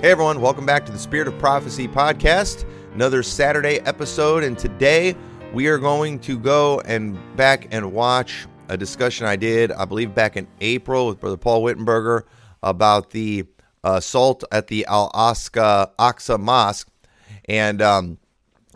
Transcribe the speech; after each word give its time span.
Hey 0.00 0.12
everyone, 0.12 0.40
welcome 0.40 0.64
back 0.64 0.86
to 0.86 0.92
the 0.92 0.98
Spirit 0.98 1.28
of 1.28 1.38
Prophecy 1.38 1.86
podcast. 1.86 2.64
Another 2.94 3.22
Saturday 3.22 3.80
episode, 3.80 4.42
and 4.42 4.58
today 4.58 5.14
we 5.52 5.66
are 5.66 5.76
going 5.76 6.18
to 6.20 6.38
go 6.38 6.80
and 6.86 7.18
back 7.36 7.68
and 7.70 7.92
watch 7.92 8.46
a 8.70 8.78
discussion 8.78 9.26
I 9.26 9.36
did, 9.36 9.70
I 9.72 9.84
believe, 9.84 10.14
back 10.14 10.38
in 10.38 10.48
April 10.62 11.06
with 11.06 11.20
Brother 11.20 11.36
Paul 11.36 11.62
Wittenberger 11.62 12.22
about 12.62 13.10
the 13.10 13.44
assault 13.84 14.42
at 14.50 14.68
the 14.68 14.86
Al 14.86 15.10
Aqsa 15.12 16.40
Mosque. 16.40 16.88
And 17.46 17.82
um, 17.82 18.16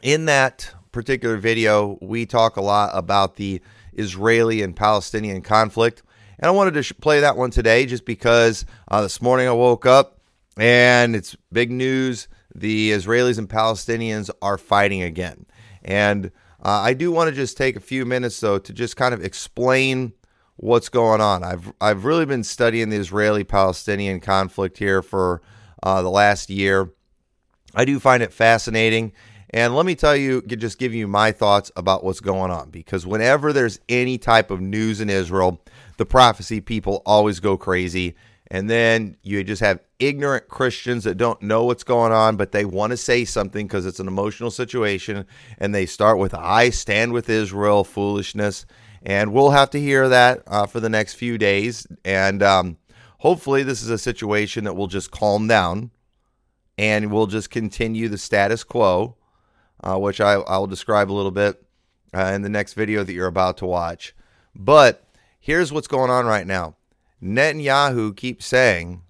in 0.02 0.26
that 0.26 0.70
particular 0.92 1.38
video, 1.38 1.96
we 2.02 2.26
talk 2.26 2.58
a 2.58 2.62
lot 2.62 2.90
about 2.92 3.36
the 3.36 3.62
Israeli 3.94 4.60
and 4.60 4.76
Palestinian 4.76 5.40
conflict. 5.40 6.02
And 6.38 6.48
I 6.48 6.50
wanted 6.50 6.74
to 6.82 6.94
play 6.96 7.20
that 7.20 7.38
one 7.38 7.50
today 7.50 7.86
just 7.86 8.04
because 8.04 8.66
uh, 8.88 9.00
this 9.00 9.22
morning 9.22 9.48
I 9.48 9.52
woke 9.52 9.86
up 9.86 10.13
and 10.56 11.16
it's 11.16 11.36
big 11.52 11.70
news. 11.70 12.28
The 12.54 12.92
Israelis 12.92 13.38
and 13.38 13.48
Palestinians 13.48 14.30
are 14.40 14.58
fighting 14.58 15.02
again. 15.02 15.46
And 15.82 16.26
uh, 16.62 16.80
I 16.82 16.94
do 16.94 17.10
want 17.10 17.28
to 17.30 17.36
just 17.36 17.56
take 17.56 17.76
a 17.76 17.80
few 17.80 18.04
minutes, 18.04 18.38
though, 18.40 18.58
to 18.58 18.72
just 18.72 18.96
kind 18.96 19.12
of 19.12 19.24
explain 19.24 20.12
what's 20.56 20.88
going 20.88 21.20
on. 21.20 21.42
I've, 21.42 21.72
I've 21.80 22.04
really 22.04 22.26
been 22.26 22.44
studying 22.44 22.88
the 22.88 22.96
Israeli 22.96 23.44
Palestinian 23.44 24.20
conflict 24.20 24.78
here 24.78 25.02
for 25.02 25.42
uh, 25.82 26.00
the 26.02 26.10
last 26.10 26.48
year. 26.48 26.90
I 27.74 27.84
do 27.84 27.98
find 27.98 28.22
it 28.22 28.32
fascinating. 28.32 29.12
And 29.50 29.76
let 29.76 29.86
me 29.86 29.94
tell 29.94 30.16
you, 30.16 30.42
just 30.42 30.78
give 30.78 30.94
you 30.94 31.06
my 31.06 31.32
thoughts 31.32 31.70
about 31.76 32.02
what's 32.02 32.20
going 32.20 32.50
on. 32.50 32.70
Because 32.70 33.06
whenever 33.06 33.52
there's 33.52 33.78
any 33.88 34.16
type 34.16 34.50
of 34.50 34.60
news 34.60 35.00
in 35.00 35.10
Israel, 35.10 35.60
the 35.96 36.06
prophecy 36.06 36.60
people 36.60 37.02
always 37.04 37.40
go 37.40 37.56
crazy 37.56 38.14
and 38.54 38.70
then 38.70 39.16
you 39.24 39.42
just 39.42 39.62
have 39.62 39.80
ignorant 39.98 40.46
Christians 40.46 41.02
that 41.02 41.16
don't 41.16 41.42
know 41.42 41.64
what's 41.64 41.82
going 41.82 42.12
on, 42.12 42.36
but 42.36 42.52
they 42.52 42.64
want 42.64 42.92
to 42.92 42.96
say 42.96 43.24
something 43.24 43.66
because 43.66 43.84
it's 43.84 43.98
an 43.98 44.06
emotional 44.06 44.52
situation. 44.52 45.26
And 45.58 45.74
they 45.74 45.86
start 45.86 46.18
with, 46.18 46.34
I 46.34 46.70
stand 46.70 47.12
with 47.12 47.28
Israel, 47.28 47.82
foolishness. 47.82 48.64
And 49.02 49.32
we'll 49.32 49.50
have 49.50 49.70
to 49.70 49.80
hear 49.80 50.08
that 50.08 50.44
uh, 50.46 50.66
for 50.66 50.78
the 50.78 50.88
next 50.88 51.14
few 51.14 51.36
days. 51.36 51.88
And 52.04 52.44
um, 52.44 52.76
hopefully, 53.18 53.64
this 53.64 53.82
is 53.82 53.90
a 53.90 53.98
situation 53.98 54.62
that 54.66 54.74
will 54.74 54.86
just 54.86 55.10
calm 55.10 55.48
down 55.48 55.90
and 56.78 57.10
we'll 57.10 57.26
just 57.26 57.50
continue 57.50 58.08
the 58.08 58.18
status 58.18 58.62
quo, 58.62 59.16
uh, 59.82 59.98
which 59.98 60.20
I, 60.20 60.34
I, 60.34 60.58
will 60.58 60.68
describe 60.68 61.10
a 61.10 61.12
little 61.12 61.32
bit 61.32 61.60
uh, 62.16 62.30
in 62.32 62.42
the 62.42 62.48
next 62.48 62.74
video 62.74 63.02
that 63.02 63.12
you're 63.12 63.26
about 63.26 63.56
to 63.56 63.66
watch. 63.66 64.14
But 64.54 65.04
here's 65.40 65.72
what's 65.72 65.88
going 65.88 66.12
on 66.12 66.24
right 66.24 66.46
now 66.46 66.76
Netanyahu 67.24 68.14
keeps 68.14 68.44
saying, 68.44 69.02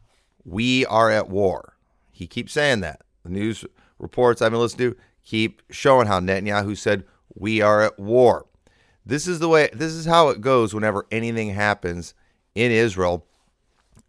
We 0.44 0.86
are 0.86 1.10
at 1.10 1.28
war. 1.28 1.76
He 2.12 2.26
keeps 2.26 2.52
saying 2.52 2.80
that. 2.80 3.00
The 3.24 3.30
news 3.30 3.64
reports 3.98 4.40
I've 4.40 4.52
been 4.52 4.60
listening 4.60 4.92
to 4.92 4.96
keep 5.24 5.62
showing 5.70 6.06
how 6.06 6.20
Netanyahu 6.20 6.76
said, 6.76 7.04
We 7.34 7.60
are 7.60 7.82
at 7.82 7.98
war. 7.98 8.46
This 9.04 9.26
is 9.26 9.40
the 9.40 9.48
way, 9.48 9.68
this 9.72 9.92
is 9.92 10.06
how 10.06 10.28
it 10.28 10.40
goes 10.40 10.72
whenever 10.72 11.06
anything 11.10 11.50
happens 11.50 12.14
in 12.54 12.70
Israel. 12.70 13.26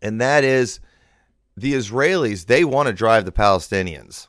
And 0.01 0.21
that 0.21 0.43
is 0.43 0.79
the 1.57 1.73
Israelis, 1.73 2.45
they 2.45 2.63
want 2.63 2.87
to 2.87 2.93
drive 2.93 3.25
the 3.25 3.31
Palestinians 3.31 4.27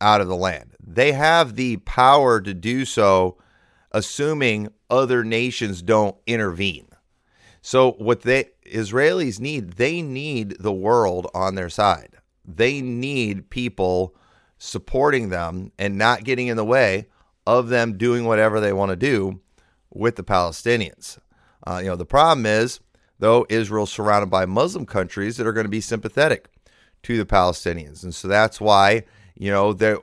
out 0.00 0.20
of 0.20 0.28
the 0.28 0.36
land. 0.36 0.76
They 0.80 1.12
have 1.12 1.56
the 1.56 1.78
power 1.78 2.40
to 2.40 2.54
do 2.54 2.84
so, 2.84 3.38
assuming 3.90 4.68
other 4.88 5.24
nations 5.24 5.82
don't 5.82 6.16
intervene. 6.26 6.86
So 7.62 7.92
what 7.92 8.22
the 8.22 8.46
Israelis 8.70 9.40
need, 9.40 9.72
they 9.72 10.02
need 10.02 10.56
the 10.60 10.72
world 10.72 11.28
on 11.34 11.54
their 11.54 11.68
side. 11.68 12.16
They 12.44 12.80
need 12.80 13.50
people 13.50 14.14
supporting 14.58 15.30
them 15.30 15.72
and 15.78 15.96
not 15.96 16.24
getting 16.24 16.48
in 16.48 16.56
the 16.56 16.64
way 16.64 17.06
of 17.46 17.68
them 17.68 17.96
doing 17.96 18.24
whatever 18.24 18.60
they 18.60 18.72
want 18.72 18.90
to 18.90 18.96
do 18.96 19.40
with 19.90 20.16
the 20.16 20.22
Palestinians. 20.22 21.18
Uh, 21.66 21.80
you 21.82 21.88
know, 21.88 21.96
the 21.96 22.06
problem 22.06 22.46
is, 22.46 22.80
though, 23.18 23.46
Israel's 23.48 23.92
surrounded 23.92 24.30
by 24.30 24.46
Muslim 24.46 24.86
countries 24.86 25.36
that 25.36 25.46
are 25.46 25.52
going 25.52 25.64
to 25.64 25.70
be 25.70 25.80
sympathetic 25.80 26.48
to 27.02 27.16
the 27.16 27.26
Palestinians, 27.26 28.02
and 28.02 28.14
so 28.14 28.28
that's 28.28 28.60
why 28.60 29.04
you 29.34 29.50
know 29.50 29.72
they're 29.72 29.98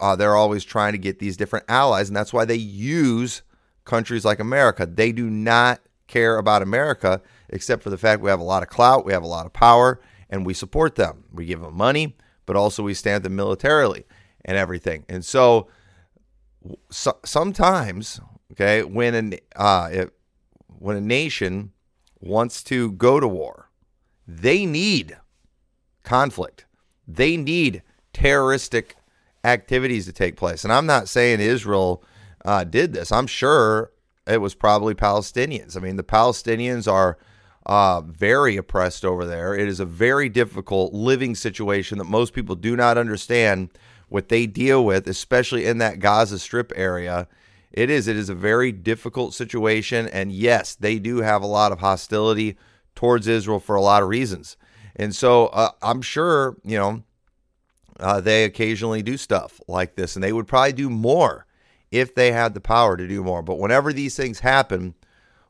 uh, 0.00 0.16
they're 0.16 0.36
always 0.36 0.64
trying 0.64 0.92
to 0.92 0.98
get 0.98 1.18
these 1.18 1.36
different 1.36 1.64
allies, 1.68 2.08
and 2.08 2.16
that's 2.16 2.32
why 2.32 2.44
they 2.44 2.56
use 2.56 3.42
countries 3.84 4.24
like 4.24 4.38
America. 4.38 4.86
They 4.86 5.12
do 5.12 5.30
not 5.30 5.80
care 6.06 6.38
about 6.38 6.62
America 6.62 7.20
except 7.48 7.82
for 7.82 7.90
the 7.90 7.98
fact 7.98 8.22
we 8.22 8.30
have 8.30 8.40
a 8.40 8.44
lot 8.44 8.62
of 8.62 8.68
clout, 8.68 9.04
we 9.04 9.12
have 9.12 9.22
a 9.22 9.28
lot 9.28 9.46
of 9.46 9.52
power, 9.52 10.00
and 10.28 10.44
we 10.44 10.54
support 10.54 10.96
them. 10.96 11.24
We 11.32 11.46
give 11.46 11.60
them 11.60 11.76
money, 11.76 12.16
but 12.44 12.56
also 12.56 12.82
we 12.82 12.94
stand 12.94 13.24
them 13.24 13.36
militarily 13.36 14.04
and 14.44 14.56
everything. 14.56 15.04
And 15.08 15.24
so, 15.24 15.68
so 16.90 17.18
sometimes, 17.24 18.20
okay, 18.52 18.82
when 18.82 19.14
an 19.14 19.34
uh, 19.54 19.88
it, 19.92 20.12
when 20.78 20.96
a 20.96 21.00
nation 21.00 21.72
wants 22.20 22.62
to 22.64 22.92
go 22.92 23.20
to 23.20 23.28
war, 23.28 23.70
they 24.26 24.66
need 24.66 25.16
conflict. 26.02 26.66
They 27.06 27.36
need 27.36 27.82
terroristic 28.12 28.96
activities 29.44 30.06
to 30.06 30.12
take 30.12 30.36
place. 30.36 30.64
And 30.64 30.72
I'm 30.72 30.86
not 30.86 31.08
saying 31.08 31.40
Israel 31.40 32.02
uh, 32.44 32.64
did 32.64 32.92
this. 32.92 33.12
I'm 33.12 33.26
sure 33.26 33.92
it 34.26 34.40
was 34.40 34.54
probably 34.54 34.94
Palestinians. 34.94 35.76
I 35.76 35.80
mean, 35.80 35.96
the 35.96 36.02
Palestinians 36.02 36.90
are 36.90 37.18
uh, 37.64 38.00
very 38.00 38.56
oppressed 38.56 39.04
over 39.04 39.24
there. 39.24 39.54
It 39.54 39.68
is 39.68 39.80
a 39.80 39.84
very 39.84 40.28
difficult 40.28 40.92
living 40.92 41.34
situation 41.34 41.98
that 41.98 42.04
most 42.04 42.32
people 42.32 42.54
do 42.54 42.76
not 42.76 42.98
understand 42.98 43.70
what 44.08 44.28
they 44.28 44.46
deal 44.46 44.84
with, 44.84 45.08
especially 45.08 45.66
in 45.66 45.78
that 45.78 45.98
Gaza 45.98 46.38
Strip 46.38 46.72
area. 46.76 47.26
It 47.72 47.90
is. 47.90 48.08
It 48.08 48.16
is 48.16 48.28
a 48.28 48.34
very 48.34 48.72
difficult 48.72 49.34
situation. 49.34 50.06
And 50.08 50.32
yes, 50.32 50.74
they 50.74 50.98
do 50.98 51.18
have 51.18 51.42
a 51.42 51.46
lot 51.46 51.72
of 51.72 51.80
hostility 51.80 52.56
towards 52.94 53.26
Israel 53.26 53.60
for 53.60 53.76
a 53.76 53.82
lot 53.82 54.02
of 54.02 54.08
reasons. 54.08 54.56
And 54.94 55.14
so 55.14 55.48
uh, 55.48 55.70
I'm 55.82 56.02
sure, 56.02 56.56
you 56.64 56.78
know, 56.78 57.02
uh, 57.98 58.20
they 58.20 58.44
occasionally 58.44 59.02
do 59.02 59.16
stuff 59.16 59.60
like 59.68 59.96
this, 59.96 60.16
and 60.16 60.22
they 60.22 60.32
would 60.32 60.46
probably 60.46 60.72
do 60.72 60.90
more 60.90 61.46
if 61.90 62.14
they 62.14 62.32
had 62.32 62.54
the 62.54 62.60
power 62.60 62.96
to 62.96 63.06
do 63.06 63.22
more. 63.22 63.42
But 63.42 63.58
whenever 63.58 63.92
these 63.92 64.16
things 64.16 64.40
happen, 64.40 64.94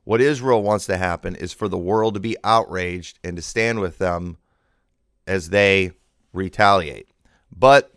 what 0.04 0.20
Israel 0.20 0.62
wants 0.62 0.86
to 0.86 0.96
happen 0.96 1.34
is 1.34 1.52
for 1.52 1.68
the 1.68 1.78
world 1.78 2.14
to 2.14 2.20
be 2.20 2.36
outraged 2.44 3.18
and 3.24 3.36
to 3.36 3.42
stand 3.42 3.80
with 3.80 3.98
them 3.98 4.38
as 5.26 5.50
they 5.50 5.92
retaliate. 6.32 7.08
But 7.50 7.92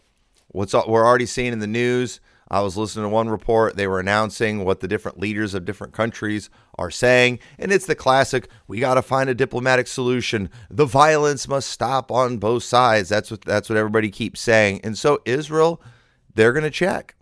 what's 0.47 0.73
we're 0.73 1.05
already 1.05 1.27
seeing 1.27 1.53
in 1.53 1.59
the 1.59 1.67
news, 1.67 2.19
I 2.49 2.61
was 2.61 2.75
listening 2.75 3.05
to 3.05 3.09
one 3.09 3.29
report, 3.29 3.75
they 3.75 3.85
were 3.85 3.99
announcing 3.99 4.65
what 4.65 4.79
the 4.79 4.87
different 4.87 5.19
leaders 5.19 5.53
of 5.53 5.65
different 5.65 5.93
countries 5.93 6.49
are 6.79 6.89
saying, 6.89 7.39
and 7.59 7.71
it's 7.71 7.85
the 7.85 7.93
classic, 7.93 8.49
we 8.67 8.79
got 8.79 8.95
to 8.95 9.03
find 9.03 9.29
a 9.29 9.35
diplomatic 9.35 9.85
solution. 9.85 10.49
The 10.71 10.85
violence 10.85 11.47
must 11.47 11.69
stop 11.69 12.11
on 12.11 12.37
both 12.37 12.63
sides. 12.63 13.09
That's 13.09 13.29
what 13.29 13.41
that's 13.41 13.69
what 13.69 13.77
everybody 13.77 14.09
keeps 14.09 14.41
saying. 14.41 14.81
And 14.83 14.97
so 14.97 15.21
Israel, 15.25 15.79
they're 16.33 16.53
going 16.53 16.63
to 16.63 16.71
check 16.71 17.15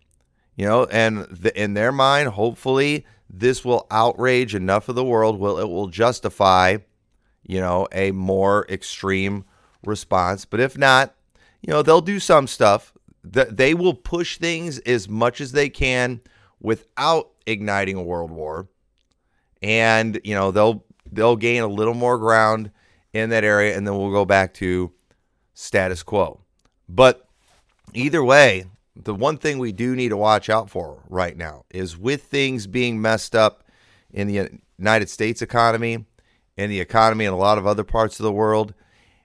you 0.58 0.66
know, 0.66 0.86
and 0.86 1.20
the, 1.26 1.58
in 1.60 1.76
their 1.76 1.92
mind, 1.92 2.30
hopefully, 2.30 3.06
this 3.30 3.64
will 3.64 3.86
outrage 3.92 4.56
enough 4.56 4.90
of 4.90 4.96
the 4.96 5.06
world. 5.06 5.40
Will 5.40 5.60
it 5.60 5.70
will 5.70 5.88
justify, 5.88 6.78
you 7.44 7.62
know, 7.62 7.88
a 7.92 8.12
more 8.12 8.66
extreme 8.68 9.46
response. 9.86 10.46
But 10.46 10.60
if 10.60 10.78
not, 10.78 11.16
you 11.62 11.72
know, 11.72 11.84
they'll 11.84 12.02
do 12.02 12.20
some 12.20 12.48
stuff. 12.48 12.94
They 13.24 13.74
will 13.74 13.94
push 13.94 14.38
things 14.38 14.80
as 14.80 15.08
much 15.08 15.42
as 15.42 15.52
they 15.52 15.70
can 15.70 16.22
without 16.60 17.30
igniting 17.46 17.96
a 17.96 18.04
world 18.04 18.32
war, 18.32 18.68
and 19.62 20.20
you 20.24 20.34
know 20.34 20.52
they'll 20.52 20.86
they'll 21.12 21.36
gain 21.36 21.62
a 21.62 21.68
little 21.68 21.94
more 21.94 22.18
ground 22.18 22.72
in 23.14 23.30
that 23.32 23.44
area, 23.44 23.76
and 23.76 23.86
then 23.86 23.98
we'll 23.98 24.12
go 24.12 24.24
back 24.24 24.54
to 24.56 24.94
status 25.54 26.04
quo. 26.04 26.40
But 26.88 27.28
either 27.94 28.24
way, 28.24 28.66
the 29.04 29.14
one 29.14 29.38
thing 29.38 29.60
we 29.60 29.72
do 29.72 29.96
need 29.96 30.10
to 30.10 30.18
watch 30.18 30.50
out 30.50 30.70
for 30.70 31.04
right 31.10 31.38
now 31.38 31.66
is 31.70 31.98
with 31.98 32.24
things 32.24 32.68
being 32.68 33.02
messed 33.02 33.36
up 33.36 33.64
in 34.12 34.28
the 34.28 34.50
United 34.78 35.10
States 35.10 35.42
economy 35.42 36.06
and 36.58 36.72
the 36.72 36.80
economy 36.80 37.26
in 37.26 37.34
a 37.34 37.38
lot 37.38 37.58
of 37.58 37.68
other 37.68 37.84
parts 37.84 38.20
of 38.20 38.24
the 38.24 38.32
world. 38.32 38.74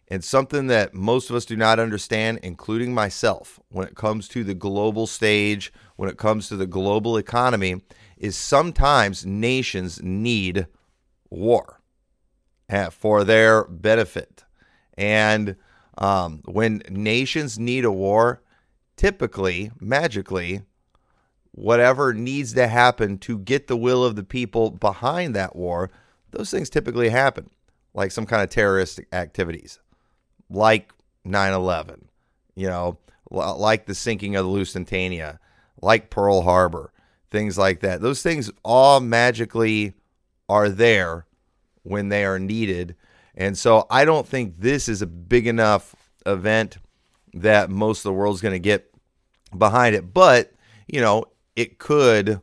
And 0.08 0.22
something 0.22 0.66
that 0.66 0.92
most 0.92 1.30
of 1.30 1.36
us 1.36 1.46
do 1.46 1.56
not 1.56 1.78
understand, 1.78 2.40
including 2.42 2.92
myself, 2.92 3.58
when 3.70 3.86
it 3.86 3.94
comes 3.94 4.28
to 4.28 4.44
the 4.44 4.52
global 4.52 5.06
stage, 5.06 5.72
when 5.96 6.10
it 6.10 6.18
comes 6.18 6.48
to 6.48 6.56
the 6.56 6.66
global 6.66 7.16
economy, 7.16 7.80
is 8.18 8.36
sometimes 8.36 9.24
nations 9.24 10.02
need 10.02 10.66
war 11.30 11.80
eh, 12.68 12.90
for 12.90 13.24
their 13.24 13.64
benefit. 13.64 14.44
And 14.98 15.56
um, 15.96 16.42
when 16.44 16.82
nations 16.90 17.58
need 17.58 17.86
a 17.86 17.92
war, 17.92 18.42
typically, 18.96 19.70
magically, 19.80 20.62
whatever 21.52 22.14
needs 22.14 22.54
to 22.54 22.66
happen 22.66 23.18
to 23.18 23.38
get 23.38 23.66
the 23.66 23.76
will 23.76 24.04
of 24.04 24.16
the 24.16 24.24
people 24.24 24.70
behind 24.70 25.34
that 25.34 25.54
war, 25.54 25.90
those 26.30 26.50
things 26.50 26.70
typically 26.70 27.10
happen, 27.10 27.50
like 27.94 28.10
some 28.10 28.26
kind 28.26 28.42
of 28.42 28.48
terrorist 28.48 29.00
activities, 29.12 29.78
like 30.48 30.92
9 31.24 31.52
11, 31.52 32.08
you 32.54 32.66
know, 32.66 32.98
like 33.30 33.86
the 33.86 33.94
sinking 33.94 34.36
of 34.36 34.44
the 34.44 34.50
Lusitania, 34.50 35.38
like 35.80 36.10
Pearl 36.10 36.42
Harbor, 36.42 36.92
things 37.30 37.58
like 37.58 37.80
that. 37.80 38.00
Those 38.00 38.22
things 38.22 38.50
all 38.64 39.00
magically 39.00 39.94
are 40.48 40.68
there 40.68 41.26
when 41.82 42.08
they 42.08 42.24
are 42.24 42.38
needed. 42.38 42.96
And 43.34 43.56
so 43.56 43.86
I 43.90 44.04
don't 44.04 44.26
think 44.26 44.54
this 44.58 44.88
is 44.88 45.02
a 45.02 45.06
big 45.06 45.46
enough 45.46 45.94
event 46.26 46.78
that 47.34 47.70
most 47.70 48.00
of 48.00 48.04
the 48.04 48.12
world's 48.12 48.40
going 48.40 48.54
to 48.54 48.58
get 48.58 48.92
behind 49.56 49.94
it. 49.94 50.12
But, 50.12 50.52
you 50.86 51.00
know, 51.00 51.24
it 51.56 51.78
could 51.78 52.40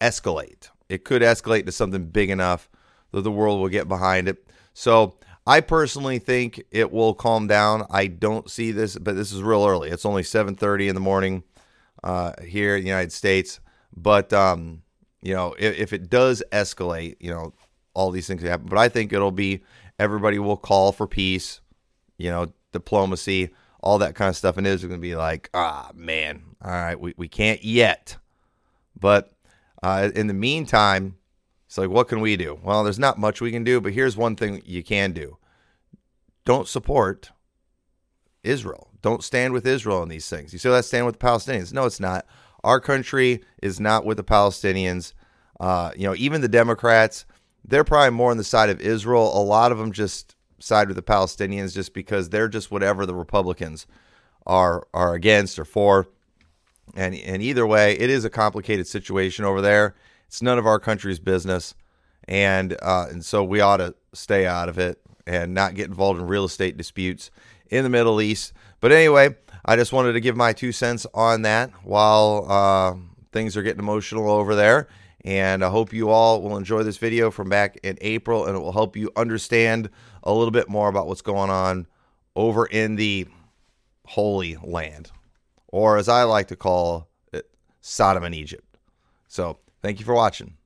escalate. 0.00 0.68
It 0.88 1.04
could 1.04 1.22
escalate 1.22 1.66
to 1.66 1.72
something 1.72 2.06
big 2.06 2.30
enough 2.30 2.68
that 3.12 3.22
the 3.22 3.30
world 3.30 3.60
will 3.60 3.68
get 3.68 3.88
behind 3.88 4.28
it. 4.28 4.46
So 4.74 5.16
I 5.46 5.60
personally 5.60 6.18
think 6.18 6.62
it 6.70 6.92
will 6.92 7.14
calm 7.14 7.46
down. 7.46 7.86
I 7.90 8.06
don't 8.06 8.50
see 8.50 8.72
this, 8.72 8.96
but 8.96 9.16
this 9.16 9.32
is 9.32 9.42
real 9.42 9.66
early. 9.66 9.90
It's 9.90 10.06
only 10.06 10.22
7:30 10.22 10.88
in 10.88 10.94
the 10.94 11.00
morning 11.00 11.42
uh, 12.02 12.32
here 12.42 12.76
in 12.76 12.82
the 12.82 12.88
United 12.88 13.12
States. 13.12 13.60
But 13.96 14.32
um, 14.32 14.82
you 15.20 15.34
know, 15.34 15.54
if, 15.58 15.76
if 15.78 15.92
it 15.92 16.08
does 16.08 16.42
escalate, 16.52 17.16
you 17.20 17.30
know, 17.30 17.54
all 17.94 18.10
these 18.10 18.26
things 18.26 18.42
happen. 18.42 18.66
But 18.68 18.78
I 18.78 18.88
think 18.88 19.12
it'll 19.12 19.32
be 19.32 19.62
everybody 19.98 20.38
will 20.38 20.56
call 20.56 20.92
for 20.92 21.06
peace, 21.06 21.60
you 22.18 22.30
know, 22.30 22.52
diplomacy, 22.72 23.50
all 23.82 23.98
that 23.98 24.14
kind 24.14 24.28
of 24.28 24.36
stuff. 24.36 24.56
And 24.56 24.66
it's 24.66 24.82
going 24.82 24.94
to 24.94 24.98
be 24.98 25.16
like, 25.16 25.50
ah, 25.54 25.90
man, 25.94 26.42
all 26.62 26.70
right, 26.70 26.98
we, 26.98 27.14
we 27.16 27.28
can't 27.28 27.62
yet. 27.64 28.16
But 28.98 29.32
uh, 29.82 30.10
in 30.14 30.28
the 30.28 30.34
meantime, 30.34 31.16
it's 31.66 31.78
like, 31.78 31.90
what 31.90 32.08
can 32.08 32.20
we 32.20 32.36
do? 32.36 32.58
Well, 32.62 32.84
there's 32.84 32.98
not 32.98 33.18
much 33.18 33.40
we 33.40 33.50
can 33.50 33.64
do, 33.64 33.80
but 33.80 33.92
here's 33.92 34.16
one 34.16 34.36
thing 34.36 34.62
you 34.64 34.82
can 34.82 35.12
do 35.12 35.38
don't 36.44 36.68
support 36.68 37.30
Israel. 38.42 38.88
Don't 39.00 39.24
stand 39.24 39.52
with 39.52 39.66
Israel 39.66 40.02
in 40.02 40.08
these 40.08 40.28
things. 40.28 40.52
You 40.52 40.58
say, 40.58 40.68
let's 40.68 40.88
stand 40.88 41.06
with 41.06 41.18
the 41.18 41.26
Palestinians. 41.26 41.72
No, 41.72 41.84
it's 41.86 42.00
not. 42.00 42.26
Our 42.62 42.80
country 42.80 43.42
is 43.62 43.80
not 43.80 44.04
with 44.04 44.16
the 44.16 44.24
Palestinians. 44.24 45.12
Uh, 45.58 45.90
you 45.96 46.06
know, 46.06 46.14
even 46.16 46.40
the 46.40 46.48
Democrats, 46.48 47.24
they're 47.64 47.84
probably 47.84 48.10
more 48.10 48.30
on 48.30 48.36
the 48.36 48.44
side 48.44 48.70
of 48.70 48.80
Israel. 48.80 49.36
A 49.36 49.42
lot 49.42 49.72
of 49.72 49.78
them 49.78 49.92
just 49.92 50.36
side 50.62 50.88
with 50.88 50.96
the 50.96 51.02
Palestinians 51.02 51.74
just 51.74 51.92
because 51.92 52.28
they're 52.28 52.48
just 52.48 52.70
whatever 52.70 53.06
the 53.06 53.14
Republicans 53.14 53.86
are 54.46 54.86
are 54.92 55.14
against 55.14 55.58
or 55.58 55.64
for. 55.64 56.08
And 56.94 57.14
and 57.14 57.42
either 57.42 57.66
way, 57.66 57.92
it 57.92 58.10
is 58.10 58.24
a 58.24 58.30
complicated 58.30 58.86
situation 58.86 59.44
over 59.44 59.60
there. 59.60 59.94
It's 60.26 60.42
none 60.42 60.58
of 60.58 60.66
our 60.66 60.78
country's 60.78 61.18
business, 61.18 61.74
and 62.26 62.76
uh, 62.82 63.06
and 63.10 63.24
so 63.24 63.44
we 63.44 63.60
ought 63.60 63.78
to 63.78 63.94
stay 64.12 64.46
out 64.46 64.68
of 64.68 64.78
it 64.78 65.00
and 65.26 65.54
not 65.54 65.74
get 65.74 65.86
involved 65.86 66.20
in 66.20 66.26
real 66.26 66.44
estate 66.44 66.76
disputes 66.76 67.30
in 67.70 67.84
the 67.84 67.90
Middle 67.90 68.20
East. 68.20 68.52
But 68.80 68.92
anyway, 68.92 69.36
I 69.64 69.76
just 69.76 69.92
wanted 69.92 70.14
to 70.14 70.20
give 70.20 70.36
my 70.36 70.52
two 70.52 70.72
cents 70.72 71.06
on 71.14 71.42
that 71.42 71.70
while 71.84 72.46
uh, 72.48 72.94
things 73.32 73.56
are 73.56 73.62
getting 73.62 73.78
emotional 73.78 74.30
over 74.30 74.54
there. 74.54 74.88
And 75.24 75.64
I 75.64 75.68
hope 75.68 75.92
you 75.92 76.10
all 76.10 76.42
will 76.42 76.56
enjoy 76.56 76.82
this 76.82 76.96
video 76.96 77.30
from 77.30 77.48
back 77.48 77.78
in 77.84 77.96
April 78.00 78.46
and 78.46 78.56
it 78.56 78.58
will 78.58 78.72
help 78.72 78.96
you 78.96 79.10
understand 79.14 79.88
a 80.22 80.32
little 80.32 80.50
bit 80.50 80.68
more 80.68 80.88
about 80.88 81.06
what's 81.06 81.22
going 81.22 81.50
on 81.50 81.86
over 82.34 82.66
in 82.66 82.96
the 82.96 83.26
Holy 84.06 84.56
Land, 84.62 85.10
or 85.68 85.96
as 85.96 86.08
I 86.08 86.24
like 86.24 86.48
to 86.48 86.56
call 86.56 87.08
it, 87.32 87.50
Sodom 87.80 88.24
and 88.24 88.34
Egypt. 88.34 88.78
So, 89.28 89.58
thank 89.80 89.98
you 89.98 90.04
for 90.04 90.14
watching. 90.14 90.56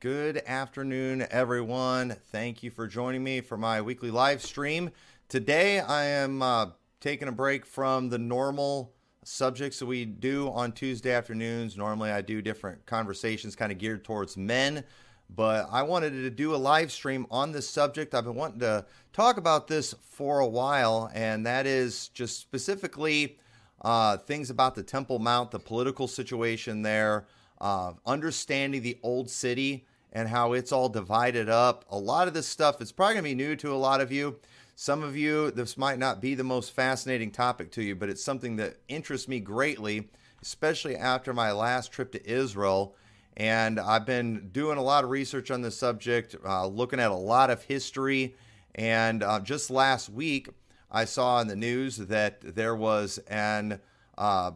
Good 0.00 0.42
afternoon, 0.46 1.26
everyone. 1.30 2.16
Thank 2.32 2.62
you 2.62 2.70
for 2.70 2.86
joining 2.86 3.22
me 3.22 3.42
for 3.42 3.58
my 3.58 3.82
weekly 3.82 4.10
live 4.10 4.40
stream. 4.40 4.90
Today, 5.28 5.80
I 5.80 6.04
am 6.04 6.40
uh, 6.40 6.66
taking 7.00 7.28
a 7.28 7.32
break 7.32 7.66
from 7.66 8.08
the 8.08 8.18
normal 8.18 8.94
subjects 9.24 9.78
that 9.78 9.86
we 9.86 10.06
do 10.06 10.48
on 10.48 10.72
Tuesday 10.72 11.12
afternoons. 11.12 11.76
Normally, 11.76 12.10
I 12.10 12.22
do 12.22 12.40
different 12.40 12.86
conversations 12.86 13.54
kind 13.54 13.70
of 13.70 13.76
geared 13.76 14.02
towards 14.02 14.36
men, 14.36 14.84
but 15.34 15.68
I 15.70 15.82
wanted 15.82 16.10
to 16.10 16.30
do 16.30 16.54
a 16.54 16.56
live 16.56 16.90
stream 16.90 17.26
on 17.30 17.52
this 17.52 17.68
subject. 17.68 18.14
I've 18.14 18.24
been 18.24 18.34
wanting 18.34 18.60
to 18.60 18.84
talk 19.12 19.36
about 19.36 19.68
this 19.68 19.94
for 20.02 20.40
a 20.40 20.46
while, 20.46 21.10
and 21.14 21.46
that 21.46 21.66
is 21.66 22.08
just 22.08 22.40
specifically 22.40 23.38
uh, 23.82 24.16
things 24.18 24.50
about 24.50 24.74
the 24.74 24.82
Temple 24.82 25.18
Mount, 25.18 25.50
the 25.50 25.58
political 25.58 26.08
situation 26.08 26.82
there, 26.82 27.26
uh, 27.60 27.92
understanding 28.06 28.82
the 28.82 28.98
old 29.02 29.30
city 29.30 29.86
and 30.12 30.28
how 30.28 30.52
it's 30.54 30.72
all 30.72 30.88
divided 30.88 31.48
up. 31.48 31.84
A 31.90 31.98
lot 31.98 32.26
of 32.26 32.34
this 32.34 32.46
stuff 32.46 32.80
is 32.82 32.90
probably 32.92 33.14
going 33.14 33.24
to 33.24 33.30
be 33.30 33.34
new 33.34 33.56
to 33.56 33.72
a 33.72 33.76
lot 33.76 34.00
of 34.00 34.10
you. 34.10 34.38
Some 34.74 35.02
of 35.02 35.16
you, 35.16 35.50
this 35.50 35.76
might 35.76 35.98
not 35.98 36.20
be 36.20 36.34
the 36.34 36.42
most 36.42 36.72
fascinating 36.72 37.30
topic 37.30 37.70
to 37.72 37.82
you, 37.82 37.94
but 37.94 38.08
it's 38.08 38.24
something 38.24 38.56
that 38.56 38.78
interests 38.88 39.28
me 39.28 39.38
greatly, 39.38 40.08
especially 40.42 40.96
after 40.96 41.32
my 41.32 41.52
last 41.52 41.92
trip 41.92 42.10
to 42.12 42.30
Israel. 42.30 42.96
And 43.40 43.80
I've 43.80 44.04
been 44.04 44.50
doing 44.52 44.76
a 44.76 44.82
lot 44.82 45.02
of 45.02 45.08
research 45.08 45.50
on 45.50 45.62
this 45.62 45.74
subject, 45.74 46.36
uh, 46.44 46.66
looking 46.66 47.00
at 47.00 47.10
a 47.10 47.14
lot 47.14 47.48
of 47.48 47.62
history. 47.62 48.34
And 48.74 49.22
uh, 49.22 49.40
just 49.40 49.70
last 49.70 50.10
week, 50.10 50.50
I 50.90 51.06
saw 51.06 51.40
in 51.40 51.48
the 51.48 51.56
news 51.56 51.96
that 51.96 52.42
there 52.42 52.76
was 52.76 53.16
an 53.28 53.80
uh, 54.18 54.50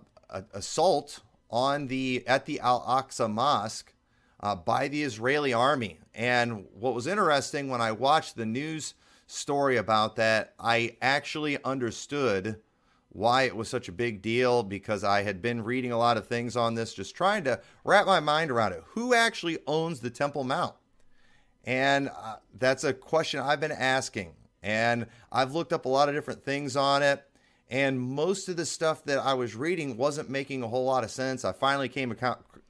assault 0.52 1.20
on 1.48 1.86
the 1.86 2.24
at 2.26 2.44
the 2.44 2.60
Al 2.60 2.82
Aqsa 2.82 3.32
Mosque 3.32 3.94
uh, 4.40 4.54
by 4.54 4.88
the 4.88 5.02
Israeli 5.02 5.54
army. 5.54 6.00
And 6.14 6.66
what 6.78 6.92
was 6.92 7.06
interesting 7.06 7.70
when 7.70 7.80
I 7.80 7.92
watched 7.92 8.36
the 8.36 8.44
news 8.44 8.92
story 9.26 9.78
about 9.78 10.16
that, 10.16 10.52
I 10.60 10.98
actually 11.00 11.56
understood 11.64 12.60
why 13.14 13.44
it 13.44 13.54
was 13.54 13.68
such 13.68 13.88
a 13.88 13.92
big 13.92 14.20
deal 14.20 14.64
because 14.64 15.04
I 15.04 15.22
had 15.22 15.40
been 15.40 15.62
reading 15.62 15.92
a 15.92 15.98
lot 15.98 16.16
of 16.16 16.26
things 16.26 16.56
on 16.56 16.74
this, 16.74 16.92
just 16.92 17.14
trying 17.14 17.44
to 17.44 17.60
wrap 17.84 18.06
my 18.06 18.18
mind 18.18 18.50
around 18.50 18.72
it. 18.72 18.82
Who 18.88 19.14
actually 19.14 19.58
owns 19.68 20.00
the 20.00 20.10
Temple 20.10 20.42
Mount? 20.42 20.74
And 21.62 22.08
uh, 22.08 22.36
that's 22.58 22.82
a 22.82 22.92
question 22.92 23.38
I've 23.38 23.60
been 23.60 23.72
asking. 23.72 24.34
And 24.64 25.06
I've 25.30 25.52
looked 25.54 25.72
up 25.72 25.84
a 25.84 25.88
lot 25.88 26.08
of 26.08 26.16
different 26.16 26.44
things 26.44 26.76
on 26.76 27.04
it. 27.04 27.24
And 27.70 28.00
most 28.00 28.48
of 28.48 28.56
the 28.56 28.66
stuff 28.66 29.04
that 29.04 29.18
I 29.18 29.34
was 29.34 29.54
reading 29.54 29.96
wasn't 29.96 30.28
making 30.28 30.64
a 30.64 30.68
whole 30.68 30.84
lot 30.84 31.04
of 31.04 31.10
sense. 31.10 31.44
I 31.44 31.52
finally 31.52 31.88
came 31.88 32.10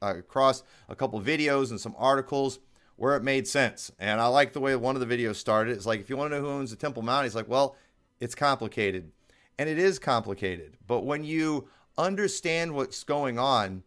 across 0.01 0.63
a 0.87 0.95
couple 0.95 1.19
videos 1.21 1.71
and 1.71 1.81
some 1.81 1.95
articles 1.97 2.59
where 2.97 3.15
it 3.15 3.23
made 3.23 3.47
sense. 3.47 3.91
And 3.97 4.21
I 4.21 4.27
like 4.27 4.53
the 4.53 4.59
way 4.59 4.75
one 4.75 4.95
of 4.95 5.05
the 5.05 5.17
videos 5.17 5.35
started. 5.37 5.75
It's 5.75 5.87
like, 5.87 6.01
if 6.01 6.09
you 6.09 6.17
want 6.17 6.31
to 6.31 6.37
know 6.37 6.43
who 6.43 6.51
owns 6.51 6.69
the 6.69 6.77
Temple 6.77 7.01
Mount, 7.01 7.25
he's 7.25 7.35
like, 7.35 7.49
well, 7.49 7.75
it's 8.19 8.35
complicated. 8.35 9.11
And 9.57 9.69
it 9.69 9.77
is 9.77 9.99
complicated. 9.99 10.77
But 10.85 11.05
when 11.05 11.23
you 11.23 11.67
understand 11.97 12.73
what's 12.73 13.03
going 13.03 13.39
on, 13.39 13.83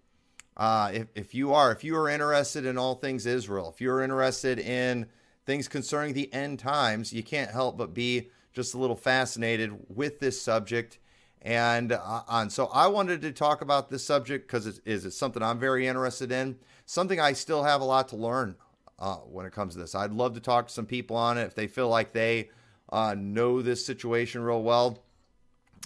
uh, 0.56 0.90
if, 0.92 1.06
if 1.14 1.34
you 1.34 1.52
are, 1.52 1.70
if 1.70 1.84
you 1.84 1.96
are 1.96 2.08
interested 2.08 2.66
in 2.66 2.76
all 2.78 2.94
things 2.96 3.26
Israel, 3.26 3.70
if 3.72 3.80
you're 3.80 4.02
interested 4.02 4.58
in 4.58 5.06
things 5.46 5.68
concerning 5.68 6.14
the 6.14 6.32
end 6.32 6.58
times, 6.58 7.12
you 7.12 7.22
can't 7.22 7.50
help 7.50 7.78
but 7.78 7.94
be 7.94 8.30
just 8.52 8.74
a 8.74 8.78
little 8.78 8.96
fascinated 8.96 9.72
with 9.88 10.18
this 10.18 10.40
subject. 10.40 10.98
And, 11.42 11.92
uh, 11.92 12.22
and 12.28 12.52
so 12.52 12.66
I 12.66 12.88
wanted 12.88 13.22
to 13.22 13.32
talk 13.32 13.62
about 13.62 13.88
this 13.88 14.04
subject 14.04 14.48
because 14.48 14.66
it 14.66 14.80
is 14.84 15.04
it's 15.04 15.16
something 15.16 15.42
I'm 15.42 15.60
very 15.60 15.86
interested 15.86 16.32
in, 16.32 16.56
something 16.86 17.20
I 17.20 17.34
still 17.34 17.62
have 17.62 17.80
a 17.80 17.84
lot 17.84 18.08
to 18.08 18.16
learn 18.16 18.56
uh, 18.98 19.16
when 19.16 19.46
it 19.46 19.52
comes 19.52 19.74
to 19.74 19.80
this. 19.80 19.94
I'd 19.94 20.12
love 20.12 20.34
to 20.34 20.40
talk 20.40 20.66
to 20.66 20.74
some 20.74 20.86
people 20.86 21.16
on 21.16 21.38
it 21.38 21.44
if 21.44 21.54
they 21.54 21.68
feel 21.68 21.88
like 21.88 22.12
they 22.12 22.50
uh, 22.90 23.14
know 23.16 23.62
this 23.62 23.86
situation 23.86 24.42
real 24.42 24.62
well. 24.62 24.98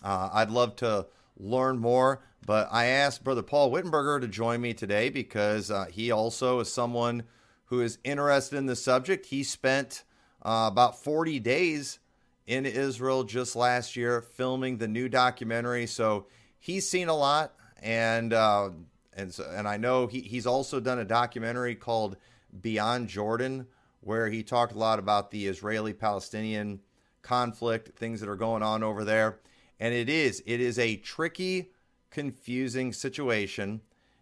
Uh, 0.02 0.30
I'd 0.32 0.50
love 0.50 0.76
to 0.76 1.06
learn 1.36 1.78
more. 1.78 2.22
But 2.44 2.68
I 2.72 2.86
asked 2.86 3.22
Brother 3.22 3.42
Paul 3.42 3.70
Wittenberger 3.70 4.20
to 4.20 4.28
join 4.28 4.60
me 4.60 4.74
today 4.74 5.10
because 5.10 5.70
uh, 5.70 5.86
he 5.90 6.10
also 6.10 6.60
is 6.60 6.72
someone 6.72 7.22
who 7.66 7.80
is 7.80 7.98
interested 8.04 8.56
in 8.56 8.66
the 8.66 8.76
subject. 8.76 9.26
He 9.26 9.44
spent 9.44 10.02
uh, 10.42 10.68
about 10.70 11.02
40 11.02 11.38
days 11.38 12.00
in 12.46 12.66
Israel 12.66 13.22
just 13.22 13.54
last 13.54 13.96
year 13.96 14.20
filming 14.20 14.78
the 14.78 14.88
new 14.88 15.08
documentary. 15.08 15.86
So 15.86 16.26
he's 16.58 16.88
seen 16.88 17.08
a 17.08 17.16
lot. 17.16 17.54
And 17.80 18.32
uh, 18.32 18.70
and 19.14 19.32
so, 19.32 19.50
and 19.54 19.68
I 19.68 19.76
know 19.76 20.06
he, 20.06 20.20
he's 20.20 20.46
also 20.46 20.80
done 20.80 20.98
a 20.98 21.04
documentary 21.04 21.74
called 21.74 22.16
Beyond 22.60 23.08
Jordan, 23.08 23.66
where 24.00 24.28
he 24.28 24.42
talked 24.42 24.72
a 24.72 24.78
lot 24.78 24.98
about 24.98 25.30
the 25.30 25.46
Israeli 25.46 25.92
Palestinian 25.92 26.80
conflict, 27.20 27.96
things 27.96 28.20
that 28.20 28.28
are 28.28 28.36
going 28.36 28.62
on 28.62 28.82
over 28.82 29.04
there. 29.04 29.38
And 29.82 29.92
it 29.92 30.08
is, 30.08 30.44
it 30.46 30.60
is 30.60 30.78
a 30.78 30.94
tricky, 30.94 31.72
confusing 32.08 32.92
situation. 32.92 33.80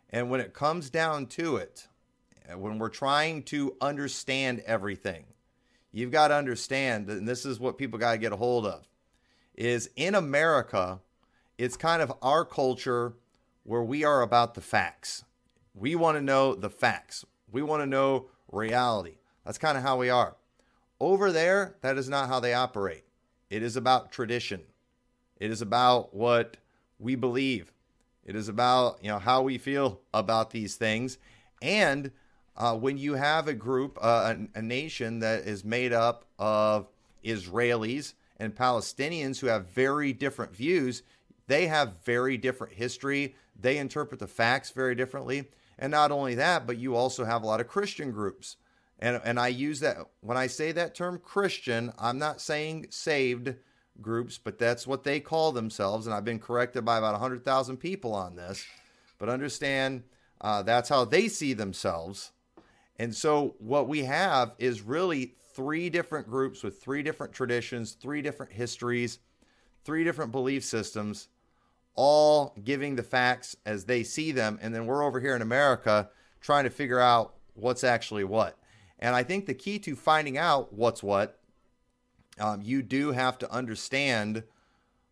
And 0.08 0.30
when 0.30 0.40
it 0.40 0.54
comes 0.54 0.88
down 0.88 1.26
to 1.26 1.56
it, 1.56 1.86
uh, 2.50 2.56
when 2.56 2.78
we're 2.78 2.88
trying 2.88 3.42
to 3.42 3.76
understand 3.78 4.60
everything, 4.60 5.26
you've 5.92 6.12
got 6.12 6.28
to 6.28 6.34
understand, 6.34 7.10
and 7.10 7.28
this 7.28 7.44
is 7.44 7.60
what 7.60 7.76
people 7.76 7.98
got 7.98 8.12
to 8.12 8.18
get 8.18 8.32
a 8.32 8.36
hold 8.36 8.64
of, 8.64 8.88
is 9.54 9.90
in 9.96 10.14
America, 10.14 11.00
it's 11.58 11.76
kind 11.76 12.00
of 12.00 12.10
our 12.22 12.46
culture 12.46 13.12
where 13.64 13.82
we 13.82 14.02
are 14.02 14.22
about 14.22 14.54
the 14.54 14.62
facts. 14.62 15.26
We 15.74 15.94
want 15.94 16.16
to 16.16 16.22
know 16.22 16.54
the 16.54 16.70
facts. 16.70 17.26
We 17.52 17.60
want 17.60 17.82
to 17.82 17.86
know 17.86 18.30
reality. 18.50 19.18
That's 19.44 19.58
kind 19.58 19.76
of 19.76 19.84
how 19.84 19.98
we 19.98 20.08
are. 20.08 20.36
Over 20.98 21.30
there, 21.30 21.76
that 21.82 21.98
is 21.98 22.08
not 22.08 22.30
how 22.30 22.40
they 22.40 22.54
operate. 22.54 23.04
It 23.50 23.62
is 23.62 23.76
about 23.76 24.10
tradition. 24.10 24.62
It 25.40 25.50
is 25.50 25.62
about 25.62 26.14
what 26.14 26.56
we 26.98 27.16
believe. 27.16 27.72
It 28.24 28.36
is 28.36 28.48
about 28.48 28.98
you 29.02 29.08
know 29.08 29.18
how 29.18 29.42
we 29.42 29.58
feel 29.58 30.00
about 30.14 30.50
these 30.50 30.76
things, 30.76 31.18
and 31.60 32.12
uh, 32.56 32.76
when 32.76 32.98
you 32.98 33.14
have 33.14 33.48
a 33.48 33.54
group, 33.54 33.98
uh, 34.00 34.34
a, 34.54 34.58
a 34.58 34.62
nation 34.62 35.20
that 35.20 35.40
is 35.40 35.64
made 35.64 35.92
up 35.92 36.26
of 36.38 36.88
Israelis 37.24 38.12
and 38.38 38.54
Palestinians 38.54 39.40
who 39.40 39.46
have 39.46 39.68
very 39.68 40.12
different 40.12 40.54
views, 40.54 41.02
they 41.46 41.66
have 41.68 42.02
very 42.04 42.36
different 42.36 42.74
history. 42.74 43.34
They 43.58 43.78
interpret 43.78 44.20
the 44.20 44.26
facts 44.26 44.70
very 44.70 44.94
differently. 44.94 45.48
And 45.78 45.90
not 45.90 46.12
only 46.12 46.34
that, 46.34 46.66
but 46.66 46.78
you 46.78 46.94
also 46.94 47.24
have 47.24 47.42
a 47.42 47.46
lot 47.46 47.60
of 47.60 47.68
Christian 47.68 48.12
groups. 48.12 48.56
And, 48.98 49.20
and 49.24 49.40
I 49.40 49.48
use 49.48 49.80
that 49.80 49.96
when 50.20 50.36
I 50.36 50.46
say 50.46 50.72
that 50.72 50.94
term 50.94 51.18
Christian, 51.18 51.92
I'm 51.98 52.18
not 52.18 52.40
saying 52.40 52.88
saved 52.90 53.54
groups, 54.02 54.38
but 54.38 54.58
that's 54.58 54.86
what 54.86 55.04
they 55.04 55.20
call 55.20 55.52
themselves. 55.52 56.06
And 56.06 56.14
I've 56.14 56.24
been 56.24 56.38
corrected 56.38 56.84
by 56.84 56.98
about 56.98 57.12
100,000 57.12 57.76
people 57.76 58.14
on 58.14 58.36
this. 58.36 58.64
But 59.18 59.28
understand 59.28 60.04
uh, 60.40 60.62
that's 60.62 60.88
how 60.88 61.04
they 61.04 61.28
see 61.28 61.52
themselves. 61.52 62.32
And 62.98 63.14
so 63.14 63.54
what 63.58 63.88
we 63.88 64.04
have 64.04 64.52
is 64.58 64.82
really 64.82 65.34
three 65.54 65.90
different 65.90 66.28
groups 66.28 66.62
with 66.62 66.82
three 66.82 67.02
different 67.02 67.32
traditions, 67.32 67.92
three 67.92 68.22
different 68.22 68.52
histories, 68.52 69.18
three 69.84 70.04
different 70.04 70.32
belief 70.32 70.64
systems, 70.64 71.28
all 71.94 72.54
giving 72.62 72.96
the 72.96 73.02
facts 73.02 73.56
as 73.66 73.84
they 73.84 74.02
see 74.02 74.32
them. 74.32 74.58
And 74.62 74.74
then 74.74 74.86
we're 74.86 75.04
over 75.04 75.20
here 75.20 75.36
in 75.36 75.42
America 75.42 76.08
trying 76.40 76.64
to 76.64 76.70
figure 76.70 77.00
out 77.00 77.34
what's 77.54 77.84
actually 77.84 78.24
what. 78.24 78.56
And 78.98 79.14
I 79.14 79.22
think 79.22 79.46
the 79.46 79.54
key 79.54 79.78
to 79.80 79.96
finding 79.96 80.38
out 80.38 80.72
what's 80.72 81.02
what 81.02 81.39
um, 82.38 82.62
you 82.62 82.82
do 82.82 83.12
have 83.12 83.38
to 83.38 83.50
understand 83.50 84.44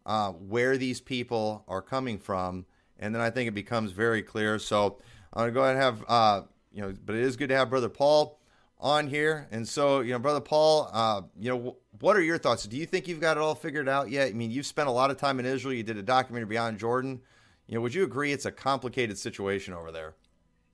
uh, 0.07 0.33
where 0.33 0.77
these 0.77 1.01
people 1.01 1.65
are 1.69 1.83
coming 1.83 2.19
from, 2.19 2.67
and 2.99 3.15
then 3.15 3.23
I 3.23 3.31
think 3.31 3.49
it 3.49 3.55
becomes 3.55 3.93
very 3.93 4.23
clear. 4.23 4.59
So 4.59 4.99
I'm 5.33 5.43
gonna 5.43 5.53
go 5.53 5.63
ahead 5.63 5.75
and 5.75 5.83
have 5.83 6.05
uh, 6.09 6.43
you 6.73 6.83
know, 6.83 6.95
but 7.05 7.17
it 7.17 7.23
is 7.23 7.37
good 7.37 7.49
to 7.49 7.57
have 7.57 7.71
Brother 7.71 7.89
Paul 7.89 8.39
on 8.79 9.09
here, 9.09 9.49
and 9.51 9.67
so 9.67 10.01
you 10.01 10.13
know, 10.13 10.19
Brother 10.19 10.41
Paul, 10.41 10.89
uh, 10.93 11.23
you 11.39 11.51
know, 11.51 11.77
what 12.01 12.17
are 12.17 12.23
your 12.23 12.39
thoughts? 12.39 12.65
Do 12.65 12.77
you 12.77 12.87
think 12.87 13.09
you've 13.09 13.21
got 13.21 13.37
it 13.37 13.41
all 13.41 13.55
figured 13.55 13.89
out 13.89 14.11
yet? 14.11 14.29
I 14.29 14.33
mean, 14.33 14.51
you've 14.51 14.67
spent 14.67 14.89
a 14.89 14.93
lot 14.93 15.11
of 15.11 15.17
time 15.17 15.41
in 15.41 15.47
Israel. 15.47 15.75
You 15.75 15.83
did 15.83 15.97
a 15.97 16.03
documentary 16.03 16.49
beyond 16.49 16.79
Jordan. 16.79 17.21
You 17.67 17.75
know, 17.75 17.81
would 17.83 17.95
you 17.95 18.05
agree 18.05 18.33
it's 18.33 18.47
a 18.47 18.53
complicated 18.53 19.19
situation 19.19 19.75
over 19.75 19.93
there? 19.93 20.15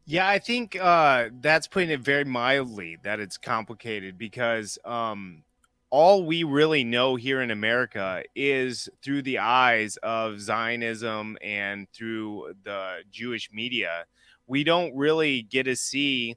Yeah, 0.06 0.28
I 0.28 0.38
think 0.38 0.76
uh, 0.78 1.30
that's 1.40 1.66
putting 1.66 1.90
it 1.90 2.00
very 2.00 2.24
mildly 2.24 2.98
that 3.02 3.20
it's 3.20 3.38
complicated 3.38 4.18
because 4.18 4.78
um, 4.84 5.42
all 5.94 6.24
we 6.24 6.42
really 6.42 6.82
know 6.82 7.14
here 7.14 7.40
in 7.40 7.52
America 7.52 8.24
is 8.34 8.88
through 9.00 9.22
the 9.22 9.38
eyes 9.38 9.96
of 9.98 10.40
Zionism 10.40 11.38
and 11.40 11.88
through 11.92 12.52
the 12.64 13.04
Jewish 13.12 13.52
media. 13.52 14.04
We 14.48 14.64
don't 14.64 14.92
really 14.96 15.42
get 15.42 15.62
to 15.66 15.76
see 15.76 16.36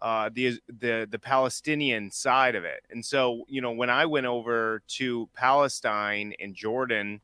uh, 0.00 0.30
the 0.34 0.58
the 0.66 1.06
the 1.08 1.20
Palestinian 1.20 2.10
side 2.10 2.56
of 2.56 2.64
it. 2.64 2.80
And 2.90 3.04
so, 3.04 3.44
you 3.48 3.60
know, 3.60 3.70
when 3.70 3.90
I 3.90 4.06
went 4.06 4.26
over 4.26 4.82
to 4.98 5.28
Palestine 5.34 6.34
and 6.40 6.52
Jordan 6.56 7.20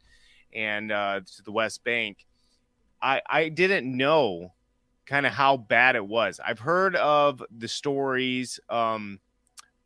and 0.55 0.93
uh, 0.93 1.23
to 1.35 1.43
the 1.43 1.51
West 1.51 1.83
Bank, 1.83 2.25
I 3.03 3.23
I 3.29 3.49
didn't 3.49 3.91
know 3.91 4.53
kind 5.05 5.27
of 5.27 5.33
how 5.33 5.57
bad 5.57 5.97
it 5.97 6.07
was. 6.07 6.39
I've 6.39 6.61
heard 6.61 6.95
of 6.95 7.43
the 7.51 7.67
stories. 7.67 8.61
Um, 8.69 9.19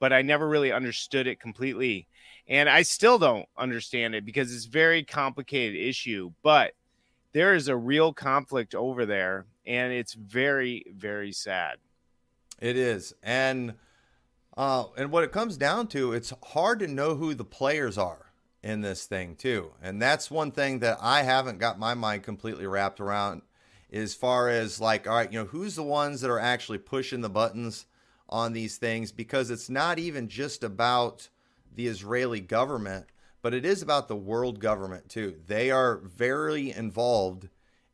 but 0.06 0.12
I 0.12 0.22
never 0.22 0.46
really 0.46 0.70
understood 0.70 1.26
it 1.26 1.40
completely. 1.40 2.06
And 2.46 2.68
I 2.68 2.82
still 2.82 3.18
don't 3.18 3.48
understand 3.58 4.14
it 4.14 4.24
because 4.24 4.54
it's 4.54 4.66
a 4.66 4.70
very 4.70 5.02
complicated 5.02 5.74
issue, 5.76 6.30
but 6.44 6.74
there 7.32 7.56
is 7.56 7.66
a 7.66 7.76
real 7.76 8.12
conflict 8.12 8.76
over 8.76 9.04
there 9.04 9.46
and 9.66 9.92
it's 9.92 10.14
very 10.14 10.86
very 10.94 11.32
sad. 11.32 11.78
It 12.60 12.76
is. 12.76 13.14
And 13.20 13.74
uh 14.56 14.84
and 14.96 15.10
what 15.10 15.24
it 15.24 15.32
comes 15.32 15.56
down 15.56 15.88
to, 15.88 16.12
it's 16.12 16.32
hard 16.44 16.78
to 16.78 16.86
know 16.86 17.16
who 17.16 17.34
the 17.34 17.44
players 17.44 17.98
are 17.98 18.30
in 18.62 18.82
this 18.82 19.06
thing 19.06 19.34
too. 19.34 19.72
And 19.82 20.00
that's 20.00 20.30
one 20.30 20.52
thing 20.52 20.78
that 20.78 20.98
I 21.00 21.24
haven't 21.24 21.58
got 21.58 21.80
my 21.80 21.94
mind 21.94 22.22
completely 22.22 22.68
wrapped 22.68 23.00
around 23.00 23.42
as 23.92 24.14
far 24.14 24.50
as 24.50 24.80
like 24.80 25.08
all 25.08 25.16
right, 25.16 25.32
you 25.32 25.40
know, 25.40 25.46
who's 25.46 25.74
the 25.74 25.82
ones 25.82 26.20
that 26.20 26.30
are 26.30 26.38
actually 26.38 26.78
pushing 26.78 27.22
the 27.22 27.28
buttons 27.28 27.86
on 28.28 28.52
these 28.52 28.76
things 28.76 29.12
because 29.12 29.50
it's 29.50 29.70
not 29.70 29.98
even 29.98 30.28
just 30.28 30.64
about 30.64 31.28
the 31.74 31.86
Israeli 31.86 32.40
government, 32.40 33.06
but 33.42 33.54
it 33.54 33.64
is 33.64 33.82
about 33.82 34.08
the 34.08 34.16
world 34.16 34.58
government 34.58 35.08
too. 35.08 35.36
They 35.46 35.70
are 35.70 35.98
very 35.98 36.72
involved 36.72 37.48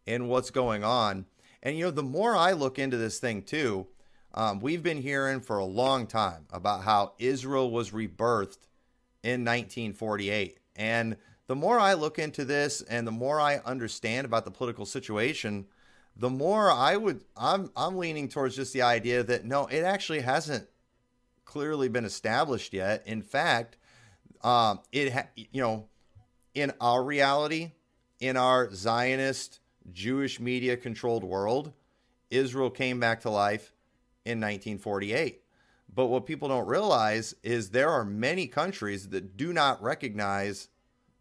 in 0.07 0.29
what's 0.29 0.51
going 0.51 0.85
on. 0.85 1.27
And, 1.63 1.77
you 1.77 1.85
know, 1.85 1.91
the 1.91 2.03
more 2.03 2.35
I 2.35 2.53
look 2.53 2.79
into 2.79 2.97
this 2.97 3.19
thing 3.19 3.43
too, 3.43 3.87
um, 4.35 4.61
we've 4.61 4.83
been 4.83 5.03
hearing 5.03 5.41
for 5.41 5.59
a 5.59 5.65
long 5.65 6.07
time 6.07 6.47
about 6.51 6.85
how 6.85 7.13
Israel 7.19 7.71
was 7.71 7.91
rebirthed 7.91 8.67
in 9.23 9.45
1948. 9.45 10.59
And 10.75 11.17
the 11.47 11.57
more 11.57 11.79
I 11.79 11.95
look 11.95 12.19
into 12.19 12.45
this 12.45 12.81
and 12.83 13.07
the 13.07 13.13
more 13.13 13.39
I 13.39 13.59
understand 13.59 14.25
about 14.25 14.45
the 14.45 14.51
political 14.51 14.87
situation, 14.87 15.67
the 16.17 16.31
more 16.31 16.71
I 16.71 16.97
would 16.97 17.25
I'm 17.37 17.71
I'm 17.77 17.97
leaning 17.97 18.29
towards 18.29 18.57
just 18.57 18.73
the 18.73 18.83
idea 18.83 19.23
that 19.23 19.45
no, 19.45 19.67
it 19.67 19.83
actually 19.83 20.21
hasn't 20.21 20.69
clearly 21.45 21.89
been 21.89 22.05
established 22.05 22.73
yet. 22.73 23.07
In 23.07 23.23
fact, 23.23 23.77
um, 24.43 24.81
it 24.91 25.13
ha- 25.13 25.29
you 25.35 25.61
know, 25.61 25.89
in 26.55 26.73
our 26.81 27.03
reality, 27.03 27.73
in 28.21 28.37
our 28.37 28.73
Zionist 28.73 29.61
Jewish 29.93 30.39
media 30.39 30.77
controlled 30.77 31.25
world, 31.25 31.73
Israel 32.31 32.71
came 32.71 33.01
back 33.01 33.21
to 33.23 33.31
life 33.31 33.75
in 34.25 34.39
1948. 34.39 35.43
But 35.95 36.07
what 36.07 36.25
people 36.27 36.49
don't 36.49 36.67
realize 36.67 37.35
is 37.43 37.71
there 37.71 37.91
are 37.91 38.05
many 38.05 38.47
countries 38.47 39.09
that 39.11 39.37
do 39.37 39.53
not 39.53 39.83
recognize 39.83 40.69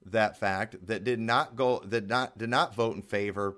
that 0.05 0.37
fact 0.37 0.75
that 0.87 1.03
did 1.03 1.19
not 1.19 1.55
go 1.55 1.79
that 1.85 2.07
not 2.07 2.37
did 2.37 2.49
not 2.49 2.73
vote 2.73 2.95
in 2.95 3.01
favor 3.01 3.57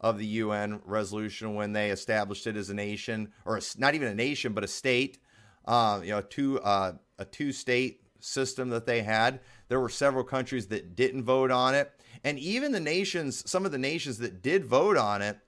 of 0.00 0.18
the 0.18 0.26
UN 0.26 0.80
resolution 0.84 1.54
when 1.54 1.72
they 1.72 1.90
established 1.90 2.46
it 2.46 2.56
as 2.56 2.70
a 2.70 2.74
nation, 2.74 3.32
or 3.44 3.58
a, 3.58 3.60
not 3.76 3.94
even 3.94 4.08
a 4.08 4.14
nation, 4.14 4.52
but 4.52 4.64
a 4.64 4.68
state. 4.68 5.18
Uh, 5.66 6.00
you 6.02 6.10
know, 6.10 6.22
two 6.22 6.58
uh, 6.60 6.92
a 7.18 7.24
two 7.24 7.52
state 7.52 8.00
system 8.18 8.70
that 8.70 8.86
they 8.86 9.02
had. 9.02 9.40
There 9.68 9.80
were 9.80 9.88
several 9.88 10.24
countries 10.24 10.68
that 10.68 10.96
didn't 10.96 11.24
vote 11.24 11.50
on 11.50 11.74
it, 11.74 11.92
and 12.24 12.38
even 12.38 12.72
the 12.72 12.80
nations, 12.80 13.48
some 13.48 13.66
of 13.66 13.72
the 13.72 13.78
nations 13.78 14.18
that 14.18 14.42
did 14.42 14.64
vote 14.64 14.96
on 14.96 15.22
it, 15.22 15.38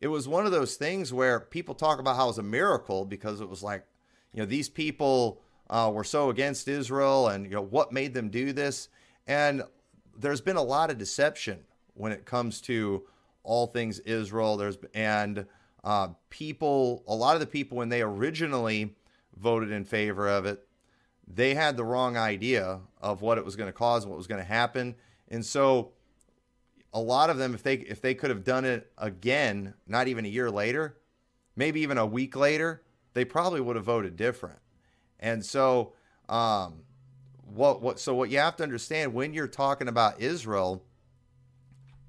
it 0.00 0.08
was 0.08 0.26
one 0.26 0.46
of 0.46 0.52
those 0.52 0.76
things 0.76 1.12
where 1.12 1.38
people 1.38 1.74
talk 1.74 2.00
about 2.00 2.16
how 2.16 2.24
it 2.24 2.28
was 2.28 2.38
a 2.38 2.42
miracle 2.42 3.04
because 3.04 3.40
it 3.40 3.48
was 3.48 3.62
like, 3.62 3.86
you 4.34 4.40
know, 4.40 4.46
these 4.46 4.68
people 4.68 5.40
uh, 5.70 5.90
were 5.94 6.02
so 6.02 6.30
against 6.30 6.66
Israel, 6.66 7.28
and 7.28 7.44
you 7.44 7.52
know 7.52 7.62
what 7.62 7.92
made 7.92 8.14
them 8.14 8.30
do 8.30 8.52
this, 8.52 8.88
and 9.26 9.62
there's 10.16 10.40
been 10.40 10.56
a 10.56 10.62
lot 10.62 10.90
of 10.90 10.98
deception 10.98 11.60
when 11.94 12.12
it 12.12 12.24
comes 12.24 12.60
to 12.62 13.04
all 13.44 13.66
things 13.66 13.98
Israel. 14.00 14.56
There's 14.56 14.78
and 14.94 15.46
uh, 15.84 16.08
people, 16.30 17.02
a 17.06 17.14
lot 17.14 17.34
of 17.34 17.40
the 17.40 17.46
people 17.46 17.78
when 17.78 17.88
they 17.88 18.02
originally 18.02 18.94
voted 19.36 19.70
in 19.70 19.84
favor 19.84 20.28
of 20.28 20.46
it, 20.46 20.66
they 21.26 21.54
had 21.54 21.76
the 21.76 21.84
wrong 21.84 22.16
idea 22.16 22.80
of 23.00 23.22
what 23.22 23.38
it 23.38 23.44
was 23.44 23.56
going 23.56 23.68
to 23.68 23.72
cause 23.72 24.06
what 24.06 24.16
was 24.16 24.26
going 24.26 24.40
to 24.40 24.46
happen, 24.46 24.94
and 25.28 25.44
so 25.44 25.92
a 26.92 27.00
lot 27.00 27.30
of 27.30 27.38
them, 27.38 27.54
if 27.54 27.62
they 27.62 27.74
if 27.74 28.00
they 28.00 28.14
could 28.14 28.30
have 28.30 28.44
done 28.44 28.64
it 28.64 28.92
again, 28.98 29.74
not 29.86 30.08
even 30.08 30.24
a 30.24 30.28
year 30.28 30.50
later, 30.50 30.98
maybe 31.56 31.80
even 31.80 31.98
a 31.98 32.06
week 32.06 32.36
later, 32.36 32.82
they 33.14 33.24
probably 33.24 33.60
would 33.60 33.76
have 33.76 33.84
voted 33.84 34.16
different. 34.16 34.58
And 35.18 35.44
so, 35.44 35.94
um, 36.28 36.82
what 37.44 37.80
what 37.80 37.98
so 37.98 38.14
what 38.14 38.30
you 38.30 38.38
have 38.38 38.56
to 38.56 38.62
understand 38.62 39.14
when 39.14 39.32
you're 39.32 39.48
talking 39.48 39.88
about 39.88 40.20
Israel 40.20 40.84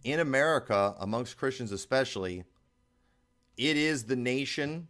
in 0.03 0.19
America, 0.19 0.95
amongst 0.99 1.37
Christians 1.37 1.71
especially, 1.71 2.43
it 3.57 3.77
is 3.77 4.05
the 4.05 4.15
nation 4.15 4.87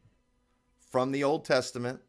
from 0.91 1.11
the 1.11 1.23
Old 1.23 1.45
Testament, 1.45 2.01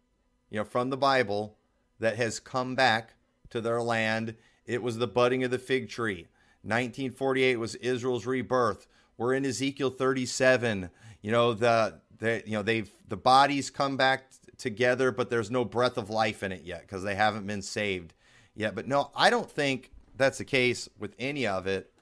you 0.51 0.59
know, 0.59 0.65
from 0.65 0.91
the 0.91 0.97
Bible, 0.97 1.57
that 2.01 2.17
has 2.17 2.41
come 2.41 2.75
back 2.75 3.15
to 3.51 3.61
their 3.61 3.81
land. 3.81 4.35
It 4.67 4.83
was 4.83 4.99
the 4.99 5.07
budding 5.07 5.45
of 5.45 5.51
the 5.51 5.59
fig 5.59 5.89
tree. 5.89 6.29
1948 6.63 7.57
was 7.57 7.75
Israel's 7.77 8.27
rebirth. 8.27 8.87
We're 9.17 9.35
in 9.35 9.45
Ezekiel 9.45 9.91
37. 9.91 10.91
You 11.23 11.31
know, 11.31 11.53
the, 11.53 12.01
the 12.19 12.43
you 12.47 12.53
know, 12.53 12.63
they've 12.63 12.91
the 13.09 13.17
bodies 13.17 13.71
come 13.71 13.97
back 13.97 14.31
t- 14.31 14.39
together, 14.57 15.13
but 15.13 15.31
there's 15.31 15.51
no 15.51 15.65
breath 15.65 15.99
of 15.99 16.11
life 16.11 16.43
in 16.43 16.53
it 16.53 16.63
yet 16.65 16.83
because 16.83 17.03
they 17.03 17.15
haven't 17.15 17.47
been 17.47 17.63
saved 17.63 18.15
yet. 18.55 18.75
But 18.75 18.89
no, 18.89 19.11
I 19.15 19.31
don't 19.31 19.51
think 19.51 19.93
that's 20.17 20.39
the 20.39 20.45
case 20.45 20.89
with 20.99 21.15
any 21.19 21.47
of 21.47 21.67
it 21.67 21.94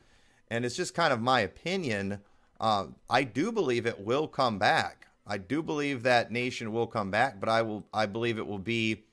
and 0.52 0.66
it's 0.66 0.76
just 0.76 0.92
kind 0.92 1.14
of 1.14 1.20
my 1.22 1.40
opinion. 1.40 2.20
Uh, 2.60 2.88
I 3.08 3.24
do 3.24 3.50
believe 3.52 3.86
it 3.86 3.98
will 3.98 4.28
come 4.28 4.58
back. 4.58 5.06
I 5.26 5.38
do 5.38 5.62
believe 5.62 6.02
that 6.02 6.30
nation 6.30 6.72
will 6.72 6.86
come 6.86 7.10
back, 7.10 7.40
but 7.40 7.48
I 7.48 7.62
will. 7.62 7.86
I 7.94 8.04
believe 8.04 8.36
it 8.36 8.46
will 8.46 8.58
be 8.58 9.04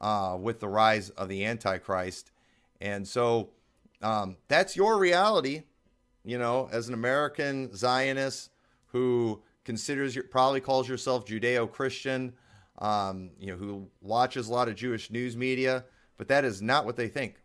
uh, 0.00 0.36
with 0.40 0.60
the 0.60 0.68
rise 0.68 1.10
of 1.10 1.28
the 1.28 1.44
Antichrist, 1.44 2.30
and 2.80 3.06
so 3.06 3.50
um, 4.00 4.36
that's 4.46 4.76
your 4.76 4.96
reality. 4.96 5.64
you 6.26 6.38
know, 6.38 6.68
as 6.72 6.88
an 6.88 6.94
American 6.94 7.74
Zionist 7.74 8.50
who 8.88 9.40
considers 9.64 10.18
probably 10.30 10.60
calls 10.60 10.88
yourself 10.88 11.24
Judeo-Christian, 11.24 12.32
um, 12.78 13.30
you 13.40 13.46
know, 13.46 13.56
who 13.56 13.88
watches 14.02 14.48
a 14.48 14.52
lot 14.52 14.68
of 14.68 14.74
Jewish 14.74 15.10
news 15.10 15.36
media, 15.36 15.84
but 16.18 16.28
that 16.28 16.44
is 16.44 16.60
not 16.60 16.84
what 16.84 16.96
they 16.96 17.08
think 17.08 17.36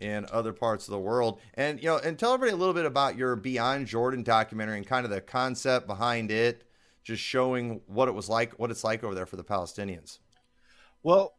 in 0.00 0.26
other 0.32 0.52
parts 0.52 0.88
of 0.88 0.92
the 0.92 0.98
world. 0.98 1.40
And 1.54 1.80
you 1.80 1.88
know, 1.88 1.98
and 1.98 2.18
tell 2.18 2.34
everybody 2.34 2.54
a 2.54 2.58
little 2.58 2.74
bit 2.74 2.86
about 2.86 3.16
your 3.16 3.36
Beyond 3.36 3.86
Jordan 3.86 4.22
documentary 4.22 4.78
and 4.78 4.86
kind 4.86 5.04
of 5.04 5.10
the 5.10 5.20
concept 5.20 5.86
behind 5.86 6.30
it, 6.30 6.64
just 7.04 7.22
showing 7.22 7.82
what 7.86 8.08
it 8.08 8.14
was 8.14 8.28
like, 8.28 8.58
what 8.58 8.70
it's 8.70 8.84
like 8.84 9.04
over 9.04 9.14
there 9.14 9.26
for 9.26 9.36
the 9.36 9.44
Palestinians. 9.44 10.18
Well, 11.02 11.34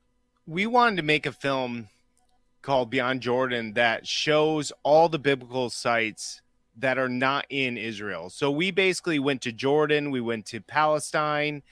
we 0.48 0.66
wanted 0.66 0.98
to 0.98 1.04
make 1.04 1.26
a 1.26 1.32
film 1.32 1.90
called 2.62 2.90
Beyond 2.90 3.22
Jordan 3.22 3.74
that 3.74 4.08
shows 4.08 4.72
all 4.84 5.10
the 5.10 5.20
biblical 5.20 5.70
sites 5.70 6.42
that 6.78 6.98
are 6.98 7.10
not 7.10 7.46
in 7.50 7.78
Israel. 7.78 8.30
So 8.30 8.50
we 8.52 8.72
basically 8.72 9.20
went 9.20 9.42
to 9.42 9.52
Jordan, 9.52 10.12
we 10.12 10.22
went 10.22 10.46
to 10.48 10.62
Palestine, 10.62 11.64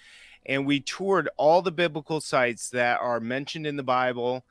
and 0.45 0.65
we 0.65 0.79
toured 0.79 1.29
all 1.37 1.61
the 1.61 1.71
biblical 1.71 2.21
sites 2.21 2.69
that 2.71 2.99
are 2.99 3.19
mentioned 3.19 3.67
in 3.67 3.75
the 3.75 3.83
Bible 3.83 4.43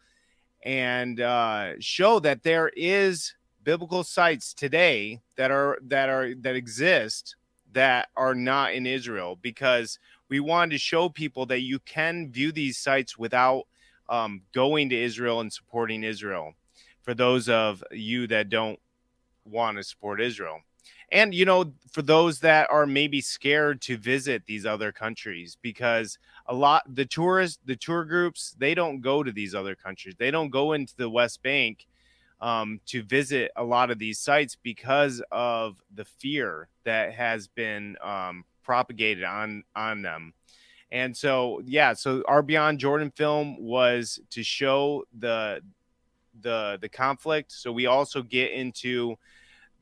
and 0.62 1.20
uh, 1.20 1.72
show 1.80 2.18
that 2.20 2.42
there 2.42 2.70
is 2.76 3.34
biblical 3.62 4.02
sites 4.02 4.54
today 4.54 5.20
that 5.36 5.50
are 5.50 5.78
that 5.82 6.08
are 6.08 6.34
that 6.34 6.56
exist 6.56 7.36
that 7.72 8.08
are 8.16 8.34
not 8.34 8.72
in 8.72 8.86
Israel 8.86 9.38
because 9.40 9.98
we 10.28 10.40
wanted 10.40 10.72
to 10.72 10.78
show 10.78 11.08
people 11.08 11.46
that 11.46 11.60
you 11.60 11.78
can 11.80 12.30
view 12.30 12.52
these 12.52 12.78
sites 12.78 13.18
without 13.18 13.64
um, 14.08 14.42
going 14.54 14.88
to 14.88 14.96
Israel 14.96 15.40
and 15.40 15.52
supporting 15.52 16.02
Israel. 16.02 16.54
For 17.02 17.14
those 17.14 17.48
of 17.48 17.82
you 17.90 18.26
that 18.28 18.48
don't 18.48 18.78
want 19.44 19.76
to 19.76 19.82
support 19.82 20.20
Israel, 20.20 20.60
and 21.10 21.34
you 21.34 21.44
know 21.44 21.72
for 21.90 22.02
those 22.02 22.40
that 22.40 22.68
are 22.70 22.86
maybe 22.86 23.20
scared 23.20 23.80
to 23.82 23.96
visit 23.96 24.44
these 24.46 24.66
other 24.66 24.92
countries 24.92 25.56
because 25.62 26.18
a 26.46 26.54
lot 26.54 26.82
the 26.94 27.04
tourists 27.04 27.58
the 27.64 27.76
tour 27.76 28.04
groups 28.04 28.54
they 28.58 28.74
don't 28.74 29.00
go 29.00 29.22
to 29.22 29.32
these 29.32 29.54
other 29.54 29.74
countries. 29.74 30.14
They 30.18 30.30
don't 30.30 30.50
go 30.50 30.72
into 30.72 30.94
the 30.96 31.10
west 31.10 31.42
bank 31.42 31.86
um, 32.40 32.80
to 32.86 33.02
visit 33.02 33.50
a 33.56 33.64
lot 33.64 33.90
of 33.90 33.98
these 33.98 34.18
sites 34.18 34.56
because 34.62 35.22
of 35.32 35.82
the 35.94 36.04
fear 36.04 36.68
that 36.84 37.12
has 37.14 37.48
been 37.48 37.96
um, 38.02 38.44
propagated 38.62 39.24
on 39.24 39.64
on 39.74 40.02
them. 40.02 40.34
And 40.90 41.16
so 41.16 41.62
yeah 41.64 41.94
so 41.94 42.22
our 42.26 42.42
beyond 42.42 42.78
jordan 42.78 43.10
film 43.10 43.58
was 43.60 44.20
to 44.30 44.42
show 44.42 45.04
the 45.18 45.60
the 46.40 46.78
the 46.80 46.88
conflict. 46.88 47.52
So 47.52 47.72
we 47.72 47.86
also 47.86 48.22
get 48.22 48.52
into 48.52 49.16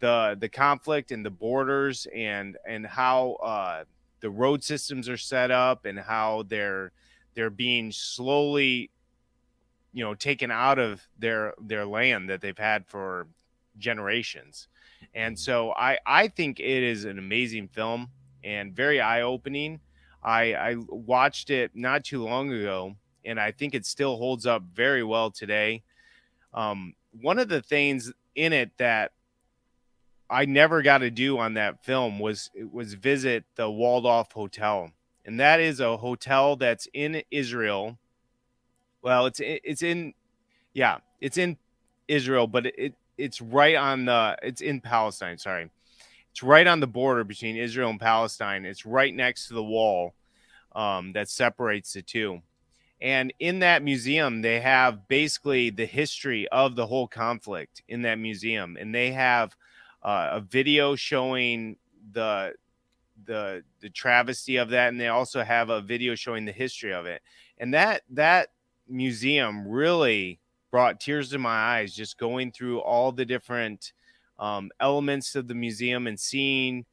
the 0.01 0.37
the 0.39 0.49
conflict 0.49 1.11
and 1.11 1.25
the 1.25 1.31
borders 1.31 2.07
and 2.15 2.57
and 2.67 2.87
how 2.87 3.33
uh, 3.43 3.85
the 4.21 4.31
road 4.31 4.63
systems 4.63 5.09
are 5.09 5.17
set 5.17 5.51
up 5.51 5.85
and 5.85 5.99
how 5.99 6.45
they're 6.49 6.93
they're 7.35 7.51
being 7.51 7.93
slowly 7.93 8.91
you 9.93 10.05
know 10.05 10.15
taken 10.15 10.51
out 10.51 10.79
of 10.79 11.07
their 11.19 11.55
their 11.61 11.87
land 11.87 12.29
that 12.29 12.41
they've 12.41 12.59
had 12.59 12.87
for 12.87 13.27
generations. 13.79 14.69
And 15.15 15.37
mm-hmm. 15.37 15.41
so 15.41 15.73
i 15.73 15.99
i 16.07 16.29
think 16.29 16.61
it 16.61 16.83
is 16.83 17.05
an 17.05 17.19
amazing 17.19 17.69
film 17.69 18.09
and 18.45 18.75
very 18.75 19.01
eye-opening. 19.01 19.81
I 20.23 20.55
i 20.55 20.77
watched 20.89 21.51
it 21.51 21.71
not 21.75 22.05
too 22.05 22.25
long 22.25 22.53
ago 22.53 22.97
and 23.25 23.41
i 23.41 23.51
think 23.53 23.75
it 23.75 23.87
still 23.87 24.17
holds 24.17 24.47
up 24.47 24.63
very 24.75 25.03
well 25.03 25.31
today. 25.31 25.83
Um 26.53 26.95
one 27.23 27.39
of 27.39 27.49
the 27.49 27.63
things 27.63 28.13
in 28.35 28.53
it 28.53 28.71
that 28.77 29.13
I 30.29 30.45
never 30.45 30.83
got 30.83 30.99
to 30.99 31.11
do 31.11 31.39
on 31.39 31.55
that 31.55 31.85
film 31.85 32.19
was 32.19 32.51
was 32.73 32.95
visit 32.95 33.45
the 33.55 33.71
Walled 33.71 34.07
Off 34.07 34.33
Hotel, 34.33 34.91
and 35.25 35.39
that 35.41 35.61
is 35.61 35.81
a 35.81 35.97
hotel 35.97 36.57
that's 36.57 36.89
in 36.93 37.23
Israel. 37.31 37.99
Well, 39.03 39.27
it's 39.27 39.41
it's 39.41 39.83
in, 39.83 40.15
yeah, 40.75 40.99
it's 41.21 41.39
in 41.39 41.59
Israel, 42.09 42.47
but 42.47 42.67
it 42.67 42.95
it's 43.17 43.41
right 43.41 43.77
on 43.77 44.07
the 44.07 44.37
it's 44.43 44.61
in 44.61 44.81
Palestine. 44.81 45.39
Sorry, 45.39 45.71
it's 46.33 46.43
right 46.43 46.67
on 46.67 46.81
the 46.81 46.87
border 46.87 47.23
between 47.23 47.57
Israel 47.57 47.91
and 47.91 48.01
Palestine. 48.01 48.65
It's 48.65 48.85
right 48.85 49.15
next 49.15 49.49
to 49.49 49.55
the 49.55 49.63
wall 49.63 50.15
um, 50.75 51.13
that 51.13 51.29
separates 51.29 51.93
the 51.93 52.03
two. 52.03 52.43
And 53.01 53.33
in 53.39 53.59
that 53.59 53.83
museum, 53.83 54.41
they 54.41 54.61
have 54.61 55.07
basically 55.07 55.71
the 55.71 55.85
history 55.85 56.49
of 56.49 56.77
the 56.77 56.87
whole 56.87 57.07
conflict 57.07 57.83
in 57.89 58.03
that 58.03 58.19
museum, 58.19 58.77
and 58.81 58.95
they 58.95 59.13
have 59.13 59.55
uh, 60.07 60.31
a 60.33 60.41
video 60.41 60.97
showing 60.97 61.77
the 62.13 62.55
the 63.27 63.63
the 63.81 63.91
travesty 63.91 64.57
of 64.57 64.71
that 64.71 64.89
and 64.89 65.01
they 65.01 65.09
also 65.09 65.43
have 65.43 65.69
a 65.69 65.83
video 65.83 66.15
showing 66.15 66.47
the 66.47 66.53
history 66.53 66.93
of 66.95 67.05
it 67.05 67.21
and 67.59 67.75
that 67.75 68.03
that 68.09 68.49
museum 68.89 69.67
really 69.67 70.39
brought 70.71 71.01
tears 71.01 71.31
to 71.31 71.39
my 71.39 71.51
eyes 71.51 71.95
just 71.95 72.19
going 72.19 72.53
through 72.53 72.81
all 72.81 73.13
the 73.13 73.25
different 73.25 73.93
um, 74.39 74.71
elements 74.81 75.35
of 75.35 75.49
the 75.49 75.55
museum 75.55 76.07
and 76.07 76.19
seeing 76.19 76.85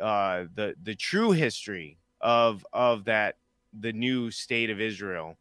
uh, 0.00 0.44
the 0.54 0.74
the 0.82 0.94
true 0.94 1.32
history 1.32 1.98
of 2.20 2.64
of 2.72 3.04
that 3.04 3.36
the 3.78 3.92
new 3.92 4.30
state 4.30 4.70
of 4.70 4.80
Israel, 4.80 5.36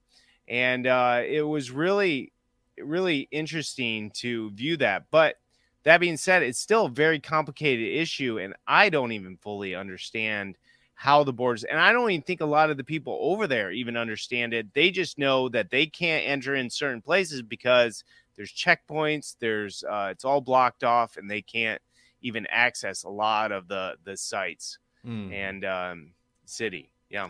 and 0.47 0.87
uh, 0.87 1.21
it 1.25 1.41
was 1.41 1.71
really 1.71 2.33
really 2.77 3.27
interesting 3.31 4.11
to 4.11 4.51
view 4.51 4.77
that. 4.77 5.05
But 5.11 5.35
that 5.87 6.01
being 6.01 6.17
said, 6.17 6.43
it's 6.43 6.59
still 6.59 6.87
a 6.87 6.89
very 6.89 7.17
complicated 7.17 7.93
issue, 7.95 8.39
and 8.39 8.53
I 8.67 8.89
don't 8.89 9.13
even 9.13 9.37
fully 9.37 9.73
understand 9.73 10.57
how 10.95 11.23
the 11.23 11.31
borders 11.31 11.63
and 11.63 11.79
I 11.79 11.93
don't 11.93 12.11
even 12.11 12.23
think 12.23 12.41
a 12.41 12.45
lot 12.45 12.69
of 12.69 12.75
the 12.75 12.83
people 12.83 13.17
over 13.21 13.47
there 13.47 13.71
even 13.71 13.95
understand 13.95 14.53
it. 14.53 14.73
They 14.73 14.91
just 14.91 15.17
know 15.17 15.47
that 15.47 15.69
they 15.69 15.85
can't 15.85 16.27
enter 16.27 16.55
in 16.55 16.69
certain 16.69 17.01
places 17.01 17.41
because 17.41 18.03
there's 18.35 18.51
checkpoints, 18.51 19.37
there's 19.39 19.85
uh, 19.85 20.09
it's 20.11 20.25
all 20.25 20.41
blocked 20.41 20.83
off, 20.83 21.15
and 21.15 21.31
they 21.31 21.41
can't 21.41 21.81
even 22.21 22.45
access 22.49 23.03
a 23.05 23.09
lot 23.09 23.53
of 23.53 23.69
the 23.69 23.93
the 24.03 24.17
sites 24.17 24.79
mm. 25.05 25.31
and 25.31 25.63
um, 25.63 26.11
city. 26.43 26.91
Yeah. 27.09 27.29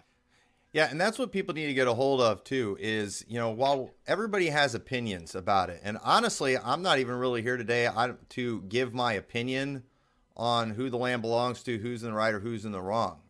Yeah, 0.77 0.89
and 0.91 1.01
that's 1.01 1.17
what 1.17 1.31
people 1.31 1.55
need 1.55 1.65
to 1.65 1.73
get 1.73 1.87
a 1.87 1.93
hold 1.95 2.21
of 2.21 2.43
too 2.43 2.77
is, 2.79 3.25
you 3.27 3.39
know, 3.39 3.49
while 3.49 3.95
everybody 4.05 4.49
has 4.49 4.75
opinions 4.75 5.33
about 5.33 5.71
it. 5.71 5.81
And 5.83 5.97
honestly, 6.03 6.55
I'm 6.55 6.83
not 6.83 6.99
even 6.99 7.15
really 7.15 7.41
here 7.41 7.57
today 7.57 7.89
to 8.29 8.61
give 8.61 8.93
my 8.93 9.13
opinion 9.13 9.85
on 10.35 10.69
who 10.69 10.91
the 10.91 10.97
land 10.99 11.23
belongs 11.23 11.63
to, 11.63 11.79
who's 11.79 12.03
in 12.03 12.11
the 12.11 12.15
right 12.15 12.31
or 12.31 12.41
who's 12.41 12.63
in 12.63 12.73
the 12.73 12.81
wrong. 12.83 13.21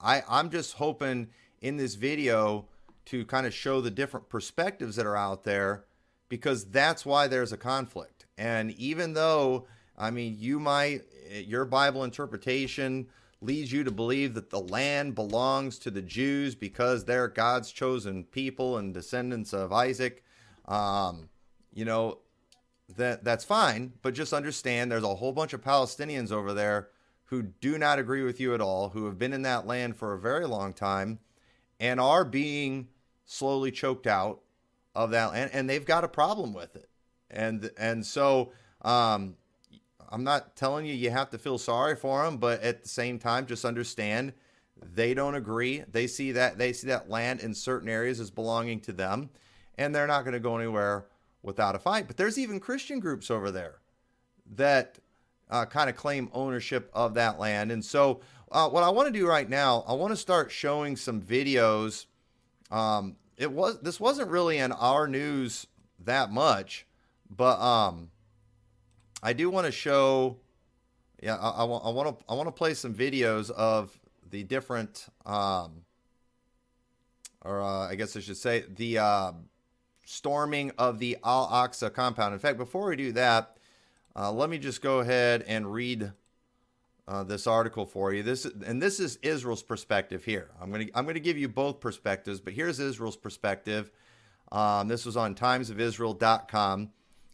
I 0.00 0.24
I'm 0.28 0.50
just 0.50 0.72
hoping 0.72 1.28
in 1.60 1.76
this 1.76 1.94
video 1.94 2.66
to 3.04 3.24
kind 3.24 3.46
of 3.46 3.54
show 3.54 3.80
the 3.80 3.92
different 3.92 4.28
perspectives 4.28 4.96
that 4.96 5.06
are 5.06 5.16
out 5.16 5.44
there 5.44 5.84
because 6.28 6.64
that's 6.64 7.06
why 7.06 7.28
there's 7.28 7.52
a 7.52 7.56
conflict. 7.56 8.26
And 8.36 8.72
even 8.72 9.12
though 9.12 9.68
I 9.96 10.10
mean, 10.10 10.38
you 10.40 10.58
might 10.58 11.02
eh, 11.30 11.38
your 11.38 11.66
Bible 11.66 12.02
interpretation 12.02 13.06
leads 13.40 13.70
you 13.72 13.84
to 13.84 13.90
believe 13.90 14.34
that 14.34 14.50
the 14.50 14.60
land 14.60 15.14
belongs 15.14 15.78
to 15.80 15.90
the 15.90 16.02
Jews 16.02 16.54
because 16.54 17.04
they're 17.04 17.28
God's 17.28 17.70
chosen 17.70 18.24
people 18.24 18.78
and 18.78 18.94
descendants 18.94 19.52
of 19.52 19.72
Isaac, 19.72 20.24
um, 20.66 21.28
you 21.72 21.84
know, 21.84 22.18
that 22.96 23.24
that's 23.24 23.44
fine. 23.44 23.92
But 24.02 24.14
just 24.14 24.32
understand 24.32 24.90
there's 24.90 25.02
a 25.02 25.16
whole 25.16 25.32
bunch 25.32 25.52
of 25.52 25.62
Palestinians 25.62 26.32
over 26.32 26.54
there 26.54 26.88
who 27.24 27.42
do 27.42 27.76
not 27.76 27.98
agree 27.98 28.22
with 28.22 28.40
you 28.40 28.54
at 28.54 28.60
all, 28.60 28.90
who 28.90 29.04
have 29.06 29.18
been 29.18 29.32
in 29.32 29.42
that 29.42 29.66
land 29.66 29.96
for 29.96 30.14
a 30.14 30.18
very 30.18 30.46
long 30.46 30.72
time 30.72 31.18
and 31.80 32.00
are 32.00 32.24
being 32.24 32.88
slowly 33.24 33.70
choked 33.70 34.06
out 34.06 34.40
of 34.94 35.10
that 35.10 35.32
land, 35.32 35.50
and 35.52 35.68
they've 35.68 35.84
got 35.84 36.04
a 36.04 36.08
problem 36.08 36.54
with 36.54 36.74
it. 36.76 36.88
And 37.30 37.70
and 37.76 38.06
so 38.06 38.52
um, 38.82 39.36
I'm 40.10 40.24
not 40.24 40.56
telling 40.56 40.86
you 40.86 40.94
you 40.94 41.10
have 41.10 41.30
to 41.30 41.38
feel 41.38 41.58
sorry 41.58 41.96
for 41.96 42.24
them, 42.24 42.36
but 42.38 42.62
at 42.62 42.82
the 42.82 42.88
same 42.88 43.18
time, 43.18 43.46
just 43.46 43.64
understand 43.64 44.32
they 44.80 45.14
don't 45.14 45.34
agree. 45.34 45.82
They 45.90 46.06
see 46.06 46.32
that 46.32 46.58
they 46.58 46.72
see 46.72 46.88
that 46.88 47.08
land 47.08 47.40
in 47.40 47.54
certain 47.54 47.88
areas 47.88 48.20
as 48.20 48.30
belonging 48.30 48.80
to 48.80 48.92
them, 48.92 49.30
and 49.78 49.94
they're 49.94 50.06
not 50.06 50.22
going 50.22 50.34
to 50.34 50.40
go 50.40 50.56
anywhere 50.56 51.06
without 51.42 51.74
a 51.74 51.78
fight. 51.78 52.06
But 52.06 52.16
there's 52.16 52.38
even 52.38 52.60
Christian 52.60 53.00
groups 53.00 53.30
over 53.30 53.50
there 53.50 53.76
that 54.54 54.98
uh, 55.50 55.64
kind 55.64 55.88
of 55.88 55.96
claim 55.96 56.28
ownership 56.32 56.90
of 56.92 57.14
that 57.14 57.38
land. 57.38 57.72
And 57.72 57.84
so, 57.84 58.20
uh, 58.50 58.68
what 58.68 58.82
I 58.82 58.90
want 58.90 59.12
to 59.12 59.18
do 59.18 59.26
right 59.26 59.48
now, 59.48 59.84
I 59.86 59.94
want 59.94 60.12
to 60.12 60.16
start 60.16 60.50
showing 60.50 60.96
some 60.96 61.20
videos. 61.20 62.06
Um, 62.70 63.16
it 63.36 63.50
was 63.50 63.80
this 63.80 64.00
wasn't 64.00 64.30
really 64.30 64.58
in 64.58 64.72
our 64.72 65.08
news 65.08 65.66
that 66.04 66.30
much, 66.30 66.86
but 67.30 67.58
um, 67.60 68.10
I 69.22 69.32
do 69.32 69.50
want 69.50 69.66
to 69.66 69.72
show. 69.72 70.38
Yeah, 71.22 71.36
I, 71.36 71.62
I, 71.62 71.64
want 71.64 72.18
to 72.18 72.24
I 72.28 72.34
want 72.34 72.48
to 72.48 72.52
play 72.52 72.74
some 72.74 72.94
videos 72.94 73.50
of 73.50 73.98
the 74.30 74.42
different, 74.42 75.06
um, 75.24 75.82
or 77.42 77.62
uh, 77.62 77.88
I 77.88 77.94
guess 77.94 78.16
I 78.16 78.20
should 78.20 78.36
say 78.36 78.64
the 78.68 78.98
uh, 78.98 79.32
storming 80.04 80.72
of 80.78 80.98
the 80.98 81.16
Al 81.24 81.48
Aqsa 81.48 81.92
compound. 81.92 82.34
In 82.34 82.40
fact, 82.40 82.58
before 82.58 82.88
we 82.88 82.96
do 82.96 83.12
that, 83.12 83.56
uh, 84.14 84.30
let 84.30 84.50
me 84.50 84.58
just 84.58 84.82
go 84.82 85.00
ahead 85.00 85.42
and 85.46 85.72
read 85.72 86.12
uh, 87.08 87.22
this 87.22 87.46
article 87.46 87.86
for 87.86 88.12
you. 88.12 88.22
This 88.22 88.44
and 88.44 88.82
this 88.82 88.98
is 89.00 89.16
Israel's 89.22 89.62
perspective 89.62 90.24
here. 90.24 90.50
I'm 90.60 90.70
gonna 90.70 90.86
I'm 90.94 91.06
gonna 91.06 91.20
give 91.20 91.38
you 91.38 91.48
both 91.48 91.80
perspectives, 91.80 92.40
but 92.40 92.52
here's 92.52 92.80
Israel's 92.80 93.16
perspective. 93.16 93.90
Um, 94.52 94.88
this 94.88 95.04
was 95.04 95.16
on 95.16 95.34
timesofisrael.com, 95.34 96.90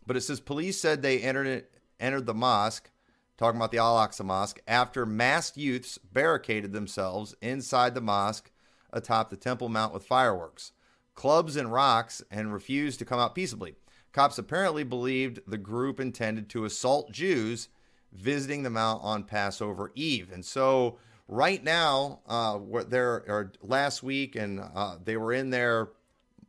but 0.06 0.16
it 0.16 0.22
says 0.22 0.40
police 0.40 0.80
said 0.80 1.02
they 1.02 1.20
entered 1.20 1.66
entered 2.00 2.26
the 2.26 2.34
mosque, 2.34 2.90
talking 3.36 3.58
about 3.58 3.70
the 3.70 3.78
Al 3.78 3.96
Aqsa 3.96 4.24
Mosque, 4.24 4.60
after 4.66 5.06
masked 5.06 5.56
youths 5.56 5.98
barricaded 5.98 6.72
themselves 6.72 7.34
inside 7.40 7.94
the 7.94 8.00
mosque 8.00 8.50
atop 8.92 9.30
the 9.30 9.36
Temple 9.36 9.68
Mount 9.68 9.94
with 9.94 10.04
fireworks, 10.04 10.72
clubs, 11.14 11.56
and 11.56 11.72
rocks, 11.72 12.22
and 12.30 12.52
refused 12.52 12.98
to 12.98 13.04
come 13.04 13.18
out 13.18 13.34
peaceably. 13.34 13.74
Cops 14.12 14.36
apparently 14.36 14.84
believed 14.84 15.40
the 15.46 15.58
group 15.58 15.98
intended 15.98 16.50
to 16.50 16.64
assault 16.64 17.10
Jews 17.12 17.68
visiting 18.12 18.62
the 18.62 18.70
mount 18.70 19.02
on 19.02 19.24
Passover 19.24 19.90
Eve. 19.94 20.30
And 20.32 20.44
so, 20.44 20.98
right 21.28 21.62
now, 21.64 22.20
uh, 22.26 22.58
there 22.88 23.24
or 23.26 23.52
last 23.62 24.02
week, 24.02 24.36
and 24.36 24.60
uh, 24.60 24.96
they 25.02 25.16
were 25.16 25.32
in 25.32 25.48
their 25.48 25.88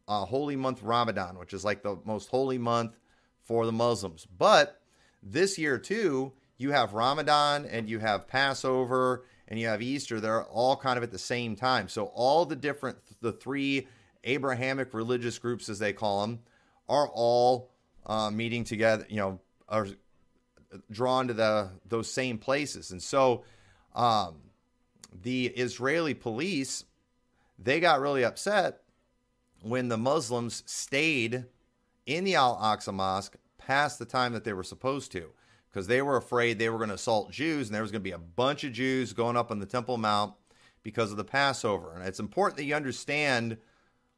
uh, 0.08 0.26
holy 0.26 0.58
month 0.58 0.84
Ramadan, 0.84 1.38
which 1.38 1.54
is 1.54 1.63
like 1.63 1.84
the 1.84 1.98
most 2.04 2.28
holy 2.28 2.58
month 2.58 2.98
for 3.44 3.66
the 3.66 3.72
Muslims. 3.72 4.28
But 4.38 4.82
this 5.22 5.58
year 5.58 5.78
too, 5.78 6.34
you 6.58 6.72
have 6.72 6.94
Ramadan 6.94 7.66
and 7.66 7.90
you 7.90 8.00
have 8.00 8.28
Passover 8.28 9.26
and 9.48 9.60
you 9.60 9.68
have 9.68 9.82
Easter. 9.82 10.20
They're 10.20 10.46
all 10.46 10.76
kind 10.76 10.98
of 10.98 11.04
at 11.04 11.12
the 11.12 11.20
same 11.20 11.56
time. 11.56 11.88
So 11.88 12.06
all 12.06 12.46
the 12.46 12.56
different, 12.56 12.98
the 13.22 13.32
three 13.32 13.88
Abrahamic 14.24 14.94
religious 14.94 15.38
groups, 15.38 15.70
as 15.70 15.80
they 15.80 15.94
call 15.94 16.22
them, 16.22 16.40
are 16.88 17.10
all 17.10 17.72
uh, 18.06 18.32
meeting 18.32 18.64
together. 18.64 19.06
You 19.10 19.18
know, 19.18 19.40
are 19.68 19.88
drawn 20.92 21.28
to 21.28 21.34
the 21.34 21.70
those 21.88 22.10
same 22.12 22.38
places. 22.38 22.92
And 22.92 23.02
so, 23.02 23.44
um, 23.96 24.36
the 25.22 25.48
Israeli 25.48 26.14
police 26.14 26.86
they 27.60 27.80
got 27.80 28.02
really 28.02 28.24
upset 28.24 28.82
when 29.62 29.88
the 29.88 29.98
Muslims 29.98 30.64
stayed 30.66 31.46
in 32.06 32.24
the 32.24 32.36
Al 32.36 32.58
Aqsa 32.58 32.94
Mosque 32.94 33.36
past 33.58 34.00
the 34.00 34.06
time 34.06 34.34
that 34.34 34.44
they 34.44 34.54
were 34.54 34.63
supposed 34.63 35.12
to 35.13 35.30
because 35.70 35.88
they 35.88 36.02
were 36.02 36.18
afraid 36.18 36.60
they 36.60 36.70
were 36.70 36.78
going 36.78 36.89
to 36.89 36.96
assault 36.96 37.32
Jews 37.32 37.68
and 37.68 37.76
there 37.76 37.82
was 37.82 37.92
going 37.92 38.02
to 38.02 38.10
be 38.10 38.12
a 38.12 38.18
bunch 38.18 38.63
of 38.63 38.74
Jews 38.74 39.13
going 39.13 39.38
up 39.38 39.50
on 39.50 39.60
the 39.60 39.66
Temple 39.66 39.98
Mount 39.98 40.34
because 40.84 41.12
of 41.12 41.18
the 41.18 41.24
Passover. 41.24 41.94
And 41.96 42.06
it's 42.06 42.20
important 42.20 42.58
that 42.58 42.66
you 42.66 42.76
understand 42.76 43.58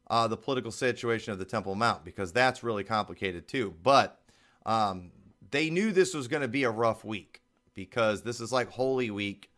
uh, 0.08 0.28
the 0.28 0.38
political 0.38 0.72
situation 0.72 1.32
of 1.32 1.40
the 1.40 1.46
Temple 1.46 1.76
Mount 1.76 2.04
because 2.04 2.34
that's 2.34 2.64
really 2.64 2.84
complicated 2.84 3.48
too. 3.48 3.74
But 3.82 4.20
um, 4.66 5.12
they 5.52 5.70
knew 5.70 5.92
this 5.92 6.14
was 6.14 6.28
going 6.28 6.42
to 6.42 6.48
be 6.48 6.64
a 6.64 6.72
rough 6.72 7.06
week 7.06 7.42
because 7.74 8.24
this 8.24 8.40
is 8.40 8.52
like 8.52 8.70
Holy 8.70 9.10
Week 9.12 9.50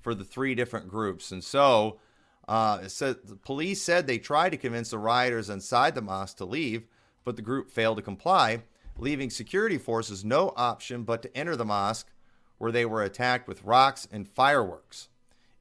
for 0.00 0.14
the 0.14 0.24
three 0.24 0.54
different 0.54 0.88
groups. 0.88 1.30
And 1.30 1.42
so 1.42 2.00
uh, 2.48 2.80
it 2.84 2.90
said 2.90 3.16
the 3.24 3.36
police 3.36 3.82
said 3.82 4.06
they 4.06 4.18
tried 4.18 4.50
to 4.50 4.56
convince 4.56 4.90
the 4.90 4.98
rioters 4.98 5.50
inside 5.50 5.94
the 5.94 6.02
mosque 6.02 6.38
to 6.38 6.44
leave, 6.44 6.86
but 7.24 7.36
the 7.36 7.42
group 7.42 7.70
failed 7.70 7.96
to 7.96 8.02
comply, 8.02 8.62
leaving 8.98 9.30
security 9.30 9.78
forces 9.78 10.24
no 10.24 10.52
option 10.56 11.02
but 11.02 11.22
to 11.22 11.36
enter 11.36 11.56
the 11.56 11.64
mosque, 11.64 12.10
where 12.58 12.72
they 12.72 12.84
were 12.84 13.02
attacked 13.02 13.48
with 13.48 13.64
rocks 13.64 14.06
and 14.12 14.28
fireworks. 14.28 15.08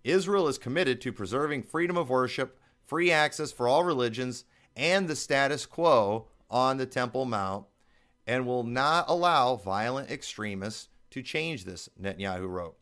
Israel 0.04 0.48
is 0.48 0.58
committed 0.58 1.02
to 1.02 1.14
preserving 1.14 1.64
freedom 1.64 1.98
of 1.98 2.10
worship, 2.10 2.60
free 2.84 3.12
access 3.12 3.52
for 3.52 3.68
all 3.68 3.84
religions, 3.84 4.46
and 4.76 5.08
the 5.08 5.16
status 5.16 5.66
quo 5.66 6.28
on 6.50 6.78
the 6.78 6.86
Temple 6.86 7.26
Mount, 7.26 7.66
and 8.28 8.46
will 8.46 8.64
not 8.64 9.06
allow 9.08 9.56
violent 9.56 10.12
extremists 10.12 10.90
to 11.10 11.22
change 11.22 11.66
this, 11.66 11.90
Netanyahu 12.00 12.48
wrote. 12.48 12.76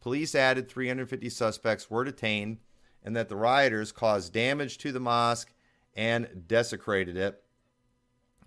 Police 0.00 0.34
added 0.34 0.68
350 0.68 1.28
suspects 1.30 1.90
were 1.90 2.04
detained 2.04 2.58
and 3.02 3.14
that 3.16 3.28
the 3.28 3.36
rioters 3.36 3.92
caused 3.92 4.32
damage 4.32 4.78
to 4.78 4.92
the 4.92 5.00
mosque 5.00 5.52
and 5.94 6.44
desecrated 6.46 7.16
it. 7.16 7.42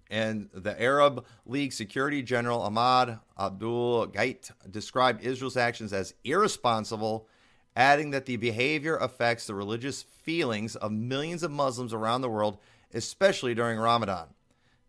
And 0.10 0.50
the 0.54 0.80
Arab 0.82 1.26
League 1.46 1.72
Security 1.72 2.24
General 2.24 2.62
Ahmad 2.62 3.20
Abdul 3.38 4.08
Gheit 4.08 4.52
described 4.70 5.24
Israel's 5.24 5.58
actions 5.58 5.94
as 5.94 6.16
irresponsible, 6.24 7.28
adding 7.76 8.10
that 8.12 8.26
the 8.26 8.38
behavior 8.38 8.98
affects 8.98 9.46
the 9.46 9.54
religious 9.54 10.02
feelings 10.02 10.76
of 10.76 10.92
millions 10.92 11.44
of 11.44 11.52
Muslims 11.52 11.94
around 11.94 12.22
the 12.22 12.30
world, 12.30 12.58
especially 12.94 13.54
during 13.54 13.78
Ramadan. 13.78 14.30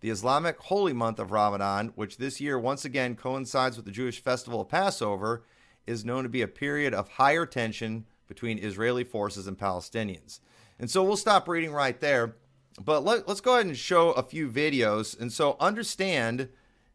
The 0.01 0.11
Islamic 0.11 0.59
holy 0.59 0.95
month 0.95 1.19
of 1.19 1.33
Ramadan, 1.33 1.93
which 1.95 2.17
this 2.17 2.41
year 2.41 2.59
once 2.59 2.87
again 2.87 3.15
coincides 3.15 3.77
with 3.77 3.85
the 3.85 3.93
Jewish 3.93 4.23
festival 4.23 4.63
of 4.63 4.71
Passover, 4.71 5.45
is 5.87 6.05
known 6.05 6.23
to 6.23 6.31
be 6.31 6.41
a 6.41 6.49
period 6.49 6.95
of 6.95 7.09
higher 7.09 7.45
tension 7.45 8.07
between 8.27 8.59
Israeli 8.59 9.05
forces 9.05 9.47
and 9.47 9.59
Palestinians. 9.59 10.41
And 10.79 10.91
so 10.91 11.03
we'll 11.03 11.19
stop 11.19 11.47
reading 11.47 11.73
right 11.73 12.01
there. 12.01 12.37
But 12.83 13.05
let, 13.05 13.29
us 13.29 13.43
go 13.43 13.55
ahead 13.55 13.67
and 13.67 13.77
show 13.77 14.13
a 14.13 14.23
few 14.23 14.49
videos. 14.49 15.19
And 15.19 15.31
so 15.31 15.57
understand 15.61 16.49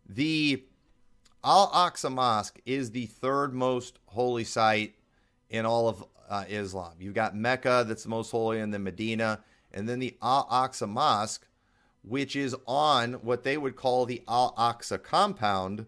the 0.07 0.63
Al 1.43 1.69
Aqsa 1.69 2.11
Mosque 2.11 2.59
is 2.65 2.89
the 2.89 3.05
third 3.05 3.53
most 3.53 3.99
holy 4.07 4.43
site 4.43 4.95
in 5.47 5.63
all 5.63 5.87
of 5.87 6.03
uh, 6.27 6.45
Islam. 6.49 6.93
You've 6.99 7.13
got 7.13 7.35
Mecca, 7.35 7.85
that's 7.87 8.03
the 8.03 8.09
most 8.09 8.31
holy, 8.31 8.59
and 8.59 8.73
then 8.73 8.83
Medina, 8.83 9.41
and 9.71 9.87
then 9.87 9.99
the 9.99 10.17
Al 10.23 10.47
Aqsa 10.47 10.89
Mosque, 10.89 11.47
which 12.01 12.35
is 12.35 12.55
on 12.65 13.13
what 13.13 13.43
they 13.43 13.55
would 13.55 13.75
call 13.75 14.07
the 14.07 14.23
Al 14.27 14.55
Aqsa 14.57 15.01
compound, 15.01 15.85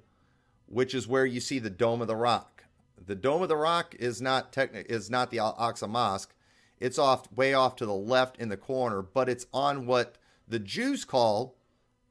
which 0.68 0.94
is 0.94 1.08
where 1.08 1.26
you 1.26 1.40
see 1.40 1.58
the 1.58 1.72
Dome 1.72 2.02
of 2.02 2.08
the 2.08 2.16
Rock. 2.16 2.66
The 3.04 3.16
Dome 3.16 3.42
of 3.42 3.50
the 3.50 3.58
Rock 3.58 3.96
is 3.98 4.22
not 4.22 4.52
techni- 4.52 4.86
is 4.86 5.10
not 5.10 5.32
the 5.32 5.40
Al 5.40 5.56
Aqsa 5.56 5.90
Mosque. 5.90 6.36
It's 6.80 7.00
off 7.00 7.32
way 7.36 7.54
off 7.54 7.76
to 7.78 7.86
the 7.86 7.94
left 7.94 8.38
in 8.38 8.50
the 8.50 8.58
corner, 8.58 9.02
but 9.02 9.30
it's 9.30 9.48
on 9.54 9.86
what 9.86 10.18
the 10.48 10.60
Jews 10.60 11.06
call 11.06 11.56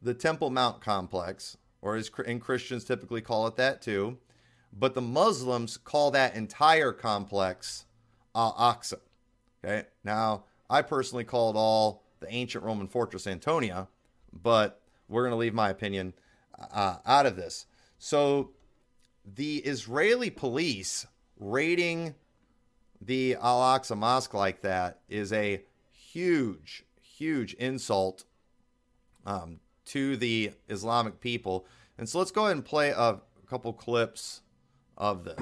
the 0.02 0.14
Temple 0.14 0.50
Mount 0.50 0.80
complex, 0.80 1.56
or 1.80 1.96
as 1.96 2.10
and 2.26 2.40
Christians 2.40 2.84
typically 2.84 3.20
call 3.20 3.46
it 3.46 3.56
that 3.56 3.80
too. 3.80 4.18
But 4.72 4.94
the 4.94 5.00
Muslims 5.00 5.76
call 5.76 6.10
that 6.10 6.34
entire 6.34 6.92
complex 6.92 7.86
Al 8.34 8.54
Aqsa. 8.54 9.00
Okay. 9.64 9.86
Now, 10.04 10.44
I 10.68 10.82
personally 10.82 11.24
call 11.24 11.50
it 11.50 11.56
all 11.56 12.04
the 12.20 12.32
ancient 12.32 12.64
Roman 12.64 12.88
fortress 12.88 13.26
Antonia, 13.26 13.88
but 14.32 14.80
we're 15.08 15.22
going 15.22 15.32
to 15.32 15.36
leave 15.36 15.54
my 15.54 15.70
opinion 15.70 16.12
uh, 16.72 16.96
out 17.06 17.26
of 17.26 17.36
this. 17.36 17.66
So 17.98 18.50
the 19.24 19.56
Israeli 19.58 20.30
police 20.30 21.06
raiding 21.38 22.14
the 23.00 23.36
Al 23.40 23.60
Aqsa 23.60 23.96
Mosque 23.96 24.34
like 24.34 24.62
that 24.62 25.00
is 25.08 25.32
a 25.32 25.62
huge, 25.92 26.84
huge 27.00 27.54
insult 27.54 28.24
um, 29.24 29.60
to 29.86 30.16
the 30.16 30.52
Islamic 30.68 31.20
people. 31.20 31.66
And 31.98 32.08
so 32.08 32.18
let's 32.18 32.30
go 32.30 32.44
ahead 32.44 32.56
and 32.56 32.64
play 32.64 32.90
a 32.90 33.20
couple 33.48 33.72
clips 33.72 34.42
of 34.96 35.24
this. 35.24 35.36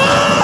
Boo! 0.00 0.39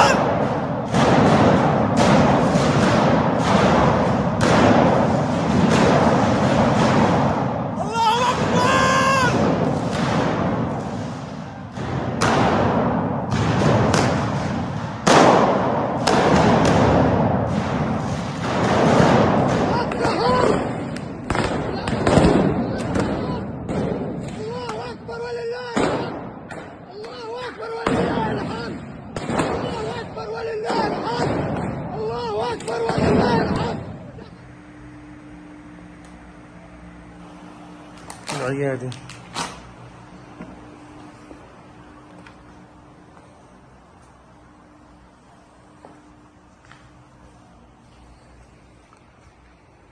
العيادة 38.57 38.91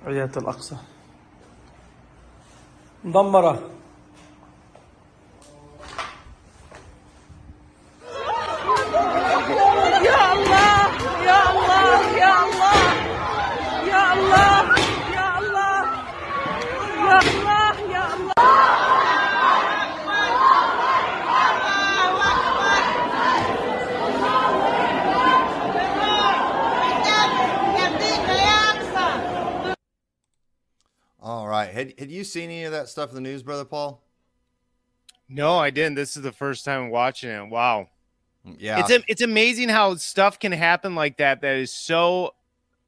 عيادة 0.07 0.41
الأقصى. 0.41 0.77
مدمرة 3.05 3.74
Had 31.75 31.95
had 31.99 32.11
you 32.11 32.25
seen 32.25 32.45
any 32.45 32.65
of 32.65 32.73
that 32.73 32.89
stuff 32.89 33.11
in 33.11 33.17
the 33.17 33.21
news, 33.21 33.43
brother 33.43 33.65
Paul? 33.65 34.03
No, 35.29 35.59
I 35.59 35.71
didn't. 35.71 35.97
This 35.97 36.17
is 36.17 36.23
the 36.23 36.33
first 36.33 36.65
time 36.65 36.91
watching 36.91 37.31
it. 37.31 37.49
Wow. 37.51 37.89
Yeah, 38.59 38.81
It's 38.81 38.91
a, 38.91 39.03
it's 39.09 39.23
amazing 39.23 39.71
how 39.71 39.95
stuff 39.95 40.39
can 40.39 40.53
happen 40.53 40.95
like 40.95 41.17
that 41.17 41.41
that 41.41 41.57
is 41.57 41.73
so 41.73 42.35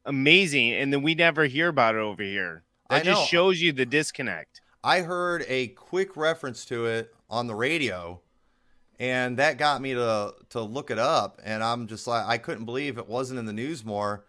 amazing 0.05 0.75
and 0.75 0.93
then 0.93 1.01
we 1.01 1.15
never 1.15 1.47
hear 1.47 1.69
about 1.69 1.95
it 1.95 1.99
over 1.99 2.23
here. 2.23 2.63
I 2.91 2.99
That 2.99 3.07
just 3.07 3.29
shows 3.29 3.61
you 3.61 3.73
the 3.73 3.87
disconnect. 3.87 4.61
I 4.85 5.01
heard 5.01 5.45
a 5.49 5.69
quick 5.69 6.17
reference 6.17 6.65
to 6.67 6.87
it 6.87 7.15
on 7.29 7.47
the 7.49 7.55
radio, 7.55 8.21
and 9.01 9.39
that 9.39 9.59
got 9.59 9.81
me 9.81 9.95
to 9.95 10.35
to 10.51 10.61
look 10.61 10.91
it 10.91 10.99
up. 10.99 11.41
And 11.43 11.65
I'm 11.65 11.89
just 11.89 12.07
like, 12.07 12.25
I 12.27 12.39
couldn't 12.39 12.67
believe 12.67 12.99
it 12.99 13.09
wasn't 13.09 13.41
in 13.41 13.47
the 13.47 13.53
news 13.53 13.85
more. 13.85 14.26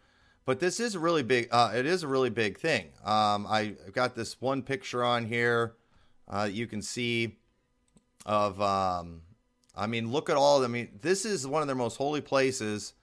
But 0.47 0.61
this 0.61 0.79
is 0.79 0.95
a 0.95 0.99
really 0.99 1.23
big. 1.23 1.49
Uh, 1.51 1.73
it 1.75 1.85
is 1.85 2.03
a 2.03 2.07
really 2.07 2.29
big 2.29 2.57
thing. 2.57 2.85
Um, 3.03 3.45
I- 3.45 3.75
I've 3.85 3.91
got 3.91 4.15
this 4.15 4.39
one 4.39 4.61
picture 4.61 5.03
on 5.03 5.25
here. 5.25 5.75
Uh, 6.25 6.47
you 6.49 6.67
can 6.67 6.81
see 6.81 7.35
of. 8.25 8.59
Um, 8.61 9.23
I 9.75 9.87
mean, 9.87 10.09
look 10.09 10.29
at 10.29 10.37
all. 10.37 10.63
I 10.63 10.67
mean, 10.67 10.99
this 11.01 11.25
is 11.25 11.45
one 11.45 11.61
of 11.61 11.67
their 11.67 11.75
most 11.75 11.97
holy 11.97 12.21
places, 12.21 12.93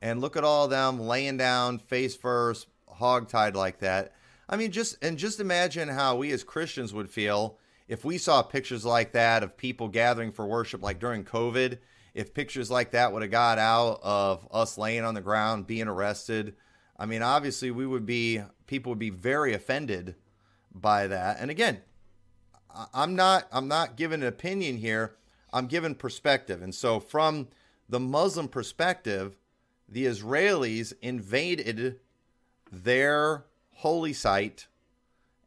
and 0.00 0.20
look 0.20 0.36
at 0.36 0.44
all 0.44 0.66
of 0.66 0.70
them 0.70 1.00
laying 1.00 1.36
down 1.36 1.80
face 1.80 2.14
first, 2.14 2.68
hogtied 2.88 3.54
like 3.54 3.80
that. 3.80 4.12
I 4.48 4.56
mean, 4.56 4.70
just 4.70 4.96
and 5.02 5.18
just 5.18 5.40
imagine 5.40 5.88
how 5.88 6.14
we 6.14 6.30
as 6.30 6.44
Christians 6.44 6.94
would 6.94 7.10
feel 7.10 7.58
if 7.88 8.04
we 8.04 8.18
saw 8.18 8.40
pictures 8.40 8.84
like 8.84 9.10
that 9.12 9.42
of 9.42 9.56
people 9.56 9.88
gathering 9.88 10.30
for 10.30 10.46
worship, 10.46 10.80
like 10.80 11.00
during 11.00 11.24
COVID. 11.24 11.78
If 12.14 12.34
pictures 12.34 12.70
like 12.70 12.92
that 12.92 13.12
would 13.12 13.22
have 13.22 13.32
got 13.32 13.58
out 13.58 13.98
of 14.04 14.46
us 14.52 14.78
laying 14.78 15.02
on 15.04 15.14
the 15.14 15.20
ground, 15.20 15.66
being 15.66 15.88
arrested, 15.88 16.54
I 16.98 17.06
mean, 17.06 17.22
obviously 17.22 17.70
we 17.70 17.86
would 17.86 18.06
be 18.06 18.42
people 18.66 18.90
would 18.90 18.98
be 18.98 19.10
very 19.10 19.52
offended 19.54 20.14
by 20.74 21.06
that. 21.06 21.38
And 21.40 21.50
again, 21.50 21.80
I'm 22.92 23.14
not 23.14 23.46
I'm 23.52 23.68
not 23.68 23.96
giving 23.96 24.22
an 24.22 24.28
opinion 24.28 24.76
here. 24.78 25.16
I'm 25.52 25.66
giving 25.66 25.94
perspective. 25.94 26.62
And 26.62 26.74
so 26.74 26.98
from 27.00 27.48
the 27.88 28.00
Muslim 28.00 28.48
perspective, 28.48 29.36
the 29.88 30.06
Israelis 30.06 30.92
invaded 31.02 32.00
their 32.72 33.44
holy 33.74 34.12
site 34.12 34.66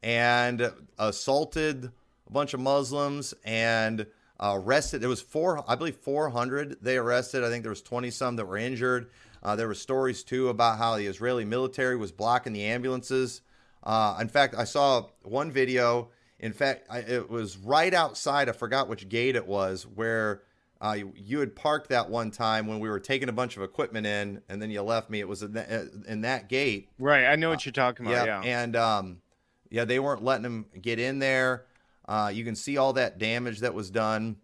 and 0.04 0.72
assaulted 0.98 1.92
a 2.28 2.32
bunch 2.32 2.54
of 2.54 2.60
Muslims 2.60 3.34
and 3.44 4.06
uh, 4.40 4.54
arrested. 4.56 5.02
There 5.02 5.10
was 5.10 5.22
four, 5.22 5.64
I 5.68 5.76
believe, 5.76 5.96
400 5.96 6.78
they 6.82 6.98
arrested. 6.98 7.44
I 7.44 7.50
think 7.50 7.64
there 7.64 7.72
was 7.72 7.82
20 7.82 8.12
some 8.12 8.36
that 8.36 8.46
were 8.46 8.58
injured. 8.58 9.10
Uh, 9.48 9.56
there 9.56 9.70
were 9.70 9.74
stories 9.74 10.26
too 10.26 10.50
about 10.50 10.78
how 10.78 10.98
the 10.98 11.06
Israeli 11.06 11.46
military 11.46 11.96
was 11.96 12.12
blocking 12.12 12.52
the 12.52 12.66
ambulances. 12.66 13.40
Uh, 13.82 14.18
in 14.20 14.28
fact, 14.28 14.54
I 14.58 14.66
saw 14.66 15.06
one 15.24 15.52
video. 15.52 16.10
In 16.38 16.52
fact, 16.52 16.86
I, 16.90 17.00
it 17.00 17.30
was 17.30 17.56
right 17.56 17.94
outside. 17.94 18.50
I 18.50 18.52
forgot 18.52 18.90
which 18.90 19.08
gate 19.08 19.38
it 19.38 19.48
was 19.48 19.88
where 19.88 20.42
uh, 20.82 20.96
you, 20.98 21.14
you 21.16 21.40
had 21.40 21.56
parked 21.56 21.88
that 21.92 22.10
one 22.10 22.30
time 22.30 22.68
when 22.68 22.82
we 22.82 22.90
were 22.90 23.00
taking 23.00 23.30
a 23.30 23.32
bunch 23.32 23.56
of 23.56 23.64
equipment 23.64 24.06
in, 24.06 24.42
and 24.50 24.62
then 24.62 24.70
you 24.70 24.82
left 24.82 25.10
me. 25.10 25.22
It 25.22 25.30
was 25.30 25.42
in 25.44 25.54
that, 25.54 25.70
in 26.10 26.22
that 26.22 26.50
gate. 26.50 26.90
Right. 27.00 27.24
I 27.24 27.38
know 27.38 27.50
what 27.50 27.66
you're 27.66 27.72
talking 27.72 28.06
about. 28.06 28.28
Yeah, 28.28 28.44
Yeah. 28.44 28.62
and 28.64 28.76
um, 28.76 29.22
yeah, 29.70 29.86
they 29.86 30.00
weren't 30.00 30.26
letting 30.26 30.44
them 30.44 30.66
get 30.82 31.00
in 31.00 31.20
there. 31.20 31.64
Uh, 32.06 32.30
you 32.34 32.44
can 32.44 32.54
see 32.58 32.76
all 32.76 32.92
that 32.94 33.18
damage 33.18 33.62
that 33.62 33.74
was 33.74 33.90
done, 33.92 34.36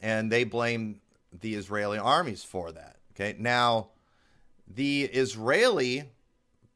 and 0.00 0.30
they 0.30 0.44
blame 0.44 1.00
the 1.32 1.56
Israeli 1.56 1.98
armies 1.98 2.44
for 2.44 2.70
that. 2.70 2.98
Okay, 3.16 3.34
now 3.40 3.90
the 4.66 5.02
Israeli 5.02 6.04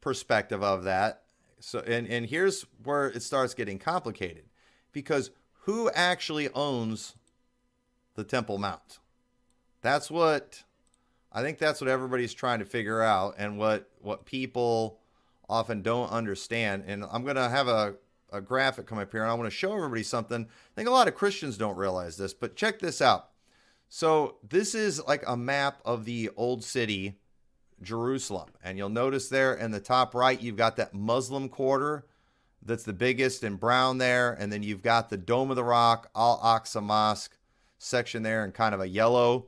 perspective 0.01 0.63
of 0.63 0.83
that. 0.83 1.23
So, 1.59 1.79
and 1.79 2.07
and 2.07 2.25
here's 2.25 2.65
where 2.83 3.07
it 3.07 3.21
starts 3.21 3.53
getting 3.53 3.79
complicated, 3.79 4.45
because 4.91 5.31
who 5.63 5.89
actually 5.91 6.49
owns 6.49 7.15
the 8.15 8.23
Temple 8.23 8.57
Mount? 8.57 8.99
That's 9.81 10.09
what 10.09 10.63
I 11.31 11.41
think. 11.41 11.57
That's 11.57 11.81
what 11.81 11.89
everybody's 11.89 12.33
trying 12.33 12.59
to 12.59 12.65
figure 12.65 13.01
out, 13.01 13.35
and 13.37 13.57
what 13.57 13.89
what 13.99 14.25
people 14.25 14.99
often 15.49 15.81
don't 15.81 16.09
understand. 16.11 16.83
And 16.87 17.03
I'm 17.11 17.25
to 17.25 17.49
have 17.49 17.67
a, 17.67 17.95
a 18.31 18.39
graphic 18.39 18.85
come 18.85 18.99
up 18.99 19.11
here 19.11 19.23
and 19.23 19.31
I 19.31 19.33
want 19.33 19.49
to 19.49 19.55
show 19.55 19.75
everybody 19.75 20.03
something. 20.03 20.45
I 20.45 20.75
think 20.75 20.87
a 20.87 20.91
lot 20.91 21.07
of 21.07 21.15
Christians 21.15 21.57
don't 21.57 21.75
realize 21.75 22.17
this, 22.17 22.33
but 22.33 22.55
check 22.55 22.79
this 22.79 23.01
out. 23.01 23.29
So, 23.91 24.35
this 24.47 24.75
is 24.75 25.03
like 25.07 25.23
a 25.25 25.35
map 25.35 25.81
of 25.83 26.05
the 26.05 26.29
old 26.37 26.63
city, 26.63 27.18
Jerusalem. 27.81 28.49
And 28.63 28.77
you'll 28.77 28.89
notice 28.89 29.29
there 29.29 29.53
in 29.53 29.71
the 29.71 29.79
top 29.79 30.13
right, 30.13 30.41
you've 30.41 30.57
got 30.57 30.75
that 30.77 30.93
Muslim 30.93 31.49
quarter 31.49 32.05
that's 32.61 32.83
the 32.83 32.93
biggest 32.93 33.43
in 33.43 33.55
brown 33.55 33.97
there. 33.97 34.33
And 34.33 34.51
then 34.51 34.63
you've 34.63 34.83
got 34.83 35.09
the 35.09 35.17
Dome 35.17 35.49
of 35.49 35.55
the 35.55 35.63
Rock, 35.63 36.09
Al 36.15 36.39
Aqsa 36.39 36.83
Mosque 36.83 37.37
section 37.77 38.23
there 38.23 38.43
in 38.43 38.51
kind 38.51 38.75
of 38.75 38.81
a 38.81 38.87
yellow. 38.87 39.47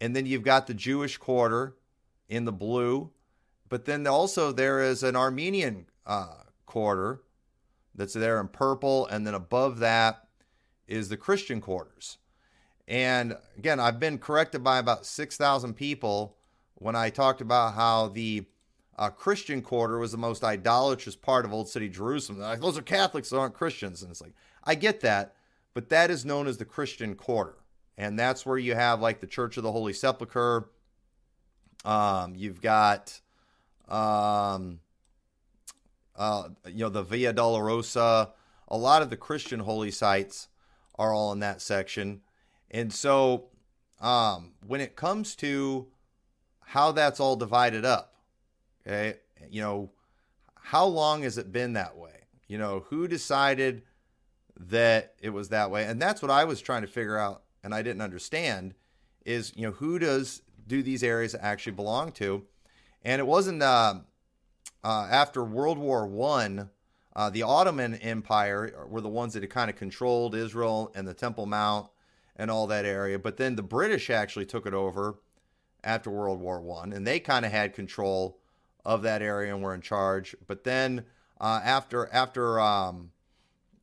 And 0.00 0.14
then 0.14 0.26
you've 0.26 0.42
got 0.42 0.66
the 0.66 0.74
Jewish 0.74 1.16
quarter 1.16 1.76
in 2.28 2.44
the 2.44 2.52
blue. 2.52 3.10
But 3.68 3.86
then 3.86 4.06
also 4.06 4.52
there 4.52 4.80
is 4.82 5.02
an 5.02 5.16
Armenian 5.16 5.86
uh, 6.06 6.44
quarter 6.66 7.22
that's 7.94 8.14
there 8.14 8.40
in 8.40 8.48
purple, 8.48 9.06
and 9.06 9.26
then 9.26 9.34
above 9.34 9.78
that 9.78 10.28
is 10.86 11.08
the 11.08 11.16
Christian 11.16 11.60
quarters. 11.60 12.18
And 12.86 13.36
again, 13.56 13.80
I've 13.80 14.00
been 14.00 14.18
corrected 14.18 14.62
by 14.62 14.78
about 14.78 15.06
six 15.06 15.36
thousand 15.36 15.74
people 15.74 16.36
when 16.84 16.94
I 16.94 17.08
talked 17.08 17.40
about 17.40 17.72
how 17.72 18.08
the 18.08 18.44
uh, 18.98 19.08
Christian 19.08 19.62
quarter 19.62 19.98
was 19.98 20.12
the 20.12 20.18
most 20.18 20.44
idolatrous 20.44 21.16
part 21.16 21.46
of 21.46 21.52
Old 21.54 21.66
City 21.66 21.88
Jerusalem. 21.88 22.40
Like, 22.40 22.60
Those 22.60 22.76
are 22.76 22.82
Catholics, 22.82 23.32
aren't 23.32 23.54
Christians, 23.54 24.02
and 24.02 24.10
it's 24.10 24.20
like 24.20 24.34
I 24.64 24.74
get 24.74 25.00
that, 25.00 25.34
but 25.72 25.88
that 25.88 26.10
is 26.10 26.26
known 26.26 26.46
as 26.46 26.58
the 26.58 26.66
Christian 26.66 27.14
quarter, 27.14 27.54
and 27.96 28.18
that's 28.18 28.44
where 28.44 28.58
you 28.58 28.74
have 28.74 29.00
like 29.00 29.20
the 29.20 29.26
Church 29.26 29.56
of 29.56 29.62
the 29.62 29.72
Holy 29.72 29.94
Sepulchre. 29.94 30.68
Um, 31.86 32.34
you've 32.36 32.60
got 32.60 33.18
um, 33.88 34.80
uh, 36.16 36.50
you 36.66 36.80
know, 36.80 36.90
the 36.90 37.02
Via 37.02 37.32
Dolorosa, 37.32 38.32
a 38.68 38.76
lot 38.76 39.00
of 39.00 39.08
the 39.08 39.16
Christian 39.16 39.60
holy 39.60 39.90
sites 39.90 40.48
are 40.98 41.14
all 41.14 41.32
in 41.32 41.38
that 41.40 41.62
section. 41.62 42.20
And 42.70 42.92
so 42.92 43.46
um, 44.02 44.52
when 44.66 44.82
it 44.82 44.96
comes 44.96 45.34
to 45.36 45.88
how 46.64 46.92
that's 46.92 47.20
all 47.20 47.36
divided 47.36 47.84
up, 47.84 48.14
okay, 48.86 49.18
you 49.50 49.60
know, 49.60 49.90
how 50.54 50.86
long 50.86 51.22
has 51.22 51.38
it 51.38 51.52
been 51.52 51.74
that 51.74 51.96
way? 51.96 52.24
You 52.48 52.58
know, 52.58 52.84
who 52.88 53.06
decided 53.06 53.82
that 54.58 55.14
it 55.20 55.30
was 55.30 55.50
that 55.50 55.70
way? 55.70 55.84
And 55.84 56.00
that's 56.00 56.22
what 56.22 56.30
I 56.30 56.44
was 56.44 56.60
trying 56.60 56.82
to 56.82 56.88
figure 56.88 57.18
out 57.18 57.42
and 57.62 57.74
I 57.74 57.82
didn't 57.82 58.02
understand 58.02 58.74
is, 59.24 59.52
you 59.56 59.66
know, 59.66 59.72
who 59.72 59.98
does 59.98 60.42
do 60.66 60.82
these 60.82 61.02
areas 61.02 61.34
actually 61.40 61.72
belong 61.72 62.12
to? 62.12 62.44
And 63.02 63.20
it 63.20 63.26
wasn't 63.26 63.62
uh, 63.62 64.00
uh, 64.82 65.08
after 65.10 65.42
World 65.42 65.78
War 65.78 66.06
One, 66.06 66.70
uh, 67.16 67.30
the 67.30 67.42
Ottoman 67.42 67.94
Empire 67.96 68.86
were 68.88 69.00
the 69.00 69.08
ones 69.08 69.32
that 69.32 69.42
had 69.42 69.50
kind 69.50 69.70
of 69.70 69.76
controlled 69.76 70.34
Israel 70.34 70.92
and 70.94 71.08
the 71.08 71.14
Temple 71.14 71.46
Mount 71.46 71.88
and 72.36 72.50
all 72.50 72.66
that 72.66 72.84
area. 72.84 73.18
But 73.18 73.36
then 73.36 73.56
the 73.56 73.62
British 73.62 74.10
actually 74.10 74.46
took 74.46 74.66
it 74.66 74.74
over 74.74 75.16
after 75.84 76.10
World 76.10 76.40
War 76.40 76.60
One, 76.60 76.92
and 76.92 77.06
they 77.06 77.20
kind 77.20 77.44
of 77.44 77.52
had 77.52 77.74
control 77.74 78.38
of 78.84 79.02
that 79.02 79.22
area 79.22 79.54
and 79.54 79.62
were 79.62 79.74
in 79.74 79.80
charge. 79.80 80.34
But 80.46 80.64
then 80.64 81.04
uh, 81.40 81.60
after 81.62 82.08
after 82.12 82.60
um, 82.60 83.10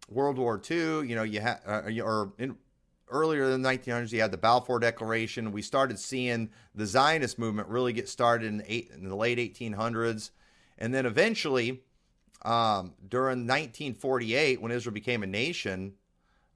World 0.10 0.38
War 0.38 0.62
II, 0.70 1.08
you 1.08 1.16
know, 1.16 1.24
you 1.24 1.40
had 1.40 1.60
uh, 1.66 1.82
or 2.04 2.34
in, 2.38 2.58
earlier 3.12 3.52
in 3.52 3.62
the 3.62 3.70
1900s, 3.70 4.12
you 4.12 4.22
had 4.22 4.32
the 4.32 4.38
Balfour 4.38 4.80
Declaration. 4.80 5.52
We 5.52 5.62
started 5.62 6.00
seeing 6.00 6.50
the 6.74 6.86
Zionist 6.86 7.38
movement 7.38 7.68
really 7.68 7.94
get 7.94 8.10
started 8.10 8.48
in, 8.48 8.64
eight, 8.68 8.92
in 8.94 9.08
the 9.08 9.16
late 9.16 9.38
1800s. 9.38 10.32
And 10.78 10.94
then 10.94 11.06
eventually, 11.06 11.84
um, 12.44 12.94
during 13.08 13.40
1948, 13.40 14.62
when 14.62 14.72
Israel 14.72 14.94
became 14.94 15.22
a 15.22 15.28
nation, 15.28 15.94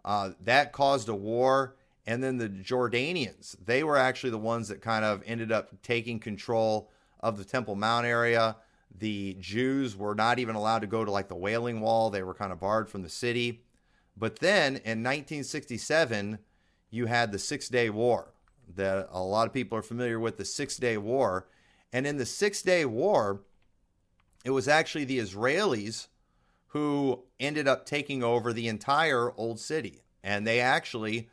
uh, 0.04 0.32
that 0.42 0.72
caused 0.72 1.10
a 1.10 1.16
war. 1.16 1.76
And 2.08 2.24
then 2.24 2.38
the 2.38 2.50
Jordanians, 2.50 3.56
they 3.64 3.84
were 3.84 3.98
actually 3.98 4.30
the 4.30 4.38
ones 4.38 4.68
that 4.68 4.82
kind 4.82 5.04
of 5.04 5.24
ended 5.26 5.52
up 5.52 5.82
taking 5.82 6.20
control 6.20 6.92
of 7.20 7.38
the 7.38 7.46
Temple 7.46 7.76
Mount 7.76 8.06
area. 8.06 8.58
The 8.98 9.36
Jews 9.40 9.98
were 9.98 10.14
not 10.14 10.38
even 10.38 10.56
allowed 10.56 10.80
to 10.80 10.88
go 10.88 11.04
to 11.04 11.12
like 11.12 11.28
the 11.28 11.36
Wailing 11.36 11.82
Wall, 11.82 12.10
they 12.10 12.24
were 12.24 12.36
kind 12.36 12.52
of 12.52 12.60
barred 12.60 12.90
from 12.90 13.02
the 13.02 13.10
city. 13.10 13.64
But 14.16 14.40
then 14.40 14.76
in 14.76 15.04
1967, 15.04 16.40
you 16.90 17.08
had 17.08 17.32
the 17.32 17.40
Six 17.40 17.68
Day 17.68 17.90
War 17.90 18.34
that 18.76 19.10
a 19.12 19.22
lot 19.22 19.48
of 19.48 19.54
people 19.54 19.78
are 19.78 19.84
familiar 19.84 20.20
with 20.20 20.38
the 20.38 20.46
Six 20.46 20.78
Day 20.78 20.98
War. 20.98 21.48
And 21.92 22.08
in 22.08 22.18
the 22.18 22.26
Six 22.26 22.62
Day 22.62 22.86
War, 22.86 23.42
it 24.44 24.52
was 24.52 24.68
actually 24.68 25.06
the 25.06 25.20
Israelis 25.20 26.08
who 26.68 27.24
ended 27.40 27.68
up 27.68 27.86
taking 27.86 28.24
over 28.24 28.54
the 28.54 28.68
entire 28.68 29.32
old 29.38 29.60
city. 29.60 30.04
And 30.24 30.46
they 30.46 30.60
actually 30.60 31.30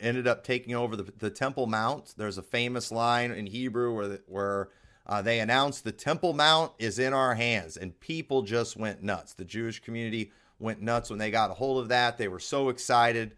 ended 0.00 0.26
up 0.26 0.44
taking 0.44 0.74
over 0.74 0.96
the, 0.96 1.12
the 1.18 1.30
Temple 1.30 1.66
Mount. 1.66 2.14
There's 2.16 2.38
a 2.38 2.42
famous 2.42 2.90
line 2.90 3.30
in 3.30 3.46
Hebrew 3.46 3.94
where, 3.94 4.18
where 4.26 4.68
uh, 5.06 5.22
they 5.22 5.40
announced 5.40 5.84
the 5.84 5.92
Temple 5.92 6.32
Mount 6.32 6.72
is 6.78 6.98
in 6.98 7.12
our 7.12 7.34
hands. 7.34 7.76
And 7.76 7.98
people 8.00 8.42
just 8.42 8.76
went 8.76 9.02
nuts. 9.02 9.34
The 9.34 9.44
Jewish 9.44 9.80
community 9.80 10.32
went 10.58 10.82
nuts 10.82 11.10
when 11.10 11.18
they 11.18 11.30
got 11.30 11.50
a 11.50 11.54
hold 11.54 11.82
of 11.82 11.88
that. 11.88 12.18
They 12.18 12.28
were 12.28 12.38
so 12.38 12.68
excited. 12.68 13.36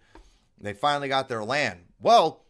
They 0.61 0.73
finally 0.73 1.09
got 1.09 1.29
their 1.29 1.45
land. 1.45 1.81
Well, 2.01 2.45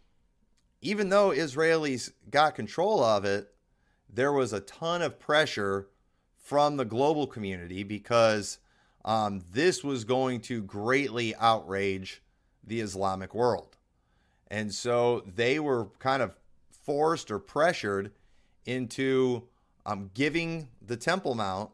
even 0.80 1.08
though 1.08 1.30
Israelis 1.30 2.10
got 2.30 2.54
control 2.54 3.02
of 3.02 3.24
it, 3.24 3.48
there 4.12 4.32
was 4.32 4.52
a 4.52 4.60
ton 4.60 5.00
of 5.00 5.18
pressure 5.18 5.88
from 6.36 6.76
the 6.76 6.84
global 6.84 7.26
community 7.26 7.82
because 7.82 8.58
um, 9.04 9.42
this 9.52 9.82
was 9.82 10.04
going 10.04 10.40
to 10.42 10.62
greatly 10.62 11.34
outrage 11.36 12.22
the 12.64 12.80
Islamic 12.80 13.34
world. 13.34 13.76
And 14.52 14.72
so 14.72 15.24
they 15.34 15.58
were 15.58 15.86
kind 15.98 16.22
of 16.22 16.36
forced 16.84 17.30
or 17.30 17.38
pressured 17.38 18.12
into 18.66 19.44
um, 19.86 20.10
giving 20.12 20.68
the 20.82 20.98
Temple 20.98 21.34
Mount 21.34 21.70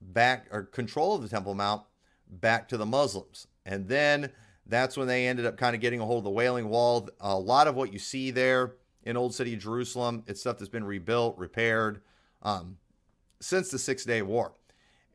back 0.00 0.46
or 0.52 0.62
control 0.62 1.16
of 1.16 1.22
the 1.22 1.28
Temple 1.28 1.54
Mount 1.54 1.82
back 2.30 2.68
to 2.68 2.76
the 2.76 2.86
Muslims. 2.86 3.48
And 3.66 3.88
then 3.88 4.30
that's 4.66 4.96
when 4.96 5.08
they 5.08 5.26
ended 5.26 5.46
up 5.46 5.56
kind 5.56 5.74
of 5.74 5.80
getting 5.80 5.98
a 5.98 6.06
hold 6.06 6.18
of 6.18 6.24
the 6.24 6.30
Wailing 6.30 6.68
Wall. 6.68 7.08
A 7.20 7.36
lot 7.36 7.66
of 7.66 7.74
what 7.74 7.92
you 7.92 7.98
see 7.98 8.30
there 8.30 8.76
in 9.02 9.16
Old 9.16 9.34
City 9.34 9.56
Jerusalem, 9.56 10.22
it's 10.28 10.40
stuff 10.40 10.58
that's 10.58 10.68
been 10.68 10.84
rebuilt, 10.84 11.36
repaired 11.38 12.02
um, 12.42 12.76
since 13.40 13.68
the 13.68 13.80
Six 13.80 14.04
Day 14.04 14.22
War. 14.22 14.52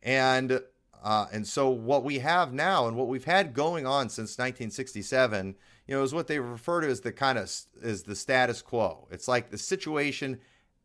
And 0.04 0.60
uh, 1.02 1.28
and 1.32 1.48
so 1.48 1.70
what 1.70 2.04
we 2.04 2.20
have 2.20 2.52
now 2.52 2.86
and 2.86 2.98
what 2.98 3.08
we've 3.08 3.24
had 3.24 3.54
going 3.54 3.86
on 3.86 4.10
since 4.10 4.38
1967, 4.38 5.56
you 5.88 5.96
know, 5.96 6.04
is 6.04 6.14
what 6.14 6.28
they 6.28 6.40
refer 6.40 6.82
to 6.82 6.88
as 6.88 7.02
the 7.02 7.12
kind 7.12 7.38
of 7.38 7.52
is 7.82 8.04
the 8.04 8.16
status 8.16 8.62
quo. 8.62 9.08
It's 9.12 9.28
like 9.28 9.50
the 9.50 9.58
situation 9.58 10.40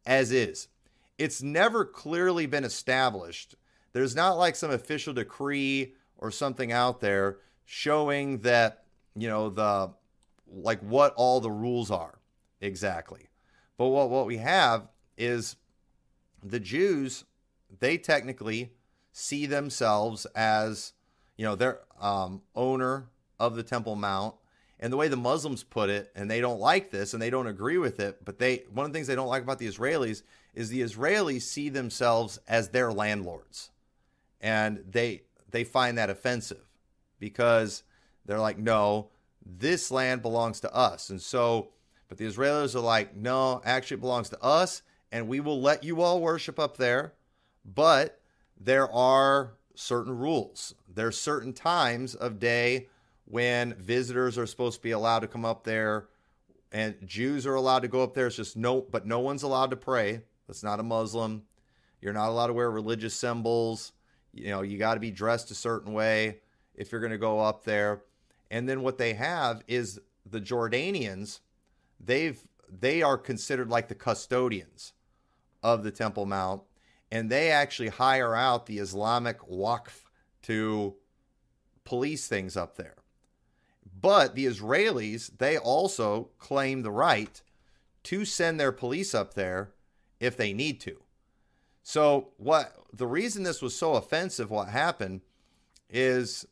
as 0.06 0.30
is. 0.30 0.68
It's 1.18 1.42
never 1.42 1.84
clearly 1.84 2.46
been 2.46 2.64
established. 2.64 3.56
There's 3.92 4.16
not 4.16 4.38
like 4.38 4.56
some 4.56 4.70
official 4.70 5.12
decree 5.12 5.94
or 6.16 6.30
something 6.30 6.72
out 6.72 7.00
there 7.00 7.38
showing 7.64 8.38
that, 8.38 8.84
you 9.16 9.28
know, 9.28 9.50
the 9.50 9.92
like 10.46 10.80
what 10.80 11.14
all 11.16 11.40
the 11.40 11.50
rules 11.50 11.90
are 11.90 12.18
exactly. 12.60 13.28
But 13.76 13.88
what 13.88 14.10
what 14.10 14.26
we 14.26 14.38
have 14.38 14.88
is 15.18 15.56
the 16.42 16.60
Jews, 16.60 17.24
they 17.80 17.98
technically 17.98 18.72
see 19.12 19.46
themselves 19.46 20.26
as, 20.34 20.92
you 21.36 21.44
know, 21.44 21.56
they're 21.56 21.80
um, 22.00 22.42
owner 22.54 23.08
of 23.38 23.56
the 23.56 23.62
Temple 23.62 23.96
Mount. 23.96 24.34
And 24.82 24.92
the 24.92 24.96
way 24.96 25.06
the 25.06 25.16
Muslims 25.16 25.62
put 25.62 25.90
it, 25.90 26.10
and 26.16 26.28
they 26.28 26.40
don't 26.40 26.58
like 26.58 26.90
this 26.90 27.14
and 27.14 27.22
they 27.22 27.30
don't 27.30 27.46
agree 27.46 27.78
with 27.78 28.00
it, 28.00 28.24
but 28.24 28.40
they 28.40 28.64
one 28.74 28.84
of 28.84 28.92
the 28.92 28.96
things 28.96 29.06
they 29.06 29.14
don't 29.14 29.28
like 29.28 29.44
about 29.44 29.60
the 29.60 29.68
Israelis 29.68 30.22
is 30.54 30.70
the 30.70 30.82
Israelis 30.82 31.42
see 31.42 31.68
themselves 31.68 32.40
as 32.48 32.70
their 32.70 32.92
landlords. 32.92 33.70
And 34.40 34.84
they 34.90 35.22
they 35.48 35.62
find 35.62 35.96
that 35.98 36.10
offensive 36.10 36.68
because 37.20 37.84
they're 38.26 38.40
like, 38.40 38.58
no, 38.58 39.10
this 39.46 39.92
land 39.92 40.20
belongs 40.20 40.58
to 40.60 40.74
us. 40.74 41.10
And 41.10 41.22
so, 41.22 41.68
but 42.08 42.18
the 42.18 42.26
Israelis 42.26 42.74
are 42.74 42.80
like, 42.80 43.14
no, 43.14 43.62
actually 43.64 43.98
it 43.98 44.00
belongs 44.00 44.30
to 44.30 44.42
us, 44.42 44.82
and 45.12 45.28
we 45.28 45.38
will 45.38 45.60
let 45.60 45.84
you 45.84 46.02
all 46.02 46.20
worship 46.20 46.58
up 46.58 46.76
there, 46.76 47.12
but 47.64 48.20
there 48.60 48.90
are 48.90 49.52
certain 49.76 50.18
rules. 50.18 50.74
There's 50.92 51.16
certain 51.16 51.52
times 51.52 52.16
of 52.16 52.40
day 52.40 52.88
when 53.32 53.72
visitors 53.76 54.36
are 54.36 54.44
supposed 54.44 54.76
to 54.76 54.82
be 54.82 54.90
allowed 54.90 55.20
to 55.20 55.26
come 55.26 55.46
up 55.46 55.64
there 55.64 56.06
and 56.70 56.94
Jews 57.06 57.46
are 57.46 57.54
allowed 57.54 57.78
to 57.78 57.88
go 57.88 58.02
up 58.02 58.12
there. 58.12 58.26
It's 58.26 58.36
just 58.36 58.58
no, 58.58 58.82
but 58.82 59.06
no 59.06 59.20
one's 59.20 59.42
allowed 59.42 59.70
to 59.70 59.76
pray. 59.76 60.20
That's 60.46 60.62
not 60.62 60.80
a 60.80 60.82
Muslim. 60.82 61.44
You're 62.02 62.12
not 62.12 62.28
allowed 62.28 62.48
to 62.48 62.52
wear 62.52 62.70
religious 62.70 63.14
symbols. 63.14 63.92
You 64.34 64.50
know, 64.50 64.60
you 64.60 64.76
got 64.76 64.94
to 64.94 65.00
be 65.00 65.10
dressed 65.10 65.50
a 65.50 65.54
certain 65.54 65.94
way 65.94 66.40
if 66.74 66.92
you're 66.92 67.00
going 67.00 67.12
to 67.12 67.16
go 67.16 67.40
up 67.40 67.64
there. 67.64 68.02
And 68.50 68.68
then 68.68 68.82
what 68.82 68.98
they 68.98 69.14
have 69.14 69.62
is 69.66 69.98
the 70.30 70.40
Jordanians, 70.40 71.40
they've 71.98 72.38
they 72.70 73.00
are 73.00 73.16
considered 73.16 73.70
like 73.70 73.88
the 73.88 73.94
custodians 73.94 74.92
of 75.62 75.84
the 75.84 75.90
Temple 75.90 76.26
Mount 76.26 76.60
and 77.10 77.30
they 77.30 77.50
actually 77.50 77.88
hire 77.88 78.34
out 78.34 78.66
the 78.66 78.78
Islamic 78.78 79.38
Waqf 79.40 80.02
to 80.42 80.96
police 81.84 82.28
things 82.28 82.58
up 82.58 82.76
there. 82.76 82.96
But 84.02 84.34
the 84.34 84.46
Israelis, 84.46 85.30
they 85.38 85.56
also 85.56 86.30
claim 86.38 86.82
the 86.82 86.90
right 86.90 87.40
to 88.04 88.24
send 88.24 88.58
their 88.58 88.72
police 88.72 89.14
up 89.14 89.34
there 89.34 89.70
if 90.18 90.36
they 90.36 90.52
need 90.52 90.80
to. 90.80 90.96
So 91.82 92.30
what 92.36 92.74
the 92.92 93.06
reason 93.06 93.44
this 93.44 93.62
was 93.62 93.76
so 93.76 93.94
offensive 93.94 94.50
what 94.50 94.68
happened 94.68 95.22
is 95.88 96.46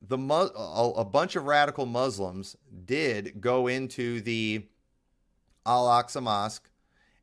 the 0.00 0.18
a 0.18 1.04
bunch 1.04 1.36
of 1.36 1.44
radical 1.44 1.86
Muslims 1.86 2.56
did 2.84 3.40
go 3.40 3.66
into 3.66 4.20
the 4.20 4.66
Al-Aqsa 5.66 6.22
Mosque 6.22 6.70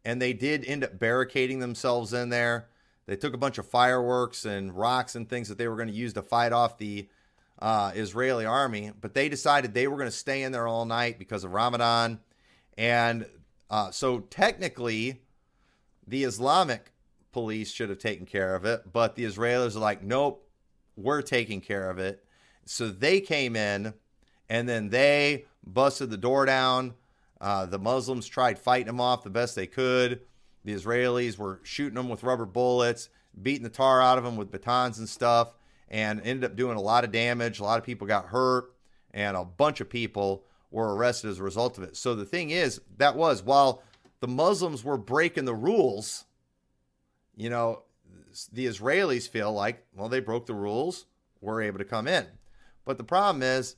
and 0.03 0.21
they 0.21 0.33
did 0.33 0.65
end 0.65 0.83
up 0.83 0.99
barricading 0.99 1.59
themselves 1.59 2.13
in 2.13 2.29
there. 2.29 2.67
They 3.05 3.15
took 3.15 3.33
a 3.33 3.39
bunch 3.39 3.57
of 3.57 3.67
fireworks 3.67 4.45
and 4.45 4.75
rocks 4.75 5.15
and 5.15 5.29
things 5.29 5.49
that 5.49 5.57
they 5.57 5.67
were 5.67 5.75
going 5.75 5.87
to 5.87 5.93
use 5.93 6.13
to 6.13 6.21
fight 6.21 6.51
off 6.51 6.77
the 6.77 7.07
uh, 7.59 7.91
Israeli 7.95 8.45
army, 8.45 8.91
but 8.99 9.13
they 9.13 9.29
decided 9.29 9.73
they 9.73 9.87
were 9.87 9.97
going 9.97 10.09
to 10.09 10.15
stay 10.15 10.43
in 10.43 10.51
there 10.51 10.67
all 10.67 10.85
night 10.85 11.17
because 11.19 11.43
of 11.43 11.53
Ramadan. 11.53 12.19
And 12.77 13.25
uh, 13.69 13.91
so 13.91 14.19
technically, 14.19 15.21
the 16.07 16.23
Islamic 16.23 16.91
police 17.31 17.71
should 17.71 17.89
have 17.89 17.99
taken 17.99 18.25
care 18.25 18.55
of 18.55 18.65
it, 18.65 18.91
but 18.91 19.15
the 19.15 19.25
Israelis 19.25 19.75
are 19.75 19.79
like, 19.79 20.03
nope, 20.03 20.47
we're 20.95 21.21
taking 21.21 21.61
care 21.61 21.89
of 21.89 21.97
it. 21.97 22.23
So 22.65 22.89
they 22.89 23.21
came 23.21 23.55
in 23.55 23.93
and 24.49 24.67
then 24.67 24.89
they 24.89 25.45
busted 25.63 26.09
the 26.09 26.17
door 26.17 26.45
down 26.45 26.93
uh, 27.41 27.65
the 27.65 27.79
Muslims 27.79 28.27
tried 28.27 28.57
fighting 28.57 28.87
them 28.87 29.01
off 29.01 29.23
the 29.23 29.29
best 29.29 29.55
they 29.55 29.67
could. 29.67 30.21
The 30.63 30.73
Israelis 30.73 31.37
were 31.37 31.59
shooting 31.63 31.95
them 31.95 32.09
with 32.09 32.23
rubber 32.23 32.45
bullets, 32.45 33.09
beating 33.39 33.63
the 33.63 33.69
tar 33.69 34.01
out 34.01 34.17
of 34.17 34.23
them 34.23 34.37
with 34.37 34.51
batons 34.51 34.97
and 34.99 35.07
stuff, 35.07 35.53
and 35.89 36.19
ended 36.21 36.43
up 36.43 36.55
doing 36.55 36.77
a 36.77 36.81
lot 36.81 37.03
of 37.03 37.11
damage. 37.11 37.59
A 37.59 37.63
lot 37.63 37.79
of 37.79 37.85
people 37.85 38.07
got 38.07 38.27
hurt, 38.27 38.73
and 39.13 39.37
a 39.37 39.45
bunch 39.45 39.81
of 39.81 39.89
people 39.89 40.45
were 40.71 40.95
arrested 40.95 41.29
as 41.29 41.39
a 41.39 41.43
result 41.43 41.77
of 41.77 41.83
it. 41.83 41.95
So 41.95 42.15
the 42.15 42.25
thing 42.25 42.49
is, 42.49 42.81
that 42.97 43.15
was 43.15 43.43
while 43.43 43.83
the 44.19 44.27
Muslims 44.27 44.83
were 44.83 44.97
breaking 44.97 45.45
the 45.45 45.53
rules, 45.53 46.25
you 47.35 47.49
know, 47.49 47.83
the 48.51 48.65
Israelis 48.65 49.29
feel 49.29 49.53
like, 49.53 49.85
well, 49.95 50.09
they 50.09 50.19
broke 50.19 50.45
the 50.45 50.53
rules, 50.53 51.05
we're 51.39 51.61
able 51.61 51.77
to 51.77 51.85
come 51.85 52.07
in. 52.07 52.25
But 52.83 52.97
the 52.97 53.03
problem 53.03 53.43
is, 53.43 53.75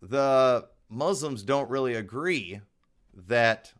the 0.00 0.68
Muslims 0.88 1.42
don't 1.42 1.70
really 1.70 1.94
agree 1.94 2.60
that 3.26 3.72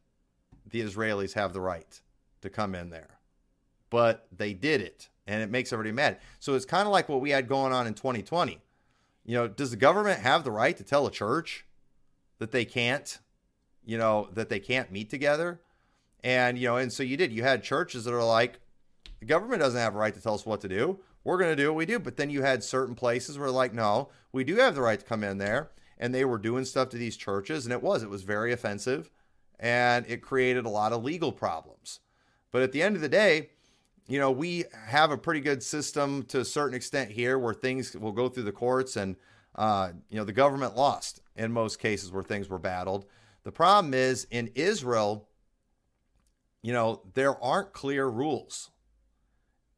the 0.67 0.81
Israelis 0.81 1.35
have 1.35 1.53
the 1.53 1.61
right 1.61 2.01
to 2.43 2.51
come 2.51 2.75
in 2.75 2.91
there. 2.91 3.19
But 3.91 4.27
they 4.37 4.53
did 4.53 4.81
it, 4.81 5.09
and 5.27 5.43
it 5.43 5.51
makes 5.51 5.73
everybody 5.73 5.95
mad. 5.95 6.19
So 6.39 6.55
it's 6.55 6.65
kind 6.65 6.87
of 6.87 6.93
like 6.93 7.09
what 7.09 7.21
we 7.21 7.31
had 7.31 7.49
going 7.49 7.73
on 7.73 7.87
in 7.87 7.95
2020. 7.95 8.61
You 9.25 9.35
know, 9.35 9.49
does 9.49 9.71
the 9.71 9.77
government 9.77 10.21
have 10.21 10.45
the 10.45 10.51
right 10.51 10.77
to 10.77 10.85
tell 10.85 11.07
a 11.07 11.11
church 11.11 11.65
that 12.39 12.53
they 12.53 12.65
can't, 12.65 13.19
you 13.85 13.97
know, 13.97 14.29
that 14.33 14.49
they 14.49 14.61
can't 14.61 14.93
meet 14.93 15.09
together? 15.09 15.61
And, 16.23 16.59
you 16.59 16.69
know, 16.69 16.77
and 16.77 16.93
so 16.93 17.03
you 17.03 17.17
did. 17.17 17.33
You 17.33 17.43
had 17.43 17.63
churches 17.63 18.05
that 18.05 18.15
are 18.15 18.25
like, 18.25 18.61
the 19.21 19.27
government 19.27 19.61
doesn't 19.61 19.81
have 19.81 19.95
a 19.95 19.99
right 19.99 20.15
to 20.15 20.21
tell 20.21 20.35
us 20.35 20.45
what 20.45 20.61
to 20.63 20.69
do. 20.69 20.99
We're 21.23 21.39
going 21.39 21.57
to 21.57 21.63
do 21.63 21.69
what 21.69 21.77
we 21.77 21.87
do. 21.87 21.99
But 21.99 22.17
then 22.17 22.29
you 22.29 22.43
had 22.43 22.63
certain 22.63 22.95
places 22.95 23.39
where, 23.39 23.51
like, 23.51 23.73
no, 23.73 24.11
we 24.33 24.45
do 24.45 24.57
have 24.57 24.75
the 24.75 24.83
right 24.83 24.99
to 24.99 25.05
come 25.07 25.25
in 25.25 25.39
there. 25.39 25.71
And 25.99 26.15
they 26.15 26.25
were 26.25 26.39
doing 26.39 26.65
stuff 26.65 26.91
to 26.91 26.99
these 26.99 27.17
churches. 27.17 27.65
And 27.65 27.73
it 27.73 27.83
was, 27.83 28.03
it 28.03 28.11
was 28.11 28.25
very 28.25 28.53
offensive 28.53 29.11
and 29.59 30.05
it 30.09 30.21
created 30.21 30.67
a 30.67 30.71
lot 30.71 30.93
of 30.93 31.05
legal 31.05 31.33
problems. 31.33 32.01
But 32.51 32.63
at 32.63 32.73
the 32.73 32.83
end 32.83 32.97
of 32.97 33.03
the 33.03 33.09
day, 33.09 33.51
you 34.07 34.19
know, 34.19 34.31
we 34.31 34.65
have 34.87 35.11
a 35.11 35.17
pretty 35.17 35.41
good 35.41 35.63
system 35.63 36.25
to 36.25 36.41
a 36.41 36.45
certain 36.45 36.75
extent 36.75 37.11
here 37.11 37.39
where 37.39 37.55
things 37.55 37.97
will 37.97 38.13
go 38.13 38.29
through 38.29 38.43
the 38.43 38.53
courts 38.53 38.97
and, 38.97 39.17
uh, 39.55 39.91
you 40.11 40.19
know, 40.19 40.25
the 40.25 40.33
government 40.33 40.77
lost 40.77 41.21
in 41.37 41.53
most 41.53 41.79
cases 41.79 42.13
where 42.13 42.23
things 42.23 42.49
were 42.49 42.59
battled. 42.59 43.07
The 43.45 43.53
problem 43.53 43.95
is 43.95 44.27
in 44.31 44.51
Israel, 44.55 45.29
you 46.63 46.73
know, 46.73 47.03
there 47.15 47.43
aren't 47.43 47.73
clear 47.73 48.07
rules 48.07 48.71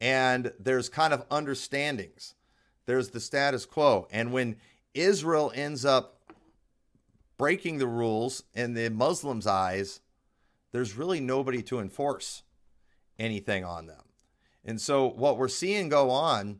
and 0.00 0.52
there's 0.58 0.88
kind 0.88 1.12
of 1.12 1.24
understandings. 1.30 2.34
There's 2.86 3.10
the 3.10 3.20
status 3.20 3.64
quo. 3.64 4.08
And 4.10 4.32
when 4.32 4.56
Israel 4.94 5.52
ends 5.54 5.84
up 5.84 6.20
breaking 7.38 7.78
the 7.78 7.86
rules 7.86 8.42
in 8.54 8.74
the 8.74 8.88
Muslims' 8.90 9.46
eyes, 9.46 10.00
there's 10.72 10.96
really 10.96 11.20
nobody 11.20 11.62
to 11.62 11.78
enforce 11.80 12.42
anything 13.18 13.64
on 13.64 13.86
them. 13.86 14.05
And 14.66 14.80
so 14.80 15.06
what 15.06 15.38
we're 15.38 15.48
seeing 15.48 15.88
go 15.88 16.10
on 16.10 16.58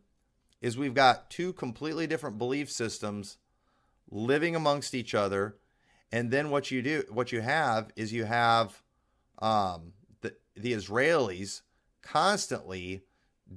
is 0.63 0.79
we've 0.79 0.95
got 0.95 1.29
two 1.29 1.53
completely 1.53 2.07
different 2.07 2.39
belief 2.39 2.71
systems 2.71 3.37
living 4.11 4.55
amongst 4.55 4.95
each 4.95 5.15
other. 5.15 5.57
And 6.13 6.31
then 6.31 6.51
what 6.51 6.71
you 6.71 6.83
do, 6.83 7.03
what 7.11 7.33
you 7.33 7.41
have 7.41 7.91
is 7.97 8.13
you 8.13 8.25
have 8.25 8.81
um, 9.41 9.93
the, 10.21 10.37
the 10.55 10.73
Israelis 10.73 11.63
constantly 12.01 13.03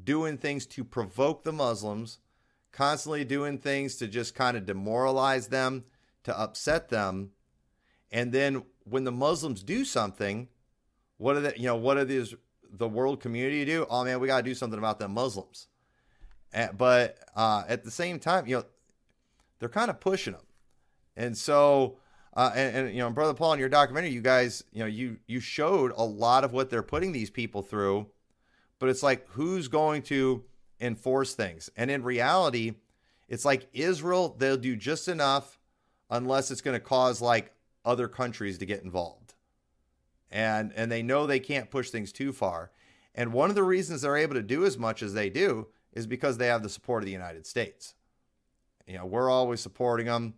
doing 0.04 0.38
things 0.38 0.66
to 0.66 0.84
provoke 0.84 1.44
the 1.44 1.54
Muslims, 1.54 2.18
constantly 2.72 3.24
doing 3.24 3.60
things 3.60 3.96
to 3.98 4.08
just 4.08 4.34
kind 4.34 4.58
of 4.58 4.66
demoralize 4.66 5.50
them, 5.50 5.84
to 6.24 6.38
upset 6.38 6.90
them. 6.90 7.32
And 8.12 8.32
then 8.32 8.64
when 8.84 9.04
the 9.04 9.12
Muslims 9.12 9.62
do 9.62 9.86
something, 9.86 10.48
what 11.18 11.36
are 11.36 11.42
the 11.42 11.54
you 11.56 11.66
know 11.66 11.76
what 11.76 11.98
are 11.98 12.06
these 12.06 12.34
the 12.72 12.88
world 12.88 13.22
community 13.22 13.66
do? 13.66 13.86
Oh 13.90 14.04
man, 14.04 14.20
we 14.20 14.28
got 14.28 14.38
to 14.38 14.44
do 14.44 14.56
something 14.56 14.80
about 14.80 15.00
them 15.00 15.14
Muslims. 15.14 15.68
And, 16.52 16.78
but 16.78 17.18
uh, 17.36 17.64
at 17.68 17.84
the 17.84 17.92
same 17.92 18.20
time, 18.20 18.48
you 18.48 18.58
know, 18.58 18.64
they're 19.60 19.70
kind 19.70 19.90
of 19.90 20.00
pushing 20.00 20.34
them, 20.34 20.46
and 21.16 21.38
so 21.38 21.98
uh, 22.34 22.52
and, 22.56 22.76
and, 22.76 22.96
you 22.96 23.00
know, 23.00 23.10
brother 23.10 23.34
Paul, 23.34 23.54
in 23.54 23.60
your 23.60 23.70
documentary, 23.70 24.12
you 24.12 24.22
guys, 24.22 24.64
you 24.72 24.80
know, 24.80 24.86
you 24.86 25.18
you 25.28 25.40
showed 25.40 25.92
a 25.96 26.04
lot 26.04 26.44
of 26.44 26.54
what 26.54 26.70
they're 26.70 26.84
putting 26.84 27.12
these 27.12 27.30
people 27.30 27.62
through, 27.62 28.08
but 28.78 28.90
it's 28.90 29.04
like 29.04 29.28
who's 29.30 29.68
going 29.68 30.04
to 30.04 30.44
enforce 30.80 31.34
things? 31.34 31.70
And 31.76 31.92
in 31.92 32.04
reality, 32.04 32.76
it's 33.28 33.46
like 33.46 33.68
Israel, 33.74 34.36
they'll 34.38 34.58
do 34.58 34.76
just 34.76 35.08
enough, 35.08 35.60
unless 36.10 36.52
it's 36.52 36.62
going 36.62 36.76
to 36.76 36.80
cause 36.80 37.22
like 37.22 37.52
other 37.84 38.08
countries 38.08 38.58
to 38.60 38.66
get 38.66 38.84
involved, 38.84 39.19
and 40.32 40.72
and 40.76 40.92
they 40.92 41.04
know 41.04 41.26
they 41.26 41.40
can't 41.40 41.72
push 41.72 41.90
things 41.90 42.12
too 42.12 42.32
far. 42.32 42.72
And 43.16 43.34
one 43.34 43.50
of 43.50 43.56
the 43.56 43.64
reasons 43.64 44.02
they're 44.02 44.18
able 44.18 44.36
to 44.36 44.44
do 44.44 44.66
as 44.66 44.78
much 44.78 45.02
as 45.02 45.14
they 45.14 45.30
do 45.30 45.68
is 45.94 46.08
because 46.08 46.38
they 46.38 46.48
have 46.48 46.64
the 46.64 46.70
support 46.70 47.04
of 47.04 47.06
the 47.06 47.12
United 47.12 47.46
States. 47.46 47.96
You 48.88 48.98
know, 48.98 49.06
we're 49.06 49.30
always 49.30 49.60
supporting 49.60 50.06
them, 50.06 50.36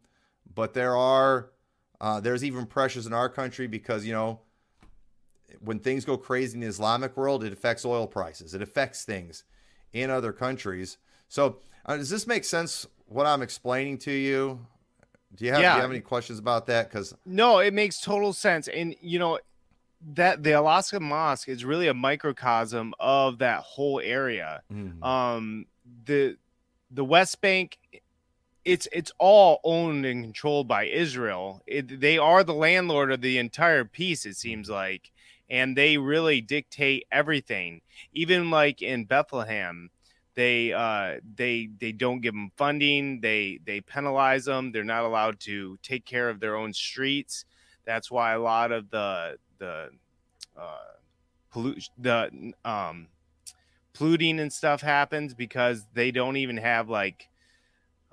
but 0.53 0.73
there 0.73 0.95
are 0.95 1.51
uh, 2.01 2.19
there's 2.19 2.43
even 2.43 2.65
pressures 2.65 3.05
in 3.05 3.13
our 3.13 3.29
country 3.29 3.67
because, 3.67 4.05
you 4.05 4.11
know, 4.11 4.39
when 5.59 5.79
things 5.79 6.03
go 6.03 6.17
crazy 6.17 6.55
in 6.55 6.61
the 6.61 6.67
Islamic 6.67 7.15
world, 7.15 7.43
it 7.43 7.53
affects 7.53 7.85
oil 7.85 8.07
prices, 8.07 8.55
it 8.55 8.61
affects 8.61 9.05
things 9.05 9.43
in 9.93 10.09
other 10.09 10.33
countries. 10.33 10.97
So, 11.27 11.59
uh, 11.85 11.97
does 11.97 12.09
this 12.09 12.25
make 12.25 12.43
sense 12.43 12.87
what 13.05 13.27
I'm 13.27 13.41
explaining 13.41 13.99
to 13.99 14.11
you? 14.11 14.65
Do 15.35 15.45
you 15.45 15.51
have, 15.51 15.61
yeah. 15.61 15.73
do 15.73 15.77
you 15.77 15.81
have 15.83 15.91
any 15.91 16.01
questions 16.01 16.39
about 16.39 16.65
that? 16.65 16.89
Because 16.89 17.13
no, 17.25 17.59
it 17.59 17.73
makes 17.73 18.01
total 18.01 18.33
sense. 18.33 18.67
And, 18.67 18.95
you 18.99 19.19
know, 19.19 19.39
that 20.13 20.43
the 20.43 20.53
Al-Aqsa 20.53 20.99
Mosque 20.99 21.49
is 21.49 21.63
really 21.63 21.87
a 21.87 21.93
microcosm 21.93 22.93
of 22.99 23.39
that 23.39 23.61
whole 23.61 23.99
area. 23.99 24.61
Mm-hmm. 24.71 25.03
Um, 25.03 25.65
the 26.05 26.37
the 26.89 27.05
West 27.05 27.39
Bank 27.41 27.77
it's 28.63 28.87
it's 28.91 29.11
all 29.17 29.59
owned 29.63 30.05
and 30.05 30.23
controlled 30.23 30.67
by 30.67 30.85
Israel. 30.85 31.61
It, 31.65 31.99
they 31.99 32.17
are 32.17 32.43
the 32.43 32.53
landlord 32.53 33.11
of 33.11 33.21
the 33.21 33.37
entire 33.37 33.85
piece. 33.85 34.25
It 34.25 34.35
seems 34.35 34.69
like, 34.69 35.11
and 35.49 35.75
they 35.75 35.97
really 35.97 36.41
dictate 36.41 37.05
everything. 37.11 37.81
Even 38.13 38.51
like 38.51 38.81
in 38.81 39.05
Bethlehem, 39.05 39.89
they 40.35 40.73
uh, 40.73 41.19
they 41.35 41.69
they 41.79 41.91
don't 41.91 42.21
give 42.21 42.33
them 42.33 42.51
funding. 42.55 43.21
They 43.21 43.59
they 43.65 43.81
penalize 43.81 44.45
them. 44.45 44.71
They're 44.71 44.83
not 44.83 45.05
allowed 45.05 45.39
to 45.41 45.77
take 45.81 46.05
care 46.05 46.29
of 46.29 46.39
their 46.39 46.55
own 46.55 46.73
streets. 46.73 47.45
That's 47.85 48.11
why 48.11 48.33
a 48.33 48.39
lot 48.39 48.71
of 48.71 48.91
the 48.91 49.37
the 49.62 49.89
uh, 50.59 50.78
pollute 51.51 51.89
the 51.97 52.53
um, 52.66 53.07
polluting 53.93 54.39
and 54.39 54.51
stuff 54.51 54.82
happens 54.82 55.34
because 55.34 55.86
they 55.93 56.12
don't 56.12 56.36
even 56.36 56.57
have 56.57 56.89
like 56.89 57.30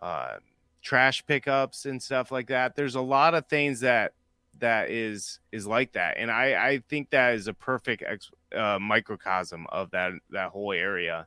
uh, 0.00 0.36
trash 0.82 1.24
pickups 1.26 1.86
and 1.86 2.02
stuff 2.02 2.30
like 2.30 2.48
that. 2.48 2.76
There's 2.76 2.94
a 2.94 3.00
lot 3.00 3.34
of 3.34 3.46
things 3.48 3.80
that 3.80 4.12
that 4.60 4.90
is 4.90 5.40
is 5.50 5.66
like 5.66 5.92
that, 5.92 6.16
and 6.18 6.30
I 6.30 6.68
I 6.68 6.82
think 6.88 7.10
that 7.10 7.34
is 7.34 7.48
a 7.48 7.54
perfect 7.54 8.04
ex, 8.06 8.30
uh, 8.54 8.78
microcosm 8.78 9.66
of 9.70 9.90
that 9.92 10.12
that 10.30 10.50
whole 10.50 10.72
area, 10.72 11.26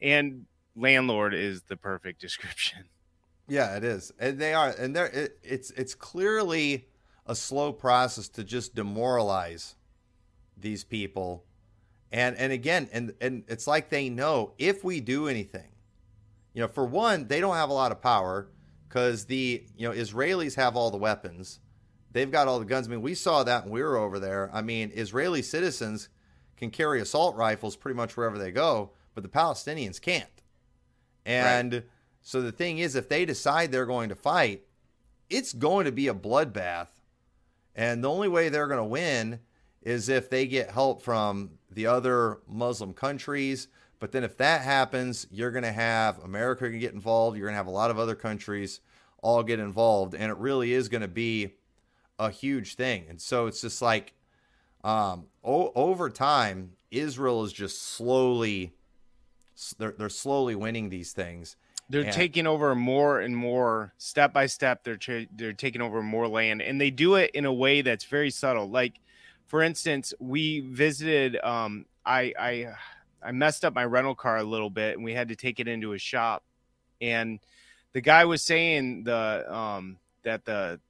and 0.00 0.46
landlord 0.76 1.34
is 1.34 1.62
the 1.62 1.76
perfect 1.76 2.20
description. 2.26 2.84
Yeah, 3.48 3.76
it 3.76 3.84
is, 3.84 4.12
and 4.18 4.38
they 4.38 4.54
are, 4.54 4.70
and 4.70 4.94
there 4.94 5.06
it, 5.06 5.38
it's 5.42 5.70
it's 5.72 5.94
clearly 5.94 6.86
a 7.26 7.34
slow 7.34 7.72
process 7.72 8.28
to 8.28 8.44
just 8.44 8.74
demoralize 8.74 9.74
these 10.56 10.84
people 10.84 11.44
and 12.10 12.36
and 12.36 12.52
again 12.52 12.88
and 12.92 13.12
and 13.20 13.44
it's 13.48 13.66
like 13.66 13.90
they 13.90 14.08
know 14.08 14.52
if 14.58 14.82
we 14.82 15.00
do 15.00 15.28
anything 15.28 15.70
you 16.56 16.62
know, 16.62 16.68
for 16.68 16.86
one, 16.86 17.28
they 17.28 17.40
don't 17.40 17.54
have 17.54 17.68
a 17.68 17.74
lot 17.74 17.92
of 17.92 18.00
power 18.00 18.48
because 18.88 19.26
the 19.26 19.62
you 19.76 19.86
know 19.86 19.94
Israelis 19.94 20.54
have 20.54 20.74
all 20.74 20.90
the 20.90 20.96
weapons. 20.96 21.60
They've 22.12 22.30
got 22.30 22.48
all 22.48 22.58
the 22.58 22.64
guns. 22.64 22.88
I 22.88 22.92
mean, 22.92 23.02
we 23.02 23.14
saw 23.14 23.44
that 23.44 23.64
when 23.64 23.74
we 23.74 23.82
were 23.82 23.98
over 23.98 24.18
there. 24.18 24.48
I 24.54 24.62
mean, 24.62 24.90
Israeli 24.94 25.42
citizens 25.42 26.08
can 26.56 26.70
carry 26.70 27.02
assault 27.02 27.36
rifles 27.36 27.76
pretty 27.76 27.94
much 27.94 28.16
wherever 28.16 28.38
they 28.38 28.52
go, 28.52 28.92
but 29.14 29.22
the 29.22 29.28
Palestinians 29.28 30.00
can't. 30.00 30.24
And 31.26 31.72
right. 31.74 31.84
so 32.22 32.40
the 32.40 32.52
thing 32.52 32.78
is, 32.78 32.96
if 32.96 33.10
they 33.10 33.26
decide 33.26 33.70
they're 33.70 33.84
going 33.84 34.08
to 34.08 34.14
fight, 34.14 34.62
it's 35.28 35.52
going 35.52 35.84
to 35.84 35.92
be 35.92 36.08
a 36.08 36.14
bloodbath. 36.14 36.88
And 37.76 38.02
the 38.02 38.10
only 38.10 38.26
way 38.26 38.48
they're 38.48 38.66
going 38.66 38.78
to 38.78 38.84
win 38.84 39.38
is 39.82 40.08
if 40.08 40.28
they 40.28 40.46
get 40.46 40.70
help 40.70 41.02
from 41.02 41.50
the 41.70 41.86
other 41.86 42.38
Muslim 42.48 42.92
countries, 42.92 43.68
but 44.00 44.10
then 44.10 44.24
if 44.24 44.36
that 44.38 44.62
happens, 44.62 45.26
you're 45.30 45.52
going 45.52 45.62
to 45.62 45.72
have 45.72 46.18
America 46.24 46.68
can 46.68 46.80
get 46.80 46.92
involved. 46.92 47.36
You're 47.36 47.46
going 47.46 47.54
to 47.54 47.58
have 47.58 47.66
a 47.66 47.70
lot 47.70 47.90
of 47.90 47.98
other 47.98 48.14
countries 48.14 48.80
all 49.22 49.42
get 49.42 49.60
involved, 49.60 50.14
and 50.14 50.30
it 50.30 50.36
really 50.38 50.72
is 50.72 50.88
going 50.88 51.02
to 51.02 51.08
be 51.08 51.54
a 52.18 52.30
huge 52.30 52.74
thing. 52.74 53.06
And 53.08 53.20
so 53.20 53.46
it's 53.46 53.60
just 53.60 53.80
like 53.80 54.14
um, 54.82 55.26
o- 55.44 55.72
over 55.74 56.10
time, 56.10 56.72
Israel 56.90 57.44
is 57.44 57.52
just 57.52 57.82
slowly 57.82 58.72
they're 59.78 59.94
they're 59.96 60.08
slowly 60.08 60.54
winning 60.54 60.90
these 60.90 61.12
things. 61.12 61.56
They're 61.88 62.02
and, 62.02 62.12
taking 62.12 62.46
over 62.46 62.74
more 62.74 63.20
and 63.20 63.36
more 63.36 63.92
step 63.98 64.32
by 64.32 64.46
step. 64.46 64.82
They're 64.82 64.96
tra- 64.96 65.26
they're 65.34 65.52
taking 65.52 65.80
over 65.80 66.02
more 66.02 66.26
land, 66.26 66.62
and 66.62 66.80
they 66.80 66.90
do 66.90 67.14
it 67.14 67.30
in 67.32 67.44
a 67.44 67.52
way 67.52 67.82
that's 67.82 68.04
very 68.04 68.30
subtle. 68.30 68.68
Like, 68.68 69.00
for 69.46 69.62
instance, 69.62 70.12
we 70.18 70.60
visited. 70.60 71.36
Um, 71.44 71.86
I 72.04 72.32
I 72.38 72.66
I 73.26 73.32
messed 73.32 73.64
up 73.64 73.74
my 73.74 73.84
rental 73.84 74.14
car 74.14 74.36
a 74.36 74.44
little 74.44 74.70
bit 74.70 74.94
and 74.94 75.04
we 75.04 75.12
had 75.12 75.28
to 75.28 75.36
take 75.36 75.58
it 75.58 75.66
into 75.66 75.94
a 75.94 75.98
shop. 75.98 76.44
And 77.00 77.40
the 77.92 78.00
guy 78.00 78.24
was 78.24 78.42
saying 78.42 79.04
the 79.04 79.44
um, 79.52 79.98
that 80.22 80.44
the 80.44 80.80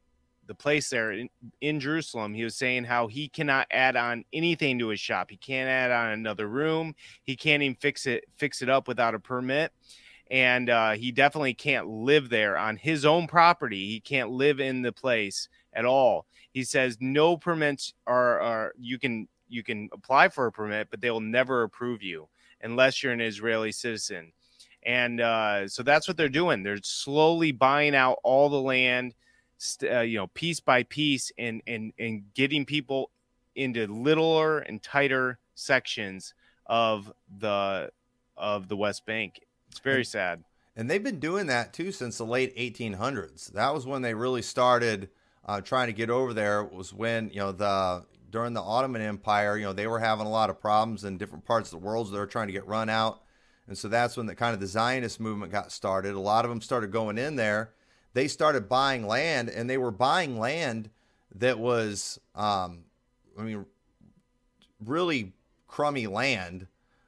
the 0.47 0.55
place 0.55 0.91
there 0.91 1.11
in, 1.11 1.29
in, 1.61 1.81
Jerusalem, 1.81 2.33
he 2.33 2.45
was 2.45 2.55
saying 2.55 2.85
how 2.85 3.09
he 3.09 3.29
cannot 3.29 3.67
add 3.73 3.97
on 3.97 4.25
anything 4.33 4.79
to 4.79 4.89
his 4.89 5.01
shop. 5.01 5.31
He 5.31 5.37
can't 5.37 5.69
add 5.69 5.91
on 5.91 6.13
another 6.13 6.47
room. 6.47 6.95
He 7.25 7.35
can't 7.35 7.65
even 7.65 7.75
fix 7.75 8.07
it 8.07 8.25
fix 8.37 8.63
it 8.63 8.69
up 8.69 8.87
without 8.87 9.15
a 9.15 9.19
permit. 9.19 9.73
And 10.31 10.71
uh, 10.71 10.93
he 10.93 11.13
definitely 11.13 11.55
can't 11.55 11.87
live 11.87 12.29
there 12.29 12.59
on 12.59 12.77
his 12.77 13.05
own 13.05 13.27
property. 13.27 13.89
He 13.89 14.01
can't 14.01 14.31
live 14.31 14.59
in 14.61 14.83
the 14.83 14.93
place 14.93 15.49
at 15.73 15.85
all. 15.85 16.27
He 16.53 16.65
says 16.65 16.99
no 17.01 17.37
permits 17.37 17.95
are, 18.07 18.41
are 18.41 18.73
you 18.79 18.99
can 18.99 19.29
you 19.49 19.63
can 19.63 19.89
apply 19.93 20.29
for 20.29 20.47
a 20.47 20.53
permit, 20.53 20.89
but 20.91 21.01
they 21.01 21.11
will 21.11 21.21
never 21.21 21.63
approve 21.63 22.03
you 22.03 22.29
unless 22.63 23.03
you're 23.03 23.13
an 23.13 23.21
Israeli 23.21 23.71
citizen. 23.73 24.33
And 24.83 25.21
uh, 25.21 25.69
so 25.69 25.83
that's 25.83 26.07
what 26.07 26.17
they're 26.17 26.29
doing. 26.29 26.63
They're 26.63 26.79
slowly 26.83 27.53
buying 27.53 27.95
out 27.95 28.19
all 28.23 28.49
the 28.49 28.61
land, 28.61 29.15
uh, 29.83 30.01
you 30.01 30.19
know, 30.19 30.29
piece 30.29 30.61
by 30.61 30.85
piece, 30.85 31.33
and 31.39 31.61
and 31.67 31.93
and 31.99 32.23
getting 32.35 32.65
people 32.65 33.11
into 33.57 33.87
littler 33.87 34.61
and 34.61 34.83
tighter 34.83 35.39
sections 35.55 36.35
of 36.67 37.13
the 37.39 37.91
of 38.37 38.69
the 38.69 38.77
West 38.77 39.07
Bank. 39.07 39.41
It's 39.77 39.85
very 39.85 39.99
and, 39.99 40.07
sad. 40.07 40.45
And 40.75 40.91
they've 40.91 41.03
been 41.03 41.21
doing 41.21 41.47
that 41.47 41.73
too 41.73 41.93
since 41.93 42.19
the 42.19 42.25
late 42.25 42.57
1800s. 42.57 43.53
That 43.53 43.75
was 43.75 43.87
when 43.87 44.03
they 44.03 44.15
really 44.15 44.43
started 44.43 45.11
uh, 45.45 45.61
trying 45.61 45.89
to 45.89 45.93
get 45.93 46.11
over 46.11 46.33
there. 46.35 46.65
Was 46.65 46.93
when 46.93 47.31
you 47.31 47.41
know 47.41 47.53
the 47.53 48.05
during 48.31 48.55
the 48.55 48.63
Ottoman 48.63 49.03
Empire, 49.03 49.57
you 49.57 49.65
know, 49.65 49.73
they 49.73 49.87
were 49.87 49.99
having 49.99 50.27
a 50.27 50.31
lot 50.31 50.51
of 50.51 50.61
problems 50.61 51.05
in 51.05 51.19
different 51.19 51.45
parts 51.45 51.73
of 51.73 51.81
the 51.81 51.87
world. 51.87 52.07
So 52.07 52.15
they 52.15 52.19
were 52.19 52.27
trying 52.27 52.49
to 52.49 52.53
get 52.53 52.67
run 52.67 52.89
out. 52.89 53.23
And 53.69 53.77
so 53.77 53.89
that's 53.89 54.17
when 54.17 54.27
the 54.27 54.35
kind 54.35 54.55
of 54.55 54.61
the 54.61 54.67
Zionist 54.67 55.21
movement 55.21 55.53
got 55.53 55.73
started. 55.73 56.15
A 56.15 56.21
lot 56.21 56.45
of 56.45 56.51
them 56.51 56.61
started 56.61 56.91
going 56.91 57.19
in 57.19 57.37
there. 57.37 57.73
They 58.13 58.29
started 58.29 58.69
buying 58.69 59.07
land, 59.07 59.49
and 59.51 59.69
they 59.69 59.77
were 59.77 59.91
buying 59.91 60.39
land 60.39 60.89
that 61.35 61.59
was, 61.59 62.19
um, 62.35 62.85
I 63.39 63.43
mean, 63.43 63.67
really 64.85 65.33
crummy 65.67 66.07
land, 66.07 66.67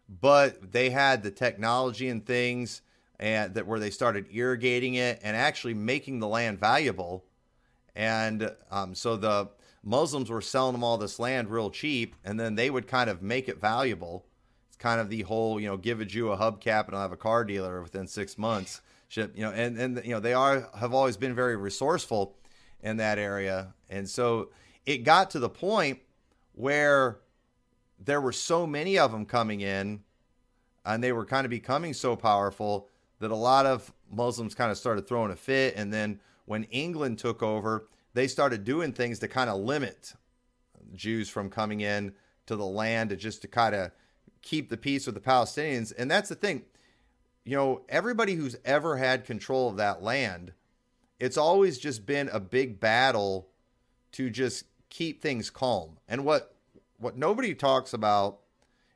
but 0.08 0.72
they 0.72 0.90
had 0.90 1.22
the 1.22 1.30
technology 1.30 2.08
and 2.08 2.24
things 2.24 2.82
and 3.20 3.54
that 3.54 3.66
where 3.66 3.80
they 3.80 3.90
started 3.90 4.26
irrigating 4.32 4.94
it 4.94 5.20
and 5.22 5.36
actually 5.36 5.74
making 5.74 6.20
the 6.20 6.28
land 6.28 6.58
valuable. 6.58 7.24
And 7.94 8.54
um, 8.70 8.94
so 8.94 9.16
the 9.16 9.50
Muslims 9.82 10.30
were 10.30 10.40
selling 10.40 10.72
them 10.72 10.84
all 10.84 10.98
this 10.98 11.18
land 11.18 11.50
real 11.50 11.70
cheap, 11.70 12.14
and 12.24 12.38
then 12.38 12.54
they 12.54 12.70
would 12.70 12.86
kind 12.86 13.10
of 13.10 13.22
make 13.22 13.48
it 13.48 13.60
valuable. 13.60 14.24
It's 14.68 14.76
kind 14.76 15.00
of 15.00 15.10
the 15.10 15.22
whole, 15.22 15.58
you 15.58 15.66
know, 15.66 15.76
give 15.76 16.00
a 16.00 16.04
Jew 16.04 16.30
a 16.30 16.36
hubcap 16.36 16.86
and 16.86 16.94
I'll 16.94 17.02
have 17.02 17.12
a 17.12 17.16
car 17.16 17.44
dealer 17.44 17.82
within 17.82 18.06
six 18.06 18.38
months. 18.38 18.80
Ship, 19.08 19.32
you 19.34 19.42
know, 19.42 19.52
and 19.52 19.78
and 19.78 20.04
you 20.04 20.10
know 20.10 20.20
they 20.20 20.34
are 20.34 20.68
have 20.78 20.92
always 20.92 21.16
been 21.16 21.34
very 21.34 21.56
resourceful 21.56 22.36
in 22.82 22.98
that 22.98 23.18
area, 23.18 23.72
and 23.88 24.06
so 24.06 24.50
it 24.84 24.98
got 24.98 25.30
to 25.30 25.38
the 25.38 25.48
point 25.48 26.00
where 26.52 27.18
there 27.98 28.20
were 28.20 28.32
so 28.32 28.66
many 28.66 28.98
of 28.98 29.12
them 29.12 29.26
coming 29.26 29.60
in, 29.60 30.00
and 30.84 31.02
they 31.02 31.12
were 31.12 31.24
kind 31.24 31.44
of 31.44 31.50
becoming 31.50 31.92
so 31.92 32.16
powerful 32.16 32.88
that 33.20 33.30
a 33.30 33.36
lot 33.36 33.66
of 33.66 33.92
Muslims 34.10 34.54
kind 34.54 34.70
of 34.70 34.78
started 34.78 35.06
throwing 35.06 35.32
a 35.32 35.36
fit. 35.36 35.74
And 35.76 35.92
then 35.92 36.20
when 36.46 36.64
England 36.64 37.18
took 37.18 37.42
over, 37.42 37.88
they 38.14 38.28
started 38.28 38.64
doing 38.64 38.92
things 38.92 39.18
to 39.18 39.28
kind 39.28 39.50
of 39.50 39.60
limit 39.60 40.14
Jews 40.94 41.28
from 41.28 41.50
coming 41.50 41.80
in 41.80 42.14
to 42.46 42.56
the 42.56 42.64
land 42.64 43.10
to 43.10 43.16
just 43.16 43.42
to 43.42 43.48
kind 43.48 43.74
of 43.74 43.90
keep 44.40 44.70
the 44.70 44.76
peace 44.76 45.06
with 45.06 45.14
the 45.14 45.20
Palestinians. 45.20 45.92
And 45.96 46.10
that's 46.10 46.28
the 46.28 46.34
thing. 46.34 46.62
You 47.44 47.56
know, 47.56 47.82
everybody 47.88 48.34
who's 48.34 48.56
ever 48.64 48.96
had 48.96 49.24
control 49.24 49.68
of 49.68 49.76
that 49.76 50.02
land, 50.02 50.52
it's 51.18 51.36
always 51.36 51.78
just 51.78 52.06
been 52.06 52.28
a 52.32 52.40
big 52.40 52.78
battle 52.78 53.48
to 54.12 54.30
just 54.30 54.64
keep 54.90 55.20
things 55.20 55.50
calm. 55.50 55.98
And 56.08 56.24
what 56.24 56.54
what 56.98 57.16
nobody 57.16 57.54
talks 57.54 57.92
about, 57.92 58.40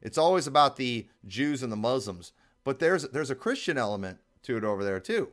it's 0.01 0.19
always 0.19 0.47
about 0.47 0.77
the 0.77 1.09
Jews 1.27 1.63
and 1.63 1.71
the 1.71 1.77
Muslims, 1.77 2.33
but 2.65 2.79
there's 2.79 3.09
there's 3.09 3.31
a 3.31 3.37
Christian 3.37 3.79
element 3.79 4.19
to 4.43 4.57
it 4.57 4.65
over 4.65 4.85
there 4.85 5.01
too, 5.01 5.29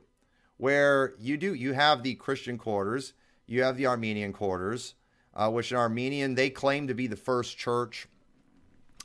where 0.58 1.14
you 1.20 1.38
do 1.38 1.54
you 1.54 1.74
have 1.74 2.04
the 2.04 2.16
Christian 2.16 2.58
quarters, 2.58 3.14
you 3.48 3.64
have 3.64 3.78
the 3.78 3.88
Armenian 3.88 4.34
quarters, 4.34 4.96
uh, 5.34 5.50
which 5.50 5.72
in 5.72 5.78
Armenian 5.78 6.36
they 6.36 6.50
claim 6.50 6.88
to 6.88 6.94
be 6.94 7.08
the 7.08 7.16
first 7.16 7.58
church, 7.58 8.08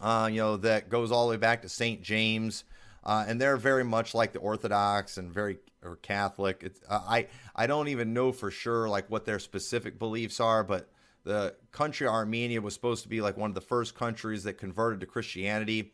uh, 0.01 0.29
you 0.31 0.39
know, 0.39 0.57
that 0.59 0.89
goes 0.89 1.11
all 1.11 1.27
the 1.27 1.33
way 1.33 1.39
back 1.39 1.63
to 1.63 1.69
Saint 1.69 2.03
James, 2.03 2.65
uh, 3.05 3.25
and 3.27 3.41
they're 3.41 3.57
very 3.57 3.85
much 3.85 4.15
like 4.15 4.33
the 4.33 4.39
Orthodox 4.39 5.17
and 5.17 5.33
very 5.33 5.59
or 5.83 5.97
Catholic. 5.97 6.63
It's, 6.63 6.81
uh, 6.89 7.01
I 7.07 7.29
I 7.55 7.67
don't 7.67 7.89
even 7.89 8.13
know 8.13 8.33
for 8.33 8.51
sure 8.51 8.89
like 8.89 9.11
what 9.11 9.25
their 9.25 9.39
specific 9.39 9.99
beliefs 9.99 10.41
are, 10.41 10.65
but 10.65 10.89
the 11.25 11.55
country 11.73 12.07
Armenia 12.07 12.61
was 12.61 12.75
supposed 12.75 13.03
to 13.03 13.09
be 13.09 13.21
like 13.21 13.37
one 13.37 13.51
of 13.51 13.55
the 13.55 13.61
first 13.61 13.95
countries 13.95 14.45
that 14.45 14.55
converted 14.55 15.01
to 15.01 15.07
Christianity, 15.07 15.93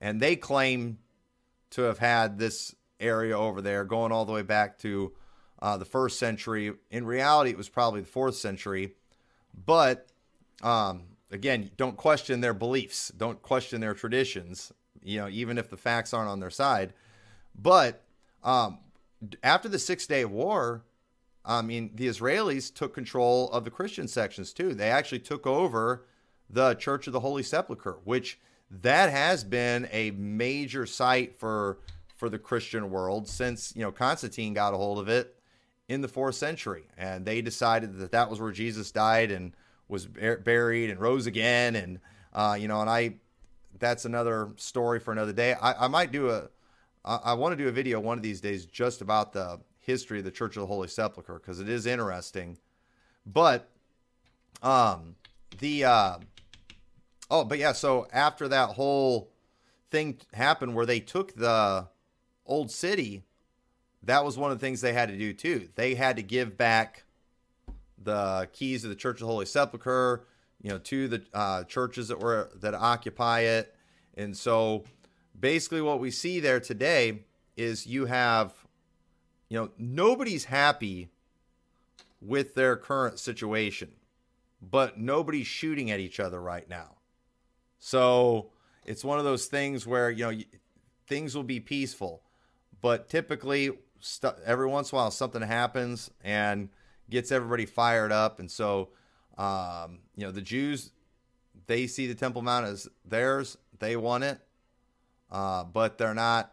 and 0.00 0.20
they 0.20 0.36
claim 0.36 0.98
to 1.70 1.82
have 1.82 1.98
had 1.98 2.38
this 2.38 2.74
area 3.00 3.36
over 3.36 3.60
there 3.60 3.84
going 3.84 4.12
all 4.12 4.24
the 4.24 4.32
way 4.32 4.42
back 4.42 4.78
to 4.78 5.12
uh, 5.60 5.76
the 5.76 5.84
first 5.84 6.18
century. 6.18 6.72
In 6.90 7.06
reality, 7.06 7.50
it 7.50 7.56
was 7.56 7.68
probably 7.68 8.02
the 8.02 8.06
fourth 8.06 8.36
century, 8.36 8.94
but 9.64 10.06
um, 10.62 11.04
again, 11.30 11.70
don't 11.76 11.96
question 11.96 12.40
their 12.40 12.54
beliefs, 12.54 13.10
don't 13.16 13.40
question 13.42 13.80
their 13.80 13.94
traditions. 13.94 14.72
You 15.02 15.20
know, 15.20 15.28
even 15.28 15.56
if 15.56 15.70
the 15.70 15.76
facts 15.76 16.12
aren't 16.12 16.30
on 16.30 16.40
their 16.40 16.50
side. 16.50 16.92
But 17.54 18.02
um, 18.42 18.78
after 19.42 19.68
the 19.68 19.78
Six 19.78 20.06
Day 20.06 20.24
War, 20.24 20.82
I 21.46 21.62
mean, 21.62 21.92
the 21.94 22.08
Israelis 22.08 22.74
took 22.74 22.92
control 22.92 23.50
of 23.52 23.64
the 23.64 23.70
Christian 23.70 24.08
sections 24.08 24.52
too. 24.52 24.74
They 24.74 24.90
actually 24.90 25.20
took 25.20 25.46
over 25.46 26.04
the 26.50 26.74
Church 26.74 27.06
of 27.06 27.12
the 27.12 27.20
Holy 27.20 27.42
Sepulchre, 27.42 27.98
which 28.04 28.38
that 28.70 29.10
has 29.10 29.44
been 29.44 29.88
a 29.92 30.10
major 30.10 30.86
site 30.86 31.36
for 31.36 31.78
for 32.16 32.28
the 32.28 32.38
Christian 32.38 32.90
world 32.90 33.28
since 33.28 33.72
you 33.76 33.82
know 33.82 33.92
Constantine 33.92 34.54
got 34.54 34.74
a 34.74 34.76
hold 34.76 34.98
of 34.98 35.08
it 35.08 35.36
in 35.88 36.00
the 36.00 36.08
fourth 36.08 36.34
century, 36.34 36.88
and 36.96 37.24
they 37.24 37.40
decided 37.40 37.98
that 37.98 38.10
that 38.10 38.28
was 38.28 38.40
where 38.40 38.50
Jesus 38.50 38.90
died 38.90 39.30
and 39.30 39.52
was 39.88 40.06
buried 40.06 40.90
and 40.90 40.98
rose 40.98 41.26
again, 41.26 41.76
and 41.76 42.00
uh, 42.32 42.56
you 42.58 42.66
know, 42.66 42.80
and 42.80 42.90
I 42.90 43.14
that's 43.78 44.04
another 44.04 44.50
story 44.56 44.98
for 44.98 45.12
another 45.12 45.32
day. 45.32 45.54
I, 45.54 45.84
I 45.84 45.88
might 45.88 46.10
do 46.10 46.30
a 46.30 46.48
I, 47.04 47.16
I 47.16 47.32
want 47.34 47.52
to 47.52 47.56
do 47.56 47.68
a 47.68 47.72
video 47.72 48.00
one 48.00 48.18
of 48.18 48.22
these 48.22 48.40
days 48.40 48.66
just 48.66 49.00
about 49.00 49.32
the 49.32 49.60
history 49.86 50.18
of 50.18 50.24
the 50.24 50.30
Church 50.30 50.56
of 50.56 50.62
the 50.62 50.66
Holy 50.66 50.88
Sepulchre 50.88 51.38
because 51.38 51.60
it 51.60 51.68
is 51.68 51.86
interesting. 51.86 52.58
But 53.24 53.70
um 54.62 55.16
the 55.58 55.84
uh 55.84 56.18
oh 57.30 57.44
but 57.44 57.58
yeah 57.58 57.72
so 57.72 58.06
after 58.12 58.48
that 58.48 58.70
whole 58.70 59.30
thing 59.90 60.18
happened 60.32 60.74
where 60.74 60.86
they 60.86 61.00
took 61.00 61.34
the 61.34 61.86
old 62.46 62.70
city 62.70 63.22
that 64.02 64.24
was 64.24 64.38
one 64.38 64.50
of 64.50 64.58
the 64.58 64.66
things 64.66 64.80
they 64.80 64.92
had 64.92 65.08
to 65.08 65.16
do 65.16 65.32
too 65.32 65.68
they 65.74 65.94
had 65.94 66.16
to 66.16 66.22
give 66.22 66.56
back 66.56 67.04
the 68.02 68.48
keys 68.52 68.84
of 68.84 68.90
the 68.90 68.96
church 68.96 69.16
of 69.16 69.20
the 69.20 69.26
holy 69.26 69.46
sepulchre 69.46 70.24
you 70.62 70.70
know 70.70 70.78
to 70.78 71.08
the 71.08 71.22
uh, 71.34 71.64
churches 71.64 72.08
that 72.08 72.18
were 72.18 72.50
that 72.56 72.74
occupy 72.74 73.40
it 73.40 73.74
and 74.16 74.36
so 74.36 74.84
basically 75.38 75.82
what 75.82 76.00
we 76.00 76.10
see 76.10 76.40
there 76.40 76.60
today 76.60 77.20
is 77.56 77.86
you 77.86 78.06
have 78.06 78.52
you 79.48 79.58
know, 79.58 79.70
nobody's 79.78 80.44
happy 80.44 81.08
with 82.20 82.54
their 82.54 82.76
current 82.76 83.18
situation, 83.18 83.92
but 84.60 84.98
nobody's 84.98 85.46
shooting 85.46 85.90
at 85.90 86.00
each 86.00 86.18
other 86.18 86.40
right 86.40 86.68
now. 86.68 86.96
So 87.78 88.50
it's 88.84 89.04
one 89.04 89.18
of 89.18 89.24
those 89.24 89.46
things 89.46 89.86
where, 89.86 90.10
you 90.10 90.24
know, 90.24 90.42
things 91.06 91.34
will 91.34 91.44
be 91.44 91.60
peaceful, 91.60 92.22
but 92.80 93.08
typically, 93.08 93.70
st- 94.00 94.34
every 94.44 94.66
once 94.66 94.90
in 94.90 94.96
a 94.96 95.00
while, 95.00 95.10
something 95.10 95.42
happens 95.42 96.10
and 96.24 96.68
gets 97.08 97.30
everybody 97.30 97.66
fired 97.66 98.12
up. 98.12 98.40
And 98.40 98.50
so, 98.50 98.88
um, 99.38 100.00
you 100.16 100.24
know, 100.24 100.32
the 100.32 100.42
Jews, 100.42 100.90
they 101.66 101.86
see 101.86 102.06
the 102.06 102.14
Temple 102.14 102.42
Mount 102.42 102.66
as 102.66 102.88
theirs, 103.04 103.56
they 103.78 103.96
want 103.96 104.24
it, 104.24 104.40
uh, 105.30 105.64
but 105.64 105.98
they're 105.98 106.14
not 106.14 106.52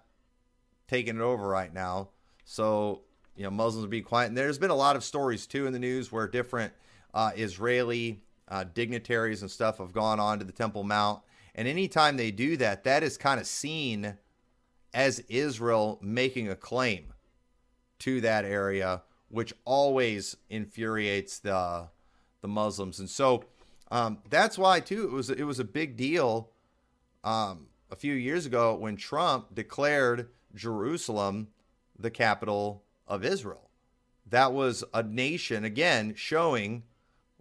taking 0.87 1.15
it 1.15 1.21
over 1.21 1.47
right 1.47 1.73
now. 1.73 2.09
So, 2.45 3.01
you 3.35 3.43
know, 3.43 3.51
Muslims 3.51 3.87
be 3.87 4.01
quiet. 4.01 4.27
And 4.27 4.37
there's 4.37 4.57
been 4.57 4.69
a 4.69 4.75
lot 4.75 4.95
of 4.95 5.03
stories 5.03 5.47
too 5.47 5.65
in 5.65 5.73
the 5.73 5.79
news 5.79 6.11
where 6.11 6.27
different 6.27 6.73
uh, 7.13 7.31
Israeli 7.35 8.21
uh, 8.47 8.65
dignitaries 8.73 9.41
and 9.41 9.49
stuff 9.49 9.77
have 9.77 9.93
gone 9.93 10.19
on 10.19 10.39
to 10.39 10.45
the 10.45 10.51
Temple 10.51 10.83
Mount. 10.83 11.21
And 11.55 11.67
anytime 11.67 12.17
they 12.17 12.31
do 12.31 12.57
that, 12.57 12.83
that 12.83 13.03
is 13.03 13.17
kind 13.17 13.39
of 13.39 13.47
seen 13.47 14.17
as 14.93 15.19
Israel 15.29 15.99
making 16.01 16.49
a 16.49 16.55
claim 16.55 17.13
to 17.99 18.21
that 18.21 18.45
area, 18.45 19.03
which 19.29 19.53
always 19.65 20.37
infuriates 20.49 21.39
the 21.39 21.89
the 22.41 22.47
Muslims. 22.47 22.99
And 22.99 23.09
so 23.09 23.45
um, 23.89 24.19
that's 24.29 24.57
why 24.57 24.79
too 24.79 25.03
it 25.03 25.11
was 25.11 25.29
it 25.29 25.43
was 25.43 25.59
a 25.59 25.63
big 25.63 25.95
deal 25.95 26.51
um, 27.23 27.67
a 27.89 27.95
few 27.95 28.13
years 28.13 28.45
ago 28.45 28.75
when 28.75 28.97
Trump 28.97 29.55
declared 29.55 30.29
Jerusalem 30.53 31.47
the 31.97 32.11
capital 32.11 32.83
of 33.07 33.23
Israel. 33.23 33.69
That 34.29 34.53
was 34.53 34.83
a 34.93 35.03
nation, 35.03 35.63
again, 35.63 36.13
showing 36.15 36.83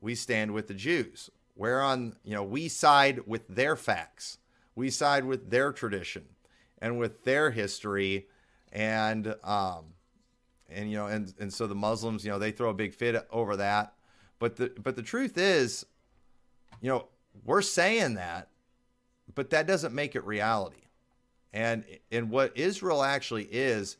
we 0.01 0.15
stand 0.15 0.53
with 0.53 0.67
the 0.67 0.75
Jews. 0.75 1.31
We're 1.57 1.79
Whereon, 1.79 2.17
you 2.25 2.35
know, 2.35 2.43
we 2.43 2.69
side 2.69 3.21
with 3.27 3.47
their 3.49 3.77
facts, 3.77 4.39
we 4.75 4.91
side 4.91 5.25
with 5.25 5.51
their 5.51 5.73
tradition 5.73 6.25
and 6.81 6.99
with 6.99 7.25
their 7.25 7.51
history. 7.51 8.27
And, 8.73 9.35
um, 9.45 9.85
and 10.71 10.91
you 10.91 10.97
know, 10.97 11.07
and, 11.07 11.33
and 11.39 11.53
so 11.53 11.67
the 11.67 11.75
Muslims, 11.75 12.25
you 12.25 12.31
know, 12.31 12.39
they 12.39 12.51
throw 12.51 12.71
a 12.71 12.75
big 12.75 12.95
fit 12.95 13.27
over 13.31 13.57
that. 13.57 13.95
But 14.39 14.57
the 14.57 14.73
but 14.83 14.97
the 14.97 15.03
truth 15.03 15.39
is, 15.39 15.87
you 16.81 16.89
know, 16.89 17.07
we're 17.45 17.63
saying 17.63 18.15
that, 18.15 18.49
but 19.35 19.51
that 19.51 19.67
doesn't 19.67 19.95
make 19.95 20.17
it 20.17 20.25
reality. 20.25 20.89
And 21.53 21.85
and 22.11 22.31
what 22.31 22.57
Israel 22.57 23.05
actually 23.05 23.45
is 23.45 23.99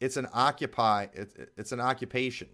it's 0.00 0.16
an 0.16 0.26
occupy 0.32 1.06
it's, 1.56 1.72
an 1.72 1.80
occupation. 1.80 2.48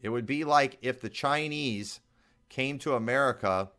It 0.00 0.08
would 0.08 0.26
be 0.26 0.44
like 0.44 0.78
if 0.82 1.00
the 1.00 1.08
Chinese 1.08 2.00
came 2.48 2.78
to 2.80 2.94
America 2.94 3.70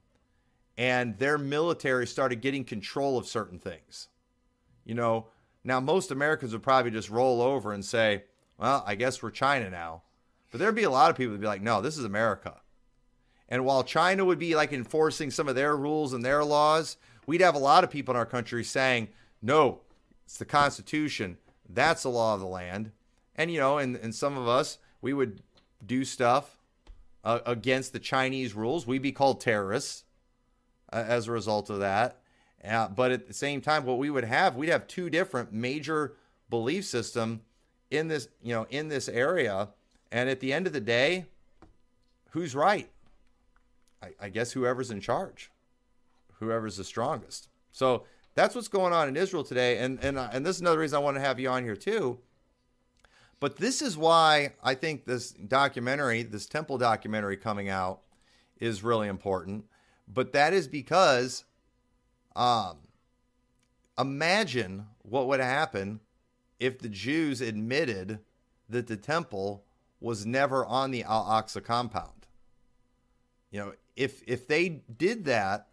and 0.78 1.18
their 1.18 1.38
military 1.38 2.06
started 2.06 2.42
getting 2.42 2.64
control 2.64 3.18
of 3.18 3.28
certain 3.28 3.60
things. 3.60 4.10
You 4.84 4.96
know, 4.96 5.28
now 5.64 5.80
most 5.80 6.12
Americans 6.12 6.52
would 6.54 6.64
probably 6.64 6.92
just 6.92 7.10
roll 7.10 7.42
over 7.42 7.72
and 7.72 7.84
say, 7.84 8.26
"Well, 8.58 8.84
I 8.86 8.96
guess 8.96 9.22
we're 9.22 9.32
China 9.32 9.70
now." 9.70 10.04
But 10.52 10.60
there'd 10.60 10.76
be 10.76 10.84
a 10.84 10.90
lot 10.90 11.10
of 11.10 11.18
people 11.18 11.32
that'd 11.32 11.42
be 11.42 11.48
like, 11.48 11.62
"No, 11.62 11.82
this 11.82 11.98
is 11.98 12.06
America." 12.06 12.62
And 13.48 13.66
while 13.66 13.84
China 13.84 14.26
would 14.26 14.40
be 14.40 14.56
like 14.56 14.74
enforcing 14.74 15.32
some 15.32 15.48
of 15.48 15.56
their 15.56 15.76
rules 15.76 16.14
and 16.14 16.26
their 16.26 16.44
laws, 16.44 16.98
we'd 17.26 17.42
have 17.42 17.56
a 17.56 17.60
lot 17.60 17.84
of 17.84 17.90
people 17.90 18.14
in 18.14 18.18
our 18.18 18.26
country 18.26 18.64
saying, 18.64 19.10
"No, 19.42 19.82
it's 20.26 20.38
the 20.38 20.46
Constitution. 20.46 21.38
That's 21.68 22.04
the 22.04 22.10
law 22.10 22.34
of 22.34 22.40
the 22.40 22.46
land. 22.46 22.92
And, 23.36 23.52
you 23.52 23.60
know, 23.60 23.78
and, 23.78 23.96
and 23.96 24.14
some 24.14 24.38
of 24.38 24.48
us, 24.48 24.78
we 25.02 25.14
would 25.14 25.42
do 25.86 26.06
stuff 26.06 26.58
uh, 27.24 27.40
against 27.46 27.94
the 27.94 28.00
Chinese 28.00 28.54
rules. 28.54 28.88
We'd 28.88 29.02
be 29.02 29.12
called 29.12 29.42
terrorists 29.42 30.04
uh, 30.94 31.04
as 31.08 31.28
a 31.28 31.32
result 31.32 31.70
of 31.70 31.80
that. 31.80 32.20
Uh, 32.64 32.88
but 32.88 33.12
at 33.12 33.28
the 33.28 33.34
same 33.34 33.62
time, 33.62 33.86
what 33.86 33.98
we 33.98 34.10
would 34.10 34.24
have, 34.24 34.56
we'd 34.56 34.70
have 34.70 34.88
two 34.88 35.10
different 35.10 35.54
major 35.54 36.16
belief 36.50 36.86
system 36.86 37.42
in 37.92 38.08
this, 38.08 38.28
you 38.42 38.54
know, 38.54 38.66
in 38.70 38.88
this 38.88 39.08
area. 39.10 39.70
And 40.12 40.30
at 40.30 40.40
the 40.40 40.54
end 40.54 40.66
of 40.66 40.74
the 40.74 40.80
day, 40.80 41.26
who's 42.32 42.56
right? 42.56 42.90
I, 44.02 44.10
I 44.20 44.30
guess 44.30 44.54
whoever's 44.54 44.92
in 44.92 45.02
charge, 45.02 45.52
whoever's 46.40 46.78
the 46.78 46.84
strongest. 46.84 47.50
So 47.72 48.06
that's 48.36 48.54
what's 48.54 48.68
going 48.68 48.94
on 48.94 49.08
in 49.08 49.16
Israel 49.16 49.44
today, 49.44 49.80
and 49.80 49.98
and 50.04 50.18
uh, 50.18 50.30
and 50.32 50.46
this 50.46 50.58
is 50.58 50.62
another 50.62 50.80
reason 50.80 50.98
I 50.98 51.00
want 51.00 51.16
to 51.16 51.22
have 51.22 51.40
you 51.40 51.50
on 51.50 51.64
here 51.64 51.76
too. 51.76 52.20
But 53.40 53.58
this 53.58 53.82
is 53.82 53.98
why 53.98 54.54
I 54.64 54.76
think 54.76 55.06
this 55.06 55.32
documentary, 55.32 56.24
this 56.24 56.46
temple 56.46 56.78
documentary 56.78 57.38
coming 57.38 57.70
out, 57.70 58.02
is 58.60 58.84
really 58.84 59.08
important. 59.08 59.66
But 60.08 60.34
that 60.34 60.54
is 60.54 60.68
because, 60.68 61.44
um, 62.36 62.78
imagine 64.00 64.88
what 65.02 65.28
would 65.28 65.40
happen 65.40 66.00
if 66.60 66.80
the 66.80 66.90
Jews 66.90 67.42
admitted 67.42 68.20
that 68.70 68.88
the 68.88 68.98
temple 68.98 69.64
was 70.00 70.26
never 70.26 70.66
on 70.66 70.92
the 70.92 71.04
Al 71.04 71.26
Aqsa 71.26 71.64
compound. 71.64 72.28
You 73.52 73.60
know, 73.60 73.74
if 73.96 74.22
if 74.28 74.48
they 74.48 74.82
did 74.98 75.26
that, 75.26 75.68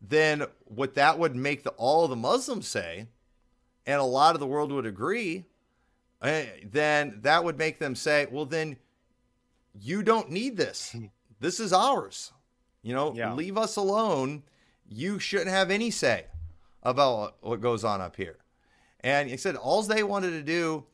then 0.00 0.44
what 0.64 0.94
that 0.94 1.18
would 1.18 1.34
make 1.36 1.62
the, 1.64 1.70
all 1.70 2.06
the 2.08 2.16
Muslims 2.16 2.66
say, 2.68 3.06
and 3.86 4.00
a 4.00 4.04
lot 4.04 4.34
of 4.34 4.40
the 4.40 4.46
world 4.46 4.72
would 4.72 4.86
agree, 4.86 5.44
eh, 6.22 6.46
then 6.64 7.18
that 7.22 7.44
would 7.44 7.58
make 7.58 7.78
them 7.78 7.94
say, 7.94 8.26
well, 8.30 8.44
then 8.46 8.76
you 9.78 10.02
don't 10.02 10.30
need 10.30 10.56
this. 10.56 10.94
This 11.40 11.60
is 11.60 11.74
ours. 11.74 12.32
You 12.82 12.94
know, 12.94 13.12
Yeah. 13.14 13.34
leave 13.34 13.58
us 13.58 13.76
alone. 13.76 14.44
You 14.88 15.18
shouldn't 15.18 15.50
have 15.50 15.70
any 15.70 15.90
say 15.90 16.26
about 16.82 17.36
what 17.42 17.60
goes 17.60 17.84
on 17.84 18.00
up 18.00 18.16
here. 18.16 18.38
And 19.00 19.28
he 19.28 19.36
said, 19.36 19.54
all 19.56 19.82
they 19.82 20.02
wanted 20.04 20.30
to 20.30 20.42
do, 20.42 20.84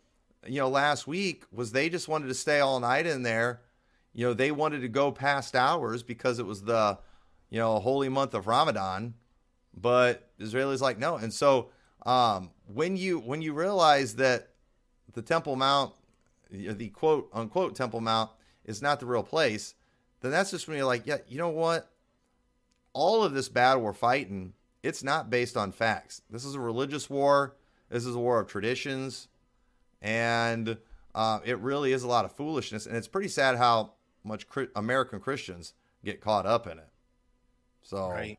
you 0.46 0.58
know, 0.58 0.68
last 0.68 1.06
week 1.06 1.44
was 1.52 1.70
they 1.70 1.88
just 1.88 2.08
wanted 2.08 2.28
to 2.28 2.34
stay 2.34 2.58
all 2.58 2.80
night 2.80 3.06
in 3.06 3.22
there. 3.22 3.60
You 4.12 4.26
know, 4.28 4.34
they 4.34 4.50
wanted 4.50 4.80
to 4.80 4.88
go 4.88 5.12
past 5.12 5.54
hours 5.54 6.02
because 6.02 6.40
it 6.40 6.46
was 6.46 6.62
the, 6.62 6.98
you 7.50 7.58
know, 7.58 7.78
holy 7.78 8.08
month 8.08 8.34
of 8.34 8.46
Ramadan. 8.46 9.14
But 9.74 10.28
Israelis 10.40 10.80
like 10.80 10.98
no. 10.98 11.16
And 11.16 11.32
so 11.32 11.70
um, 12.04 12.50
when 12.66 12.96
you 12.96 13.18
when 13.18 13.42
you 13.42 13.52
realize 13.52 14.16
that 14.16 14.48
the 15.12 15.22
Temple 15.22 15.56
Mount, 15.56 15.92
the 16.50 16.88
quote 16.88 17.28
unquote 17.32 17.74
Temple 17.76 18.00
Mount 18.00 18.30
is 18.64 18.80
not 18.80 19.00
the 19.00 19.06
real 19.06 19.22
place, 19.22 19.74
then 20.20 20.30
that's 20.30 20.50
just 20.50 20.68
when 20.68 20.76
you're 20.76 20.86
like, 20.86 21.06
yeah, 21.06 21.18
you 21.28 21.38
know 21.38 21.48
what? 21.48 21.90
All 22.92 23.22
of 23.22 23.32
this 23.32 23.48
battle 23.48 23.82
we're 23.82 23.92
fighting, 23.92 24.54
it's 24.82 25.02
not 25.02 25.30
based 25.30 25.56
on 25.56 25.72
facts. 25.72 26.22
This 26.30 26.44
is 26.44 26.54
a 26.54 26.60
religious 26.60 27.08
war. 27.08 27.56
This 27.88 28.06
is 28.06 28.14
a 28.14 28.18
war 28.18 28.40
of 28.40 28.46
traditions, 28.46 29.26
and 30.00 30.76
uh, 31.14 31.40
it 31.44 31.58
really 31.58 31.92
is 31.92 32.04
a 32.04 32.08
lot 32.08 32.24
of 32.24 32.32
foolishness. 32.32 32.86
And 32.86 32.96
it's 32.96 33.08
pretty 33.08 33.28
sad 33.28 33.56
how 33.56 33.94
much 34.22 34.46
American 34.76 35.18
Christians 35.18 35.74
get 36.04 36.20
caught 36.20 36.46
up 36.46 36.66
in 36.66 36.78
it. 36.78 36.89
So, 37.82 38.10
Right. 38.10 38.38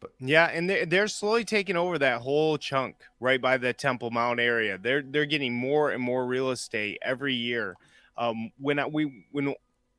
But- 0.00 0.12
yeah, 0.20 0.46
and 0.46 0.68
they're, 0.68 0.86
they're 0.86 1.08
slowly 1.08 1.44
taking 1.44 1.76
over 1.76 1.98
that 1.98 2.20
whole 2.20 2.58
chunk 2.58 2.96
right 3.20 3.40
by 3.40 3.56
the 3.56 3.72
Temple 3.72 4.10
Mount 4.10 4.38
area. 4.38 4.76
They're 4.76 5.02
they're 5.02 5.24
getting 5.24 5.54
more 5.54 5.92
and 5.92 6.02
more 6.02 6.26
real 6.26 6.50
estate 6.50 6.98
every 7.00 7.34
year. 7.34 7.76
Um, 8.18 8.50
when 8.58 8.78
I, 8.78 8.86
we 8.86 9.24
when 9.32 9.54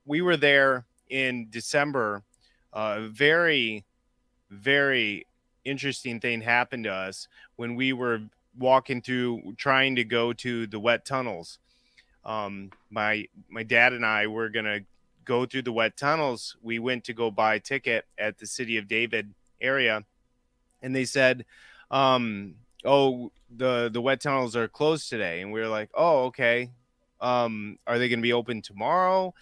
we 0.05 0.21
were 0.21 0.37
there 0.37 0.85
in 1.09 1.47
December, 1.49 2.23
uh, 2.73 3.07
very 3.07 3.83
very 4.51 5.25
interesting 5.63 6.19
thing 6.19 6.41
happened 6.41 6.83
to 6.83 6.93
us 6.93 7.27
when 7.55 7.75
we 7.75 7.91
were 7.91 8.21
walking 8.57 9.01
through 9.01 9.55
trying 9.57 9.95
to 9.95 10.03
go 10.03 10.33
to 10.33 10.67
the 10.67 10.79
wet 10.79 11.05
tunnels. 11.05 11.57
Um, 12.23 12.71
my 12.89 13.27
my 13.49 13.63
dad 13.63 13.93
and 13.93 14.05
I 14.05 14.27
were 14.27 14.49
gonna 14.49 14.81
go 15.25 15.45
through 15.45 15.63
the 15.63 15.71
wet 15.71 15.97
tunnels. 15.97 16.55
We 16.61 16.79
went 16.79 17.03
to 17.05 17.13
go 17.13 17.31
buy 17.31 17.55
a 17.55 17.59
ticket 17.59 18.05
at 18.17 18.37
the 18.37 18.47
City 18.47 18.77
of 18.77 18.87
David 18.87 19.33
area, 19.59 20.03
and 20.81 20.95
they 20.95 21.05
said, 21.05 21.45
um, 21.91 22.55
"Oh, 22.83 23.31
the 23.55 23.89
the 23.91 24.01
wet 24.01 24.21
tunnels 24.21 24.55
are 24.55 24.67
closed 24.67 25.09
today." 25.09 25.41
And 25.41 25.51
we 25.51 25.59
were 25.59 25.67
like, 25.67 25.89
"Oh, 25.93 26.25
okay. 26.25 26.71
Um, 27.21 27.79
are 27.87 27.97
they 27.97 28.09
going 28.09 28.19
to 28.19 28.23
be 28.23 28.33
open 28.33 28.61
tomorrow?" 28.61 29.33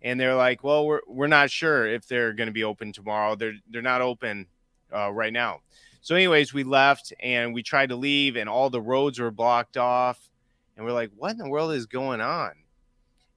And 0.00 0.18
they're 0.18 0.34
like, 0.36 0.64
"Well, 0.64 0.86
we're 0.86 1.00
we're 1.06 1.26
not 1.26 1.50
sure 1.50 1.86
if 1.86 2.06
they're 2.06 2.32
going 2.32 2.48
to 2.48 2.52
be 2.52 2.64
open 2.64 2.92
tomorrow. 2.92 3.34
They're 3.36 3.54
they're 3.70 3.82
not 3.82 4.02
open 4.02 4.46
uh, 4.94 5.12
right 5.12 5.32
now." 5.32 5.60
So, 6.00 6.16
anyways, 6.16 6.52
we 6.52 6.64
left 6.64 7.12
and 7.20 7.54
we 7.54 7.62
tried 7.62 7.90
to 7.90 7.96
leave, 7.96 8.36
and 8.36 8.48
all 8.48 8.70
the 8.70 8.80
roads 8.80 9.18
were 9.20 9.30
blocked 9.30 9.76
off, 9.76 10.30
and 10.76 10.84
we're 10.84 10.92
like, 10.92 11.10
"What 11.16 11.32
in 11.32 11.38
the 11.38 11.48
world 11.48 11.72
is 11.72 11.86
going 11.86 12.20
on?" 12.20 12.52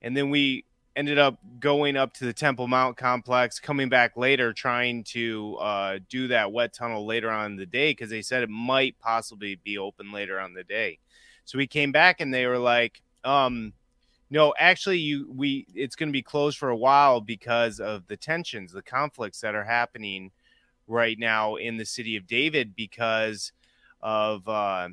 And 0.01 0.15
then 0.15 0.29
we 0.29 0.65
ended 0.95 1.17
up 1.17 1.37
going 1.59 1.97
up 1.97 2.13
to 2.13 2.25
the 2.25 2.33
Temple 2.33 2.67
Mount 2.67 2.95
complex, 2.95 3.59
coming 3.59 3.89
back 3.89 4.15
later, 4.15 4.53
trying 4.53 5.03
to 5.03 5.55
uh, 5.57 5.99
do 6.09 6.27
that 6.29 6.51
wet 6.51 6.73
tunnel 6.73 7.05
later 7.05 7.29
on 7.29 7.51
in 7.51 7.57
the 7.57 7.65
day 7.65 7.91
because 7.91 8.09
they 8.09 8.21
said 8.21 8.43
it 8.43 8.49
might 8.49 8.97
possibly 8.99 9.59
be 9.63 9.77
open 9.77 10.11
later 10.11 10.39
on 10.39 10.53
the 10.53 10.63
day. 10.63 10.99
So 11.43 11.57
we 11.57 11.67
came 11.67 11.91
back 11.91 12.21
and 12.21 12.33
they 12.33 12.45
were 12.47 12.57
like, 12.57 13.01
um, 13.23 13.73
"No, 14.29 14.53
actually, 14.57 14.99
you 14.99 15.31
we 15.31 15.67
it's 15.75 15.95
going 15.95 16.09
to 16.09 16.13
be 16.13 16.21
closed 16.21 16.57
for 16.57 16.69
a 16.69 16.77
while 16.77 17.19
because 17.19 17.79
of 17.79 18.07
the 18.07 18.17
tensions, 18.17 18.71
the 18.71 18.81
conflicts 18.81 19.41
that 19.41 19.55
are 19.55 19.63
happening 19.63 20.31
right 20.87 21.19
now 21.19 21.55
in 21.55 21.77
the 21.77 21.85
city 21.85 22.15
of 22.15 22.25
David 22.27 22.75
because 22.75 23.51
of 24.01 24.47
uh, 24.47 24.89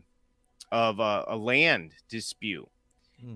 of 0.72 1.00
uh, 1.00 1.24
a 1.28 1.36
land 1.36 1.94
dispute." 2.08 2.71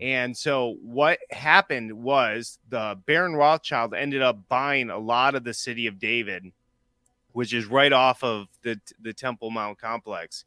And 0.01 0.37
so 0.37 0.76
what 0.82 1.18
happened 1.30 1.93
was 1.93 2.59
the 2.68 2.99
Baron 3.07 3.34
Rothschild 3.34 3.95
ended 3.95 4.22
up 4.22 4.39
buying 4.49 4.91
a 4.91 4.99
lot 4.99 5.34
of 5.34 5.45
the 5.45 5.55
city 5.55 5.87
of 5.87 5.99
David, 5.99 6.53
which 7.32 7.55
is 7.55 7.66
right 7.66 7.93
off 7.93 8.24
of 8.24 8.49
the 8.62 8.80
the 9.01 9.12
Temple 9.12 9.51
Mount 9.51 9.78
complex. 9.78 10.45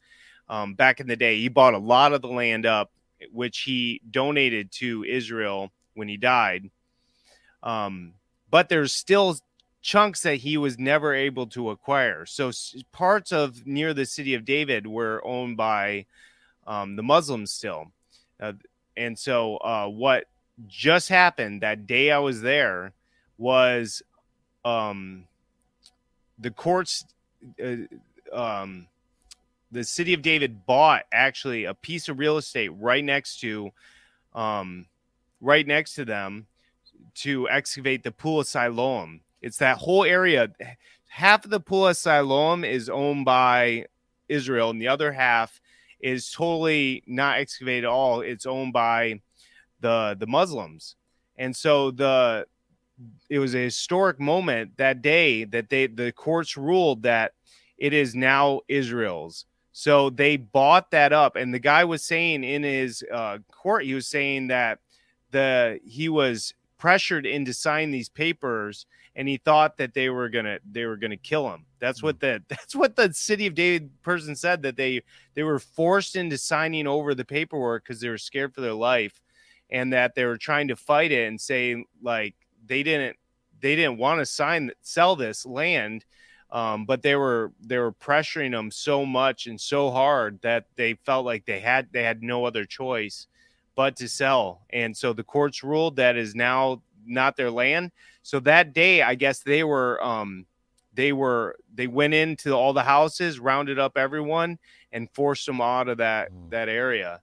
Um, 0.50 0.74
back 0.74 1.00
in 1.00 1.08
the 1.08 1.16
day, 1.16 1.40
he 1.40 1.48
bought 1.48 1.74
a 1.74 1.80
lot 1.80 2.12
of 2.12 2.22
the 2.22 2.28
land 2.28 2.66
up, 2.66 2.92
which 3.32 3.60
he 3.60 4.02
donated 4.10 4.72
to 4.74 5.04
Israel 5.04 5.72
when 5.94 6.08
he 6.08 6.18
died. 6.18 6.70
Um, 7.62 8.14
but 8.50 8.68
there's 8.68 8.94
still 8.94 9.38
chunks 9.82 10.24
that 10.24 10.36
he 10.36 10.58
was 10.58 10.78
never 10.78 11.14
able 11.14 11.48
to 11.48 11.70
acquire. 11.70 12.26
So 12.26 12.52
parts 12.92 13.32
of 13.32 13.66
near 13.66 13.94
the 13.94 14.06
city 14.06 14.34
of 14.34 14.46
David 14.46 14.88
were 14.88 15.22
owned 15.26 15.56
by 15.58 16.06
um, 16.68 16.96
the 16.96 17.04
Muslims 17.04 17.52
still. 17.52 17.92
Uh, 18.40 18.54
and 19.00 19.18
so, 19.18 19.58
uh, 19.58 19.88
what 19.88 20.26
just 20.68 21.08
happened 21.10 21.62
that 21.62 21.88
day 21.88 22.12
I 22.12 22.20
was 22.20 22.42
there 22.42 22.92
was 23.38 24.04
um, 24.66 25.24
the 26.38 26.52
courts, 26.52 27.06
uh, 27.64 27.76
um, 28.34 28.88
the 29.72 29.86
city 29.86 30.14
of 30.14 30.22
David 30.22 30.66
bought 30.66 31.04
actually 31.14 31.64
a 31.64 31.74
piece 31.74 32.10
of 32.10 32.20
real 32.20 32.38
estate 32.38 32.70
right 32.78 33.04
next 33.04 33.40
to, 33.40 33.72
um, 34.36 34.86
right 35.40 35.66
next 35.66 35.96
to 35.96 36.04
them 36.04 36.48
to 37.16 37.50
excavate 37.50 38.04
the 38.04 38.12
Pool 38.12 38.42
of 38.42 38.48
Siloam. 38.48 39.22
It's 39.42 39.58
that 39.60 39.78
whole 39.78 40.04
area. 40.04 40.52
Half 41.08 41.46
of 41.46 41.52
the 41.52 41.62
Pool 41.62 41.88
of 41.88 41.96
Siloam 41.96 42.66
is 42.66 42.90
owned 42.90 43.24
by 43.24 43.86
Israel, 44.28 44.72
and 44.72 44.82
the 44.82 44.90
other 44.90 45.14
half 45.14 45.62
is 46.00 46.32
totally 46.32 47.04
not 47.06 47.40
excavated 47.40 47.86
at 47.86 47.90
all. 47.90 48.22
It's 48.22 48.46
owned 48.46 48.74
by 48.74 49.22
the 49.80 50.16
the 50.20 50.28
Muslims, 50.28 50.96
and 51.38 51.56
so 51.56 51.92
the 51.92 52.46
it 53.30 53.40
was 53.40 53.56
a 53.56 53.60
historic 53.60 54.20
moment 54.20 54.78
that 54.78 55.02
day 55.02 55.46
that 55.46 55.70
they 55.70 55.88
the 55.88 56.12
courts 56.12 56.58
ruled 56.58 57.04
that 57.04 57.34
it 57.78 57.94
is 57.94 58.16
now 58.16 58.62
Israel's. 58.68 59.46
So 59.72 60.10
they 60.10 60.36
bought 60.36 60.92
that 60.92 61.14
up, 61.14 61.36
and 61.36 61.54
the 61.54 61.60
guy 61.60 61.86
was 61.86 62.04
saying 62.04 62.44
in 62.44 62.64
his 62.64 63.04
uh, 63.14 63.38
court, 63.52 63.86
he 63.86 63.94
was 63.94 64.08
saying 64.08 64.48
that 64.48 64.80
the 65.32 65.80
he 65.86 66.10
was 66.10 66.54
pressured 66.78 67.26
into 67.26 67.54
signing 67.54 67.92
these 67.92 68.10
papers 68.10 68.86
and 69.20 69.28
he 69.28 69.36
thought 69.36 69.76
that 69.76 69.94
they 69.94 70.10
were 70.10 70.30
gonna 70.30 70.60
they 70.72 70.86
were 70.86 70.96
gonna 70.96 71.18
kill 71.18 71.54
him. 71.54 71.66
That's 71.80 72.02
what 72.02 72.22
the 72.22 72.42
that's 72.48 72.74
what 72.74 72.96
the 72.96 73.14
city 73.14 73.48
of 73.48 73.54
david 73.54 73.92
person 74.02 74.34
said 74.34 74.62
that 74.62 74.78
they 74.78 75.02
they 75.34 75.44
were 75.44 75.60
forced 75.60 76.16
into 76.16 76.38
signing 76.38 76.88
over 76.88 77.14
the 77.14 77.26
paperwork 77.26 77.84
because 77.84 78.00
they 78.00 78.08
were 78.08 78.18
scared 78.18 78.56
for 78.56 78.62
their 78.62 78.74
life 78.74 79.22
and 79.70 79.92
that 79.92 80.16
they 80.16 80.24
were 80.24 80.38
trying 80.38 80.70
to 80.70 80.78
fight 80.78 81.12
it 81.12 81.28
and 81.28 81.40
say 81.40 81.84
like 82.02 82.34
they 82.66 82.82
didn't 82.82 83.18
they 83.60 83.76
didn't 83.76 83.98
want 83.98 84.20
to 84.20 84.26
sign 84.26 84.72
sell 84.82 85.18
this 85.18 85.46
land 85.46 86.06
um, 86.52 86.86
but 86.86 87.04
they 87.04 87.18
were 87.18 87.52
they 87.60 87.78
were 87.78 87.92
pressuring 87.92 88.52
them 88.52 88.72
so 88.72 89.06
much 89.06 89.48
and 89.48 89.60
so 89.60 89.92
hard 89.92 90.40
that 90.44 90.66
they 90.78 90.94
felt 90.94 91.26
like 91.26 91.46
they 91.46 91.60
had 91.60 91.90
they 91.92 92.04
had 92.04 92.24
no 92.24 92.46
other 92.46 92.64
choice 92.64 93.28
but 93.80 93.96
to 93.96 94.10
sell. 94.10 94.66
And 94.72 94.96
so 94.96 95.14
the 95.14 95.24
courts 95.24 95.64
ruled 95.64 95.96
that 95.96 96.18
is 96.18 96.36
now 96.36 96.82
not 97.10 97.36
their 97.36 97.52
land 97.52 97.92
so 98.22 98.40
that 98.40 98.74
day 98.74 99.02
i 99.02 99.16
guess 99.16 99.40
they 99.40 99.64
were 99.64 100.02
um 100.04 100.46
they 100.94 101.12
were 101.14 101.56
they 101.74 101.88
went 101.88 102.14
into 102.14 102.54
all 102.54 102.74
the 102.74 102.84
houses 102.84 103.40
rounded 103.40 103.80
up 103.80 103.98
everyone 103.98 104.58
and 104.92 105.10
forced 105.12 105.46
them 105.46 105.62
out 105.62 105.88
of 105.88 105.98
that 105.98 106.32
Mm. 106.32 106.50
that 106.52 106.70
area 106.70 107.22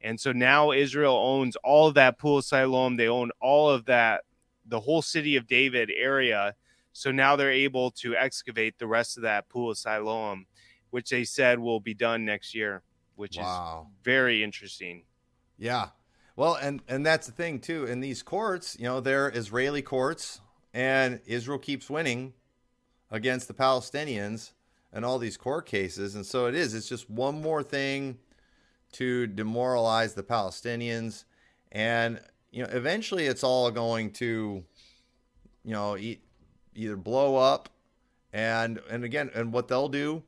and 0.00 0.18
so 0.20 0.32
now 0.32 0.72
israel 0.72 1.14
owns 1.16 1.56
all 1.56 1.88
of 1.88 1.94
that 1.94 2.18
pool 2.18 2.38
of 2.38 2.44
siloam 2.44 2.96
they 2.96 3.08
own 3.08 3.30
all 3.40 3.68
of 3.70 3.84
that 3.86 4.24
the 4.66 4.80
whole 4.80 5.02
city 5.02 5.36
of 5.36 5.46
david 5.46 5.90
area 5.96 6.54
so 6.92 7.10
now 7.12 7.36
they're 7.36 7.52
able 7.52 7.90
to 7.92 8.16
excavate 8.16 8.78
the 8.78 8.86
rest 8.86 9.16
of 9.16 9.22
that 9.22 9.48
pool 9.48 9.70
of 9.70 9.78
siloam 9.78 10.46
which 10.90 11.10
they 11.10 11.24
said 11.24 11.58
will 11.58 11.80
be 11.80 11.94
done 11.94 12.24
next 12.24 12.54
year 12.54 12.82
which 13.16 13.36
Wow. 13.36 13.86
is 13.90 14.04
very 14.04 14.42
interesting 14.42 15.04
Yeah. 15.58 15.88
Well, 16.38 16.54
and 16.54 16.82
and 16.86 17.04
that's 17.04 17.26
the 17.26 17.32
thing 17.32 17.58
too. 17.58 17.84
In 17.86 17.98
these 17.98 18.22
courts, 18.22 18.76
you 18.78 18.84
know, 18.84 19.00
they're 19.00 19.28
Israeli 19.28 19.82
courts, 19.82 20.40
and 20.72 21.18
Israel 21.26 21.58
keeps 21.58 21.90
winning 21.90 22.32
against 23.10 23.48
the 23.48 23.54
Palestinians 23.54 24.52
and 24.92 25.04
all 25.04 25.18
these 25.18 25.36
court 25.36 25.66
cases, 25.66 26.14
and 26.14 26.24
so 26.24 26.46
it 26.46 26.54
is. 26.54 26.74
It's 26.74 26.88
just 26.88 27.10
one 27.10 27.42
more 27.42 27.64
thing 27.64 28.18
to 28.92 29.26
demoralize 29.26 30.14
the 30.14 30.22
Palestinians, 30.22 31.24
and 31.72 32.20
you 32.52 32.62
know 32.62 32.68
eventually 32.70 33.26
it's 33.26 33.42
all 33.42 33.72
going 33.72 34.12
to, 34.12 34.62
you 35.64 35.72
know, 35.72 35.96
either 35.96 36.96
blow 36.96 37.34
up, 37.34 37.68
and 38.32 38.78
and 38.88 39.02
again, 39.02 39.28
and 39.34 39.52
what 39.52 39.66
they'll 39.66 39.88
do, 39.88 40.22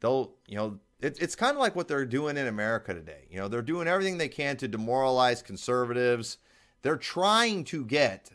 they'll 0.00 0.32
you 0.48 0.56
know 0.56 0.78
it, 1.02 1.20
it's 1.20 1.34
kind 1.34 1.52
of 1.52 1.58
like 1.58 1.74
what 1.76 1.88
they're 1.88 2.06
doing 2.06 2.36
in 2.36 2.46
America 2.46 2.94
today. 2.94 3.26
You 3.28 3.38
know, 3.38 3.48
they're 3.48 3.60
doing 3.60 3.88
everything 3.88 4.18
they 4.18 4.28
can 4.28 4.56
to 4.58 4.68
demoralize 4.68 5.42
conservatives. 5.42 6.38
They're 6.82 6.96
trying 6.96 7.64
to 7.64 7.84
get 7.84 8.30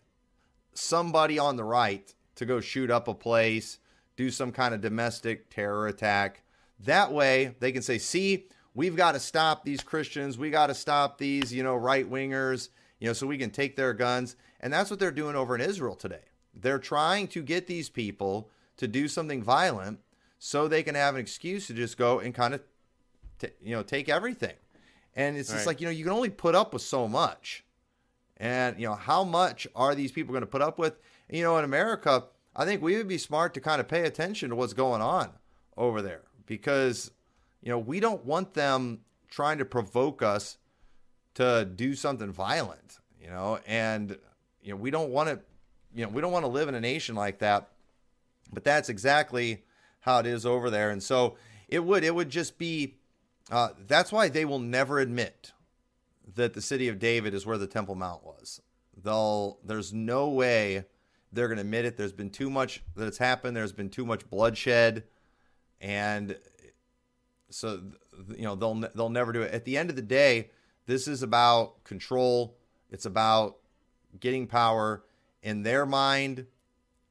somebody 0.73 1.39
on 1.39 1.55
the 1.55 1.63
right 1.63 2.13
to 2.35 2.45
go 2.45 2.59
shoot 2.59 2.91
up 2.91 3.07
a 3.07 3.13
place, 3.13 3.79
do 4.15 4.29
some 4.29 4.51
kind 4.51 4.73
of 4.73 4.81
domestic 4.81 5.49
terror 5.49 5.87
attack. 5.87 6.43
That 6.81 7.11
way, 7.11 7.55
they 7.59 7.71
can 7.71 7.81
say, 7.81 7.97
"See, 7.97 8.47
we've 8.75 8.95
got 8.95 9.13
to 9.13 9.19
stop 9.19 9.63
these 9.63 9.81
Christians. 9.81 10.37
We 10.37 10.51
got 10.51 10.67
to 10.67 10.75
stop 10.75 11.17
these, 11.17 11.53
you 11.53 11.63
know, 11.63 11.75
right 11.75 12.09
wingers, 12.09 12.69
you 12.99 13.07
know, 13.07 13.13
so 13.13 13.25
we 13.25 13.37
can 13.37 13.49
take 13.49 13.75
their 13.75 13.93
guns." 13.93 14.35
And 14.59 14.71
that's 14.71 14.89
what 14.89 14.99
they're 14.99 15.11
doing 15.11 15.35
over 15.35 15.55
in 15.55 15.61
Israel 15.61 15.95
today. 15.95 16.25
They're 16.53 16.79
trying 16.79 17.27
to 17.29 17.41
get 17.41 17.67
these 17.67 17.89
people 17.89 18.49
to 18.77 18.87
do 18.87 19.07
something 19.07 19.41
violent 19.41 19.99
so 20.39 20.67
they 20.67 20.83
can 20.83 20.95
have 20.95 21.15
an 21.15 21.21
excuse 21.21 21.67
to 21.67 21.73
just 21.73 21.97
go 21.97 22.19
and 22.19 22.33
kind 22.33 22.53
of, 22.53 22.61
t- 23.39 23.49
you 23.61 23.75
know, 23.75 23.83
take 23.83 24.09
everything. 24.09 24.55
And 25.15 25.35
it's 25.37 25.49
just 25.49 25.65
Right. 25.65 25.67
like, 25.67 25.81
you 25.81 25.87
know, 25.87 25.91
you 25.91 26.03
can 26.03 26.13
only 26.13 26.29
put 26.29 26.55
up 26.55 26.73
with 26.73 26.83
so 26.83 27.07
much. 27.07 27.63
And, 28.37 28.79
you 28.79 28.87
know, 28.87 28.93
how 28.95 29.23
much 29.23 29.67
are 29.75 29.95
these 29.95 30.11
people 30.11 30.31
going 30.31 30.41
to 30.41 30.47
put 30.47 30.61
up 30.61 30.77
with? 30.77 30.99
You 31.29 31.43
know, 31.43 31.57
in 31.57 31.65
America, 31.65 32.25
I 32.55 32.65
think 32.65 32.81
we 32.81 32.95
would 32.97 33.07
be 33.07 33.17
smart 33.17 33.53
to 33.55 33.61
kind 33.61 33.81
of 33.81 33.87
pay 33.87 34.01
attention 34.03 34.49
to 34.49 34.55
what's 34.55 34.73
going 34.73 35.01
on 35.01 35.31
over 35.75 36.01
there 36.01 36.21
because, 36.45 37.11
you 37.61 37.69
know, 37.71 37.79
we 37.79 37.99
don't 37.99 38.25
want 38.25 38.53
them 38.53 38.99
trying 39.29 39.57
to 39.57 39.65
provoke 39.65 40.21
us 40.21 40.57
to 41.33 41.65
do 41.65 41.95
something 41.95 42.31
violent, 42.31 42.99
you 43.21 43.27
know, 43.29 43.59
and, 43.67 44.17
you 44.61 44.71
know, 44.71 44.77
we 44.77 44.91
don't 44.91 45.09
want 45.09 45.29
to, 45.29 45.39
you 45.95 46.03
know, 46.05 46.09
we 46.09 46.21
don't 46.21 46.31
want 46.31 46.45
to 46.45 46.49
live 46.49 46.69
in 46.69 46.75
a 46.75 46.81
nation 46.81 47.15
like 47.15 47.39
that. 47.39 47.69
But 48.53 48.63
that's 48.63 48.89
exactly 48.89 49.63
how 50.07 50.19
it 50.19 50.25
is 50.25 50.45
over 50.45 50.69
there. 50.69 50.89
And 50.89 51.03
so 51.03 51.35
it 51.67 51.83
would, 51.83 52.03
it 52.03 52.15
would 52.15 52.29
just 52.29 52.57
be, 52.57 52.95
uh, 53.51 53.69
that's 53.87 54.11
why 54.11 54.29
they 54.29 54.45
will 54.45 54.59
never 54.59 54.99
admit 54.99 55.51
that 56.35 56.53
the 56.53 56.61
city 56.61 56.87
of 56.87 56.97
David 56.97 57.33
is 57.33 57.45
where 57.45 57.57
the 57.57 57.67
Temple 57.67 57.95
Mount 57.95 58.23
was. 58.23 58.61
They'll 59.03 59.59
there's 59.63 59.93
no 59.93 60.29
way 60.29 60.85
they're 61.31 61.47
going 61.47 61.57
to 61.57 61.61
admit 61.61 61.85
it. 61.85 61.97
There's 61.97 62.13
been 62.13 62.29
too 62.29 62.49
much 62.49 62.83
that's 62.95 63.17
happened. 63.17 63.55
There's 63.55 63.73
been 63.73 63.89
too 63.89 64.05
much 64.05 64.27
bloodshed, 64.29 65.03
and 65.79 66.35
so 67.49 67.81
you 68.29 68.43
know 68.43 68.55
they'll 68.55 68.89
they'll 68.95 69.09
never 69.09 69.31
do 69.31 69.43
it. 69.43 69.53
At 69.53 69.65
the 69.65 69.77
end 69.77 69.89
of 69.89 69.95
the 69.95 70.01
day, 70.01 70.49
this 70.87 71.07
is 71.07 71.21
about 71.21 71.83
control. 71.83 72.57
It's 72.89 73.05
about 73.05 73.57
getting 74.19 74.47
power. 74.47 75.03
In 75.43 75.61
their 75.61 75.85
mind, 75.85 76.47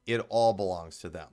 it 0.07 0.21
all 0.29 0.55
belongs 0.55 0.99
to 0.99 1.09
them. 1.09 1.29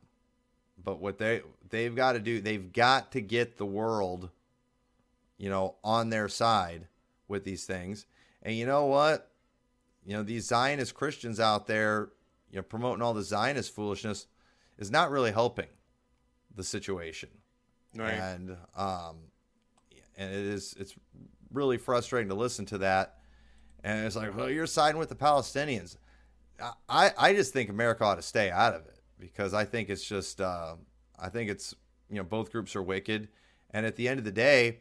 But 0.83 0.99
what 0.99 1.17
they 1.17 1.41
they've 1.69 1.95
got 1.95 2.13
to 2.13 2.19
do, 2.19 2.41
they've 2.41 2.71
got 2.71 3.11
to 3.13 3.21
get 3.21 3.57
the 3.57 3.65
world, 3.65 4.29
you 5.37 5.49
know, 5.49 5.75
on 5.83 6.09
their 6.09 6.27
side 6.27 6.87
with 7.27 7.43
these 7.43 7.65
things. 7.65 8.05
And 8.41 8.55
you 8.55 8.65
know 8.65 8.85
what? 8.85 9.31
You 10.05 10.17
know, 10.17 10.23
these 10.23 10.45
Zionist 10.45 10.93
Christians 10.93 11.39
out 11.39 11.67
there, 11.67 12.09
you 12.51 12.57
know, 12.57 12.63
promoting 12.63 13.01
all 13.01 13.13
the 13.13 13.23
Zionist 13.23 13.73
foolishness 13.73 14.27
is 14.77 14.91
not 14.91 15.09
really 15.09 15.31
helping 15.31 15.69
the 16.53 16.63
situation. 16.63 17.29
Right. 17.95 18.13
And 18.13 18.57
um 18.75 19.17
and 20.17 20.31
it 20.31 20.45
is 20.45 20.75
it's 20.77 20.95
really 21.51 21.77
frustrating 21.77 22.29
to 22.29 22.35
listen 22.35 22.65
to 22.67 22.79
that. 22.79 23.19
And 23.85 24.05
it's 24.05 24.15
like, 24.15 24.35
well, 24.35 24.49
you're 24.49 24.67
siding 24.67 24.97
with 24.97 25.09
the 25.09 25.15
Palestinians. 25.15 25.97
I, 26.87 27.11
I 27.17 27.33
just 27.33 27.51
think 27.51 27.69
America 27.69 28.05
ought 28.05 28.15
to 28.15 28.21
stay 28.21 28.49
out 28.49 28.73
of 28.75 28.85
it 28.85 28.92
because 29.23 29.53
I 29.53 29.65
think 29.65 29.89
it's 29.89 30.03
just 30.03 30.41
uh, 30.41 30.75
I 31.19 31.29
think 31.29 31.49
it's 31.49 31.75
you 32.09 32.17
know 32.17 32.23
both 32.23 32.51
groups 32.51 32.75
are 32.75 32.83
wicked, 32.83 33.29
and 33.71 33.85
at 33.85 33.95
the 33.95 34.07
end 34.07 34.19
of 34.19 34.25
the 34.25 34.31
day, 34.31 34.79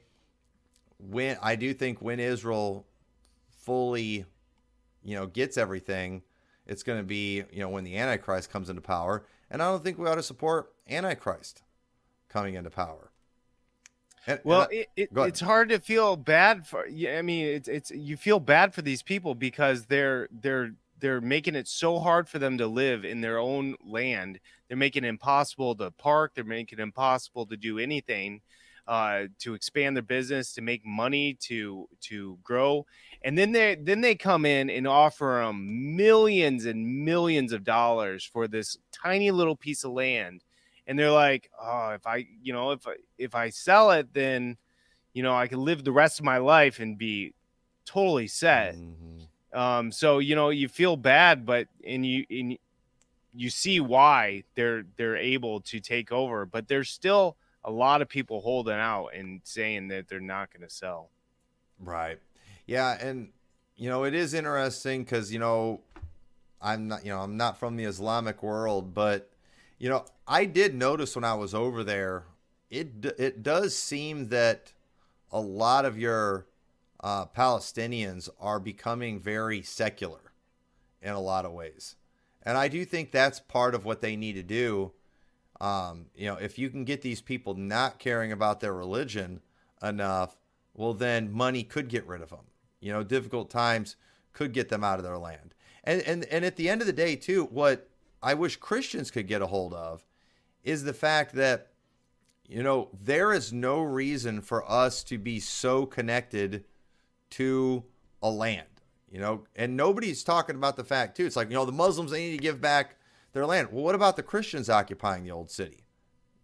when 0.99 1.36
I 1.43 1.57
do 1.57 1.72
think 1.74 2.01
when 2.03 2.20
Israel 2.20 2.86
fully 3.51 4.24
you 5.03 5.14
know 5.14 5.26
gets 5.26 5.57
everything, 5.57 6.22
it's 6.66 6.82
going 6.82 6.99
to 6.99 7.05
be 7.05 7.45
you 7.53 7.61
know 7.61 7.68
when 7.68 7.84
the 7.84 7.97
Antichrist 7.97 8.51
comes 8.51 8.68
into 8.68 8.82
power, 8.82 9.24
and 9.51 9.62
I 9.62 9.70
don't 9.70 9.82
think 9.84 9.99
we 9.99 10.09
ought 10.09 10.16
to 10.16 10.22
support 10.22 10.72
Antichrist 10.88 11.62
coming 12.28 12.55
into 12.55 12.70
power. 12.70 13.11
And, 14.26 14.40
Well, 14.45 14.62
and 14.62 14.70
I- 14.70 14.74
it, 14.74 14.88
it, 14.97 15.11
it's 15.16 15.40
hard 15.40 15.68
to 15.70 15.80
feel 15.80 16.16
bad 16.16 16.66
for. 16.66 16.86
I 16.86 17.22
mean, 17.22 17.47
it's 17.47 17.68
it's 17.68 17.90
you 17.90 18.16
feel 18.16 18.40
bad 18.40 18.72
for 18.74 18.82
these 18.82 19.03
people 19.03 19.34
because 19.34 19.86
they're 19.86 20.28
they're 20.30 20.72
they're 21.03 21.20
making 21.20 21.57
it 21.57 21.68
so 21.68 21.98
hard 22.00 22.30
for 22.30 22.38
them 22.38 22.57
to 22.59 22.66
live 22.66 23.05
in 23.05 23.20
their 23.20 23.38
own 23.38 23.76
land. 23.84 24.40
They're 24.68 24.78
making 24.78 25.05
it 25.05 25.09
impossible 25.09 25.76
to 25.76 25.90
park. 25.90 26.32
They're 26.34 26.44
making 26.44 26.78
it 26.78 26.82
impossible 26.82 27.46
to 27.48 27.57
do 27.59 27.78
anything, 27.78 28.40
uh, 28.86 29.24
to 29.40 29.55
expand 29.55 29.96
their 29.96 30.03
business, 30.03 30.55
to 30.55 30.62
make 30.62 30.86
money, 30.86 31.34
to 31.42 31.88
to 32.03 32.38
grow. 32.42 32.86
And 33.22 33.36
then 33.38 33.53
they 33.53 33.76
then 33.76 34.00
they 34.00 34.14
come 34.14 34.46
in 34.46 34.70
and 34.70 34.86
offer 34.86 35.42
them 35.44 35.96
millions 35.96 36.64
and 36.66 37.05
millions 37.05 37.53
of 37.53 37.64
dollars 37.64 38.24
for 38.24 38.48
this 38.48 38.78
tiny 38.92 39.30
little 39.30 39.57
piece 39.57 39.84
of 39.84 39.92
land 39.92 40.44
and 40.86 40.98
they're 40.98 41.12
like, 41.12 41.50
"Oh, 41.61 41.90
if 41.90 42.07
I, 42.07 42.26
you 42.42 42.53
know, 42.53 42.72
if 42.72 42.86
I, 42.88 42.94
if 43.18 43.34
I 43.36 43.50
sell 43.50 43.92
it, 43.92 44.12
then, 44.12 44.57
you 45.14 45.22
know, 45.22 45.34
I 45.34 45.48
can 45.48 45.61
live 45.64 45.84
the 45.84 45.92
rest 45.92 46.20
of 46.20 46.24
my 46.26 46.38
life 46.38 46.80
and 46.80 46.98
be 46.98 47.34
totally 47.86 48.28
set." 48.28 48.76
Mhm. 48.76 49.28
Um, 49.53 49.92
so 49.92 50.18
you 50.18 50.34
know, 50.34 50.50
you 50.50 50.68
feel 50.68 50.96
bad, 50.96 51.44
but 51.44 51.68
and 51.86 52.05
you 52.05 52.24
and 52.30 52.59
you 53.34 53.50
see 53.50 53.80
why 53.80 54.44
they're 54.55 54.84
they're 54.96 55.16
able 55.16 55.61
to 55.62 55.80
take 55.80 56.12
over, 56.12 56.46
but 56.46 56.68
there's 56.68 56.90
still 56.90 57.36
a 57.64 57.70
lot 57.70 58.03
of 58.03 58.09
people 58.09 58.40
holding 58.40 58.74
out 58.74 59.09
and 59.09 59.40
saying 59.44 59.88
that 59.88 60.09
they're 60.09 60.20
not 60.20 60.53
going 60.53 60.66
to 60.66 60.74
sell. 60.74 61.11
Right. 61.78 62.18
Yeah, 62.66 62.96
and 63.00 63.30
you 63.76 63.88
know 63.88 64.05
it 64.05 64.14
is 64.14 64.34
interesting 64.34 65.05
because 65.05 65.32
you 65.32 65.38
know 65.38 65.80
I'm 66.61 66.88
not 66.88 67.05
you 67.05 67.12
know 67.12 67.20
I'm 67.20 67.36
not 67.36 67.59
from 67.59 67.76
the 67.76 67.84
Islamic 67.84 68.42
world, 68.42 68.94
but 68.94 69.30
you 69.78 69.88
know 69.88 70.05
I 70.26 70.44
did 70.44 70.74
notice 70.74 71.14
when 71.14 71.24
I 71.24 71.34
was 71.34 71.55
over 71.55 71.82
there, 71.82 72.24
it 72.70 73.05
it 73.18 73.42
does 73.42 73.76
seem 73.76 74.28
that 74.28 74.72
a 75.30 75.40
lot 75.40 75.84
of 75.84 75.98
your 75.98 76.46
uh, 77.03 77.26
Palestinians 77.26 78.28
are 78.40 78.61
becoming 78.61 79.18
very 79.18 79.62
secular 79.62 80.32
in 81.00 81.12
a 81.12 81.20
lot 81.20 81.44
of 81.44 81.53
ways, 81.53 81.96
and 82.42 82.57
I 82.57 82.68
do 82.68 82.84
think 82.84 83.11
that's 83.11 83.40
part 83.40 83.74
of 83.74 83.84
what 83.84 84.00
they 84.00 84.16
need 84.16 84.34
to 84.34 84.42
do. 84.42 84.92
Um, 85.61 86.07
you 86.14 86.26
know, 86.26 86.36
if 86.36 86.59
you 86.59 86.70
can 86.70 86.84
get 86.84 87.03
these 87.03 87.20
people 87.20 87.55
not 87.55 87.98
caring 87.98 88.32
about 88.32 88.61
their 88.61 88.74
religion 88.74 89.40
enough, 89.82 90.36
well, 90.74 90.94
then 90.94 91.32
money 91.32 91.62
could 91.62 91.88
get 91.88 92.07
rid 92.07 92.22
of 92.22 92.30
them. 92.30 92.46
You 92.80 92.92
know, 92.92 93.05
difficult 93.05 93.50
times 93.50 93.96
could 94.32 94.53
get 94.53 94.68
them 94.68 94.82
out 94.82 94.98
of 94.98 95.05
their 95.05 95.18
land. 95.18 95.55
And 95.84 96.03
and 96.03 96.24
and 96.26 96.44
at 96.44 96.57
the 96.57 96.68
end 96.68 96.80
of 96.80 96.86
the 96.86 96.92
day, 96.92 97.16
too, 97.16 97.44
what 97.44 97.88
I 98.22 98.34
wish 98.34 98.57
Christians 98.57 99.11
could 99.11 99.26
get 99.26 99.42
a 99.42 99.46
hold 99.46 99.74
of 99.74 100.07
is 100.62 100.84
the 100.84 100.94
fact 100.94 101.34
that 101.34 101.68
you 102.48 102.62
know 102.62 102.88
there 102.92 103.32
is 103.32 103.53
no 103.53 103.80
reason 103.80 104.40
for 104.40 104.68
us 104.70 105.03
to 105.05 105.18
be 105.18 105.40
so 105.40 105.86
connected 105.86 106.64
to 107.33 107.85
a 108.22 108.30
land. 108.30 108.66
You 109.11 109.20
know, 109.20 109.45
and 109.55 109.76
nobody's 109.76 110.24
talking 110.24 110.57
about 110.57 110.76
the 110.76 110.85
fact 110.85 111.16
too. 111.16 111.26
It's 111.26 111.37
like 111.37 111.49
you 111.51 111.55
know 111.55 111.66
the 111.66 111.72
Muslims 111.72 112.11
they 112.11 112.24
need 112.30 112.37
to 112.37 112.43
give 112.43 112.61
back 112.62 112.97
their 113.33 113.45
land. 113.45 113.68
Well, 113.70 113.85
what 113.85 113.95
about 113.95 114.16
the 114.16 114.22
Christians 114.22 114.70
occupying 114.70 115.24
the 115.24 115.30
old 115.30 115.51
city? 115.51 115.85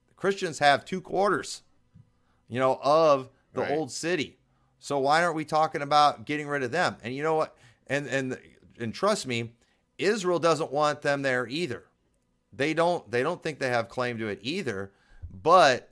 The 0.09 0.15
Christians 0.15 0.59
have 0.59 0.85
two 0.85 1.01
quarters, 1.01 1.63
you 2.49 2.59
know, 2.59 2.79
of 2.83 3.31
the 3.55 3.63
Right. 3.63 3.71
old 3.71 3.91
city. 3.91 4.37
So 4.79 4.99
why 4.99 5.25
aren't 5.25 5.35
we 5.35 5.45
talking 5.47 5.81
about 5.83 6.27
getting 6.27 6.47
rid 6.47 6.63
of 6.63 6.71
them? 6.71 6.97
And 7.03 7.15
you 7.15 7.23
know 7.23 7.35
what? 7.35 7.57
And 7.87 8.07
and 8.07 8.39
and 8.79 8.93
trust 8.95 9.27
me, 9.27 9.55
Israel 9.97 10.39
doesn't 10.39 10.71
want 10.71 11.01
them 11.03 11.23
there 11.23 11.47
either. 11.49 11.85
They 12.53 12.75
don't 12.75 13.11
they 13.11 13.23
don't 13.23 13.43
think 13.43 13.61
they 13.61 13.71
have 13.71 13.89
claim 13.89 14.19
to 14.19 14.29
it 14.29 14.41
either, 14.43 14.93
but 15.33 15.89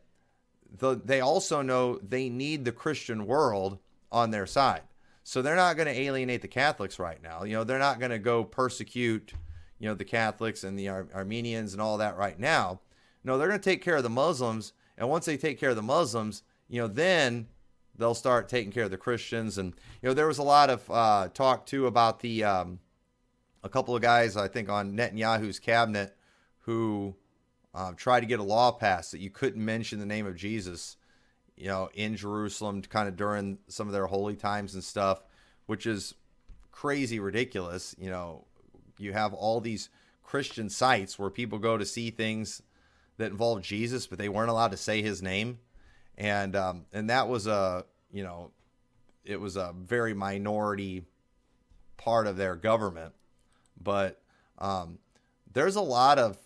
the, 0.78 0.94
they 1.02 1.20
also 1.20 1.62
know 1.62 1.98
they 1.98 2.28
need 2.28 2.64
the 2.66 2.72
Christian 2.72 3.26
world 3.26 3.78
on 4.10 4.30
their 4.30 4.46
side. 4.46 4.82
So 5.22 5.42
they're 5.42 5.56
not 5.56 5.76
going 5.76 5.88
to 5.88 6.00
alienate 6.00 6.42
the 6.42 6.48
Catholics 6.48 6.98
right 6.98 7.20
now. 7.22 7.42
You 7.42 7.54
know, 7.54 7.64
they're 7.64 7.78
not 7.78 7.98
going 7.98 8.12
to 8.12 8.18
go 8.18 8.44
persecute, 8.44 9.32
you 9.78 9.88
know, 9.88 9.94
the 9.94 10.04
Catholics 10.04 10.62
and 10.62 10.78
the 10.78 10.88
Ar- 10.88 11.08
Armenians 11.14 11.72
and 11.72 11.82
all 11.82 11.98
that 11.98 12.16
right 12.16 12.38
now. 12.38 12.80
No, 13.24 13.36
they're 13.36 13.48
going 13.48 13.60
to 13.60 13.70
take 13.70 13.82
care 13.82 13.96
of 13.96 14.04
the 14.04 14.08
Muslims, 14.08 14.72
and 14.96 15.08
once 15.08 15.26
they 15.26 15.36
take 15.36 15.58
care 15.58 15.70
of 15.70 15.76
the 15.76 15.82
Muslims, 15.82 16.44
you 16.68 16.80
know, 16.80 16.86
then 16.86 17.48
they'll 17.98 18.14
start 18.14 18.48
taking 18.48 18.70
care 18.70 18.84
of 18.84 18.90
the 18.90 18.96
Christians. 18.96 19.58
And 19.58 19.74
you 20.00 20.08
know, 20.08 20.14
there 20.14 20.28
was 20.28 20.38
a 20.38 20.44
lot 20.44 20.70
of 20.70 20.88
uh, 20.90 21.28
talk 21.34 21.66
too 21.66 21.86
about 21.86 22.20
the 22.20 22.44
um, 22.44 22.78
a 23.62 23.68
couple 23.68 23.96
of 23.96 24.02
guys 24.02 24.36
I 24.36 24.48
think 24.48 24.68
on 24.68 24.96
Netanyahu's 24.96 25.58
cabinet 25.58 26.16
who 26.60 27.16
uh, 27.74 27.92
tried 27.96 28.20
to 28.20 28.26
get 28.26 28.40
a 28.40 28.44
law 28.44 28.72
passed 28.72 29.12
that 29.12 29.20
you 29.20 29.30
couldn't 29.30 29.64
mention 29.64 29.98
the 29.98 30.06
name 30.06 30.26
of 30.26 30.36
Jesus 30.36 30.96
you 31.56 31.68
know, 31.68 31.88
in 31.94 32.16
Jerusalem 32.16 32.82
kind 32.82 33.08
of 33.08 33.16
during 33.16 33.58
some 33.68 33.86
of 33.86 33.92
their 33.92 34.06
holy 34.06 34.36
times 34.36 34.74
and 34.74 34.84
stuff, 34.84 35.22
which 35.66 35.86
is 35.86 36.14
crazy 36.70 37.18
ridiculous. 37.18 37.94
You 37.98 38.10
know, 38.10 38.44
you 38.98 39.12
have 39.12 39.32
all 39.32 39.60
these 39.60 39.88
Christian 40.22 40.68
sites 40.68 41.18
where 41.18 41.30
people 41.30 41.58
go 41.58 41.78
to 41.78 41.86
see 41.86 42.10
things 42.10 42.62
that 43.16 43.30
involve 43.30 43.62
Jesus, 43.62 44.06
but 44.06 44.18
they 44.18 44.28
weren't 44.28 44.50
allowed 44.50 44.72
to 44.72 44.76
say 44.76 45.00
his 45.00 45.22
name. 45.22 45.58
And 46.18 46.54
um, 46.56 46.86
and 46.92 47.10
that 47.10 47.28
was 47.28 47.46
a 47.46 47.84
you 48.12 48.22
know, 48.22 48.50
it 49.24 49.40
was 49.40 49.56
a 49.56 49.74
very 49.76 50.14
minority 50.14 51.04
part 51.96 52.26
of 52.26 52.36
their 52.36 52.56
government. 52.56 53.14
But 53.82 54.20
um, 54.58 54.98
there's 55.52 55.76
a 55.76 55.82
lot 55.82 56.18
of 56.18 56.38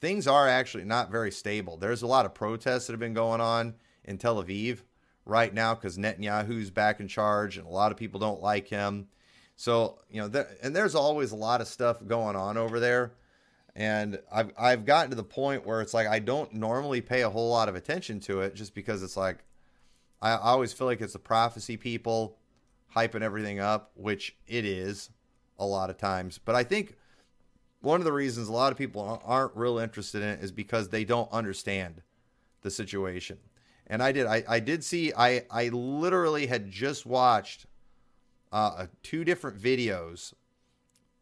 things 0.00 0.26
are 0.26 0.48
actually 0.48 0.84
not 0.84 1.10
very 1.10 1.30
stable. 1.30 1.76
There's 1.76 2.02
a 2.02 2.06
lot 2.06 2.26
of 2.26 2.34
protests 2.34 2.86
that 2.86 2.92
have 2.92 3.00
been 3.00 3.14
going 3.14 3.40
on 3.40 3.74
in 4.08 4.18
Tel 4.18 4.42
Aviv 4.42 4.80
right 5.24 5.52
now 5.52 5.74
because 5.74 5.98
Netanyahu's 5.98 6.70
back 6.70 7.00
in 7.00 7.06
charge 7.06 7.58
and 7.58 7.66
a 7.66 7.70
lot 7.70 7.92
of 7.92 7.98
people 7.98 8.18
don't 8.18 8.42
like 8.42 8.66
him. 8.66 9.08
So, 9.54 9.98
you 10.10 10.20
know, 10.20 10.28
there, 10.28 10.48
and 10.62 10.74
there's 10.74 10.94
always 10.94 11.32
a 11.32 11.36
lot 11.36 11.60
of 11.60 11.68
stuff 11.68 12.04
going 12.06 12.36
on 12.36 12.56
over 12.56 12.80
there. 12.80 13.12
And 13.76 14.18
I've, 14.32 14.52
I've 14.58 14.84
gotten 14.84 15.10
to 15.10 15.16
the 15.16 15.22
point 15.22 15.66
where 15.66 15.80
it's 15.80 15.94
like 15.94 16.08
I 16.08 16.18
don't 16.18 16.54
normally 16.54 17.00
pay 17.00 17.22
a 17.22 17.30
whole 17.30 17.50
lot 17.50 17.68
of 17.68 17.76
attention 17.76 18.18
to 18.20 18.40
it 18.40 18.54
just 18.54 18.74
because 18.74 19.02
it's 19.02 19.16
like 19.16 19.44
I, 20.20 20.36
always 20.36 20.72
feel 20.72 20.86
like 20.86 21.00
it's 21.00 21.12
the 21.12 21.20
prophecy 21.20 21.76
people 21.76 22.38
hyping 22.94 23.22
everything 23.22 23.60
up, 23.60 23.92
which 23.94 24.36
it 24.46 24.64
is 24.64 25.10
a 25.58 25.66
lot 25.66 25.90
of 25.90 25.98
times. 25.98 26.38
But 26.38 26.54
I 26.54 26.64
think 26.64 26.96
one 27.80 28.00
of 28.00 28.04
the 28.04 28.12
reasons 28.12 28.48
a 28.48 28.52
lot 28.52 28.72
of 28.72 28.78
people 28.78 29.22
aren't 29.24 29.56
real 29.56 29.78
interested 29.78 30.22
in 30.22 30.28
it 30.30 30.42
is 30.42 30.50
because 30.50 30.88
they 30.88 31.04
don't 31.04 31.30
understand 31.30 32.02
the 32.62 32.70
situation. 32.70 33.38
And 33.88 34.02
I 34.02 34.12
did. 34.12 34.26
I, 34.26 34.44
I 34.48 34.60
did 34.60 34.84
see. 34.84 35.12
I 35.16 35.44
I 35.50 35.68
literally 35.68 36.46
had 36.46 36.70
just 36.70 37.06
watched 37.06 37.66
uh, 38.52 38.86
two 39.02 39.24
different 39.24 39.60
videos 39.60 40.34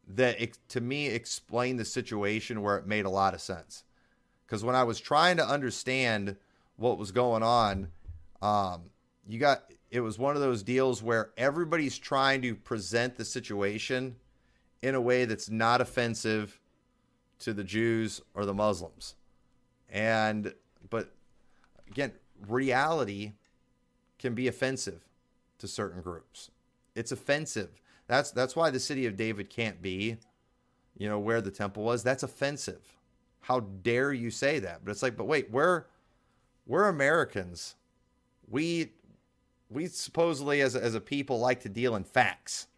that 0.09 0.39
to 0.69 0.81
me 0.81 1.09
explained 1.09 1.79
the 1.79 1.85
situation 1.85 2.63
where 2.63 2.77
it 2.77 2.87
made 2.87 3.05
a 3.05 3.11
lot 3.11 3.35
of 3.35 3.41
sense. 3.41 3.85
Because 4.47 4.65
when 4.65 4.77
I 4.77 4.85
was 4.85 5.01
trying 5.01 5.37
to 5.39 5.47
understand 5.47 6.37
what 6.77 6.99
was 6.99 7.11
going 7.11 7.43
on, 7.43 7.89
um, 8.43 8.91
you 9.29 9.39
got 9.39 9.65
it 9.91 10.01
was 10.01 10.19
one 10.19 10.37
of 10.37 10.43
those 10.43 10.63
deals 10.63 11.03
where 11.03 11.31
everybody's 11.37 11.99
trying 11.99 12.43
to 12.43 12.55
present 12.55 13.17
the 13.17 13.25
situation 13.25 14.17
in 14.83 14.95
a 14.95 15.01
way 15.01 15.25
that's 15.25 15.49
not 15.49 15.81
offensive 15.81 16.61
to 17.41 17.53
the 17.53 17.65
Jews 17.65 18.21
or 18.35 18.45
the 18.45 18.55
Muslims. 18.55 19.15
And 19.89 20.55
but 20.91 21.13
again, 21.91 22.13
reality 22.47 23.33
can 24.19 24.35
be 24.35 24.49
offensive 24.49 25.03
to 25.59 25.69
certain 25.69 26.03
groups. 26.03 26.51
It's 26.95 27.13
offensive. 27.13 27.83
That's 28.07 28.31
that's 28.31 28.57
why 28.57 28.71
the 28.71 28.81
city 28.81 29.07
of 29.07 29.17
David 29.17 29.51
can't 29.51 29.83
be, 29.83 30.17
you 30.97 31.09
know, 31.09 31.19
where 31.19 31.41
the 31.41 31.51
temple 31.51 31.83
was. 31.83 32.03
That's 32.03 32.23
offensive. 32.23 32.95
How 33.41 33.61
dare 33.61 34.13
you 34.13 34.31
say 34.31 34.59
that? 34.61 34.85
But 34.85 34.91
it's 34.93 35.03
like, 35.03 35.17
but 35.17 35.27
wait, 35.27 35.51
we're 35.51 35.85
we're 36.67 36.89
Americans. 36.89 37.75
We 38.49 38.93
we 39.71 39.87
supposedly 39.87 40.61
as 40.61 40.75
a, 40.75 40.83
as 40.83 40.95
a 40.95 41.01
people 41.01 41.39
like 41.39 41.61
to 41.61 41.69
deal 41.69 41.97
in 41.97 42.05
facts 42.05 42.69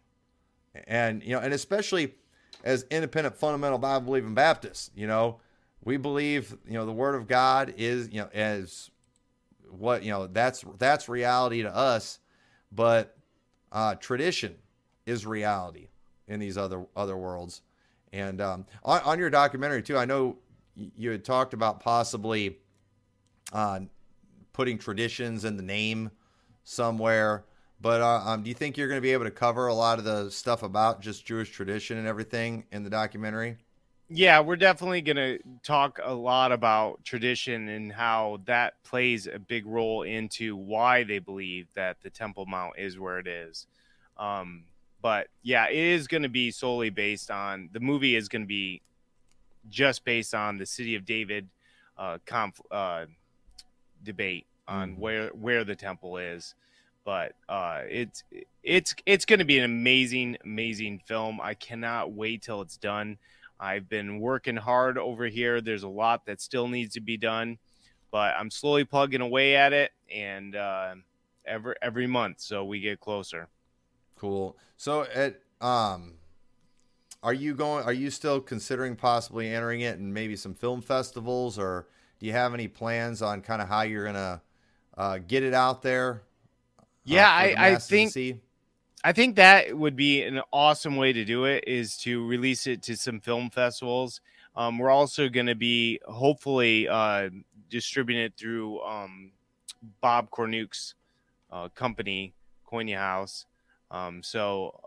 and 0.86 1.22
you 1.22 1.34
know 1.34 1.40
and 1.40 1.52
especially 1.52 2.14
as 2.64 2.84
independent 2.90 3.36
fundamental 3.36 3.78
bible 3.78 4.06
believing 4.06 4.34
baptists 4.34 4.90
you 4.94 5.06
know 5.06 5.38
we 5.84 5.96
believe 5.96 6.56
you 6.66 6.74
know 6.74 6.86
the 6.86 6.92
word 6.92 7.14
of 7.14 7.26
god 7.26 7.74
is 7.76 8.08
you 8.10 8.20
know 8.20 8.28
as 8.32 8.90
what 9.70 10.02
you 10.02 10.10
know 10.10 10.26
that's 10.26 10.64
that's 10.78 11.08
reality 11.08 11.62
to 11.62 11.74
us 11.74 12.18
but 12.72 13.16
uh, 13.72 13.94
tradition 13.96 14.54
is 15.06 15.26
reality 15.26 15.88
in 16.26 16.40
these 16.40 16.56
other 16.56 16.86
other 16.96 17.16
worlds 17.16 17.62
and 18.12 18.40
um, 18.40 18.64
on, 18.84 19.00
on, 19.02 19.18
your 19.18 19.30
documentary 19.30 19.82
too 19.82 19.96
i 19.96 20.04
know 20.04 20.36
you 20.96 21.10
had 21.10 21.24
talked 21.24 21.54
about 21.54 21.80
possibly 21.80 22.58
uh, 23.52 23.80
putting 24.52 24.78
traditions 24.78 25.44
in 25.44 25.56
the 25.56 25.62
name 25.62 26.10
somewhere. 26.64 27.44
But 27.80 28.00
uh, 28.00 28.22
um, 28.24 28.42
do 28.42 28.48
you 28.48 28.54
think 28.54 28.76
you're 28.76 28.88
going 28.88 28.98
to 28.98 29.02
be 29.02 29.12
able 29.12 29.24
to 29.24 29.30
cover 29.30 29.68
a 29.68 29.74
lot 29.74 29.98
of 29.98 30.04
the 30.04 30.30
stuff 30.30 30.62
about 30.62 31.00
just 31.00 31.24
Jewish 31.24 31.50
tradition 31.50 31.96
and 31.96 32.06
everything 32.06 32.64
in 32.72 32.82
the 32.82 32.90
documentary? 32.90 33.56
Yeah, 34.10 34.40
we're 34.40 34.56
definitely 34.56 35.02
going 35.02 35.16
to 35.16 35.38
talk 35.62 36.00
a 36.02 36.14
lot 36.14 36.50
about 36.50 37.04
tradition 37.04 37.68
and 37.68 37.92
how 37.92 38.40
that 38.46 38.82
plays 38.82 39.26
a 39.26 39.38
big 39.38 39.66
role 39.66 40.02
into 40.02 40.56
why 40.56 41.04
they 41.04 41.18
believe 41.18 41.66
that 41.74 42.00
the 42.02 42.08
Temple 42.08 42.46
Mount 42.46 42.74
is 42.78 42.98
where 42.98 43.18
it 43.18 43.26
is. 43.26 43.66
Um, 44.16 44.64
but 45.02 45.28
yeah, 45.42 45.68
it 45.68 45.76
is 45.76 46.08
going 46.08 46.22
to 46.22 46.28
be 46.30 46.50
solely 46.50 46.88
based 46.88 47.30
on 47.30 47.68
the 47.72 47.80
movie 47.80 48.16
is 48.16 48.28
going 48.28 48.42
to 48.42 48.48
be 48.48 48.80
just 49.68 50.04
based 50.04 50.34
on 50.34 50.56
the 50.56 50.66
city 50.66 50.94
of 50.94 51.04
David 51.04 51.46
uh, 51.98 52.18
conf, 52.24 52.60
uh, 52.70 53.04
debate 54.04 54.46
on 54.66 54.92
mm-hmm. 54.92 55.00
where 55.00 55.28
where 55.28 55.64
the 55.64 55.76
temple 55.76 56.16
is. 56.16 56.54
But 57.04 57.32
uh, 57.48 57.82
it's 57.88 58.24
it's 58.62 58.94
it's 59.06 59.24
going 59.24 59.38
to 59.38 59.44
be 59.44 59.58
an 59.58 59.64
amazing 59.64 60.36
amazing 60.44 61.00
film. 61.04 61.40
I 61.40 61.54
cannot 61.54 62.12
wait 62.12 62.42
till 62.42 62.60
it's 62.62 62.76
done. 62.76 63.18
I've 63.60 63.88
been 63.88 64.20
working 64.20 64.56
hard 64.56 64.98
over 64.98 65.26
here. 65.26 65.60
There's 65.60 65.82
a 65.82 65.88
lot 65.88 66.26
that 66.26 66.40
still 66.40 66.68
needs 66.68 66.94
to 66.94 67.00
be 67.00 67.16
done, 67.16 67.58
but 68.10 68.34
I'm 68.36 68.50
slowly 68.50 68.84
plugging 68.84 69.20
away 69.20 69.56
at 69.56 69.72
it, 69.72 69.92
and 70.14 70.54
uh, 70.54 70.94
every 71.44 71.74
every 71.82 72.06
month, 72.06 72.40
so 72.40 72.64
we 72.64 72.80
get 72.80 73.00
closer. 73.00 73.48
Cool. 74.16 74.56
So 74.76 75.02
at 75.14 75.40
um, 75.60 76.14
are 77.22 77.34
you 77.34 77.54
going? 77.54 77.84
Are 77.84 77.92
you 77.92 78.10
still 78.10 78.40
considering 78.40 78.96
possibly 78.96 79.52
entering 79.52 79.80
it 79.80 79.98
and 79.98 80.14
maybe 80.14 80.36
some 80.36 80.54
film 80.54 80.80
festivals, 80.80 81.58
or 81.58 81.88
do 82.20 82.26
you 82.26 82.32
have 82.32 82.54
any 82.54 82.68
plans 82.68 83.22
on 83.22 83.40
kind 83.40 83.60
of 83.60 83.68
how 83.68 83.82
you're 83.82 84.04
gonna 84.04 84.42
uh, 84.98 85.18
get 85.26 85.44
it 85.44 85.54
out 85.54 85.80
there. 85.80 86.22
Uh, 86.78 86.82
yeah, 87.04 87.30
I, 87.30 87.54
I 87.56 87.76
think 87.76 88.12
I 89.08 89.12
think 89.12 89.36
that 89.36 89.74
would 89.74 89.96
be 89.96 90.22
an 90.22 90.42
awesome 90.52 90.96
way 90.96 91.14
to 91.14 91.24
do 91.24 91.46
it 91.46 91.64
is 91.66 91.96
to 92.00 92.26
release 92.26 92.66
it 92.66 92.82
to 92.82 92.94
some 92.94 93.20
film 93.20 93.48
festivals. 93.48 94.20
Um, 94.54 94.76
we're 94.76 94.90
also 94.90 95.30
going 95.30 95.46
to 95.46 95.54
be 95.54 95.98
hopefully 96.06 96.86
uh, 96.86 97.30
distributing 97.70 98.24
it 98.24 98.34
through 98.36 98.82
um, 98.82 99.30
Bob 100.02 100.28
Cornuke's 100.28 100.94
uh, 101.50 101.70
company, 101.70 102.34
Koinonia 102.70 102.98
House. 102.98 103.46
Um, 103.90 104.22
so, 104.22 104.78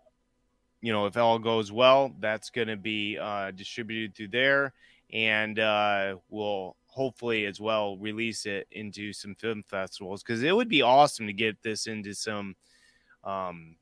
you 0.81 0.93
know, 0.93 1.07
if 1.07 1.17
all 1.17 1.39
goes 1.39 1.71
well, 1.71 2.13
that's 2.19 2.51
going 2.51 2.67
to 2.67 2.77
be 2.77 3.17
uh, 3.17 3.49
distributed 3.49 4.13
through 4.13 4.27
there, 4.27 4.73
and 5.11 5.57
uh, 5.57 6.17
we'll 6.29 6.75
hopefully 6.85 7.47
as 7.47 7.59
well 7.59 7.97
release 7.97 8.45
it 8.45 8.67
into 8.69 9.13
some 9.13 9.33
film 9.33 9.63
festivals 9.67 10.21
because 10.21 10.43
it 10.43 10.55
would 10.55 10.69
be 10.69 10.83
awesome 10.83 11.25
to 11.25 11.33
get 11.33 11.63
this 11.63 11.87
into 11.87 12.13
some 12.13 12.55
um 13.23 13.77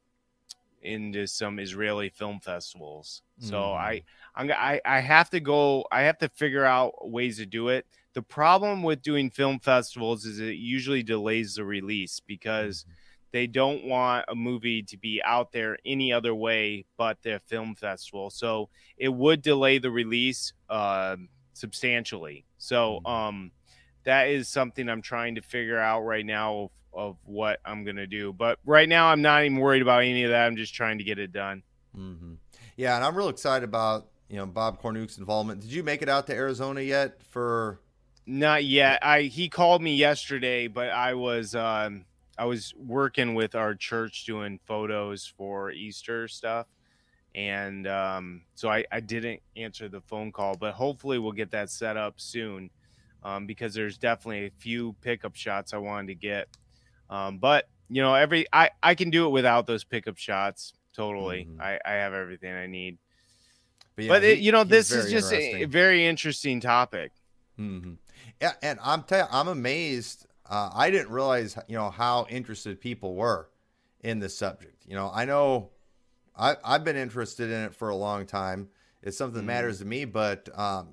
into 0.82 1.28
some 1.28 1.60
Israeli 1.60 2.10
film 2.10 2.40
festivals. 2.40 3.22
So 3.40 3.58
mm. 3.58 3.76
I 3.76 4.04
I'm 4.36 4.52
I 4.52 4.82
I 4.86 5.00
have 5.00 5.30
to 5.32 5.40
go 5.40 5.86
I 5.92 6.02
have 6.02 6.18
to 6.20 6.30
figure 6.30 6.66
out 6.66 7.10
ways 7.10 7.38
to 7.38 7.46
do 7.46 7.70
it. 7.70 7.86
The 8.14 8.22
problem 8.22 8.84
with 8.84 9.02
doing 9.02 9.30
film 9.30 9.60
festivals 9.60 10.26
is 10.26 10.40
it 10.40 10.56
usually 10.56 11.04
delays 11.04 11.56
the 11.56 11.64
release 11.64 12.20
because 12.20 12.84
mm. 12.84 12.94
they 13.32 13.48
don't 13.48 13.86
want 13.86 14.26
a 14.28 14.36
movie 14.36 14.84
to 14.84 14.98
be 14.98 15.22
out 15.24 15.52
there 15.52 15.78
any 15.86 16.12
other 16.12 16.36
way 16.36 16.86
but 16.98 17.22
their 17.22 17.40
film 17.40 17.76
festival. 17.76 18.30
So 18.30 18.70
it 18.98 19.10
would 19.10 19.42
delay 19.42 19.78
the 19.78 19.92
release 19.92 20.54
uh, 20.70 21.16
substantially. 21.54 22.46
So 22.58 23.02
mm-hmm. 23.06 23.12
um, 23.12 23.52
that 24.04 24.30
is 24.30 24.48
something 24.48 24.90
I'm 24.90 25.02
trying 25.02 25.36
to 25.36 25.42
figure 25.42 25.80
out 25.80 26.02
right 26.02 26.26
now 26.26 26.56
of, 26.56 26.70
of 26.94 27.18
what 27.26 27.60
I'm 27.66 27.84
gonna 27.84 28.08
do. 28.08 28.34
But 28.34 28.60
right 28.66 28.88
now, 28.90 29.08
I'm 29.08 29.22
not 29.22 29.44
even 29.44 29.58
worried 29.58 29.82
about 29.82 30.04
any 30.04 30.24
of 30.24 30.32
that. 30.32 30.46
I'm 30.46 30.56
just 30.56 30.74
trying 30.74 30.98
to 30.98 31.04
get 31.04 31.20
it 31.20 31.32
done. 31.32 31.64
Mm-hmm. 31.98 32.34
Yeah, 32.78 32.96
and 32.96 33.04
I'm 33.04 33.16
real 33.16 33.30
excited 33.30 33.64
about 33.64 34.08
you 34.30 34.38
know 34.38 34.46
Bob 34.46 34.82
Cornuke's 34.82 35.18
involvement. 35.18 35.62
Did 35.62 35.72
you 35.72 35.84
make 35.84 36.02
it 36.02 36.10
out 36.10 36.28
to 36.28 36.34
Arizona 36.34 36.82
yet? 36.82 37.22
For 37.24 37.80
not 38.26 38.66
yet. 38.66 39.04
I 39.04 39.24
he 39.24 39.50
called 39.50 39.82
me 39.82 39.96
yesterday, 39.96 40.68
but 40.68 40.90
I 40.90 41.14
was 41.14 41.56
um, 41.56 42.06
I 42.38 42.46
was 42.46 42.74
working 42.76 43.36
with 43.36 43.56
our 43.56 43.76
church 43.76 44.26
doing 44.26 44.60
photos 44.66 45.26
for 45.26 45.72
Easter 45.72 46.28
stuff 46.28 46.68
and 47.36 47.88
um, 47.88 48.42
so 48.56 48.70
I, 48.70 48.86
I, 48.92 49.00
didn't 49.00 49.42
answer 49.56 49.88
the 49.88 50.02
phone 50.02 50.32
call 50.32 50.56
but 50.56 50.74
hopefully 50.74 51.20
we'll 51.20 51.32
get 51.32 51.52
that 51.52 51.70
set 51.70 51.96
up 51.96 52.16
soon 52.18 52.70
um, 53.24 53.46
because 53.46 53.74
there's 53.74 53.98
definitely 53.98 54.46
a 54.46 54.52
few 54.58 54.96
pickup 55.02 55.36
shots 55.36 55.74
i 55.74 55.78
wanted 55.78 56.08
to 56.08 56.16
get 56.16 56.48
um, 57.10 57.38
but 57.38 57.68
you 57.90 58.02
know 58.02 58.14
every 58.14 58.46
I, 58.54 58.70
I 58.82 58.96
can 58.96 59.10
do 59.10 59.26
it 59.26 59.30
without 59.30 59.68
those 59.68 59.84
pickup 59.84 60.18
shots 60.18 60.74
totally 60.94 61.48
mm-hmm. 61.50 61.62
I, 61.62 61.80
I 61.86 61.92
have 61.94 62.14
everything 62.14 62.54
i 62.54 62.68
need 62.68 62.98
but, 63.96 64.06
yeah, 64.06 64.10
but 64.10 64.24
it, 64.24 64.40
you 64.40 64.52
know 64.52 64.64
this 64.64 64.92
is 64.92 65.12
just 65.12 65.34
a, 65.34 65.64
a, 65.64 65.66
very 65.66 66.06
interesting 66.06 66.60
topic 66.62 67.12
mm-hmm. 67.60 67.94
yeah 68.42 68.54
and 68.62 68.80
i'm 68.82 69.04
i'm 69.32 69.48
amazed 69.48 70.26
uh, 70.50 70.70
I 70.74 70.90
didn't 70.90 71.12
realize 71.12 71.58
you 71.68 71.78
know 71.78 71.90
how 71.92 72.26
interested 72.30 72.82
people 72.82 73.16
were 73.16 73.50
in 74.02 74.20
this 74.20 74.36
subject. 74.36 74.86
You 74.88 74.96
know, 74.96 75.12
I 75.14 75.26
know 75.26 75.70
I, 76.36 76.56
I've 76.64 76.84
been 76.84 76.96
interested 76.96 77.52
in 77.52 77.66
it 77.66 77.76
for 77.76 77.90
a 77.90 77.96
long 77.96 78.26
time. 78.26 78.70
It's 79.04 79.18
something 79.18 79.42
that 79.42 79.46
matters 79.46 79.80
to 79.80 79.86
me, 79.86 80.06
but 80.06 80.50
um, 80.58 80.90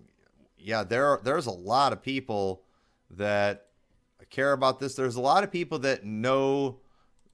yeah, 0.58 0.84
there 0.84 1.20
there's 1.22 1.46
a 1.46 1.52
lot 1.52 1.92
of 1.92 2.02
people 2.02 2.62
that 3.10 3.66
care 4.30 4.52
about 4.52 4.80
this. 4.80 4.94
There's 4.94 5.16
a 5.16 5.20
lot 5.20 5.44
of 5.44 5.52
people 5.52 5.78
that 5.80 6.04
know 6.04 6.80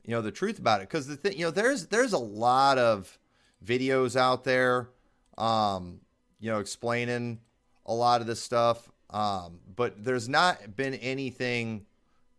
you 0.04 0.10
know 0.10 0.22
the 0.22 0.32
truth 0.32 0.58
about 0.58 0.80
it. 0.80 0.88
Because 0.88 1.06
the 1.06 1.16
thing 1.16 1.38
you 1.38 1.44
know 1.44 1.50
there's 1.50 1.86
there's 1.86 2.12
a 2.12 2.18
lot 2.18 2.78
of 2.78 3.18
videos 3.64 4.16
out 4.16 4.44
there 4.44 4.90
um, 5.38 6.00
you 6.40 6.50
know 6.50 6.58
explaining 6.58 7.40
a 7.86 7.94
lot 7.94 8.20
of 8.20 8.26
this 8.26 8.42
stuff. 8.42 8.90
Um, 9.10 9.60
but 9.76 10.02
there's 10.02 10.28
not 10.28 10.74
been 10.74 10.94
anything 10.94 11.84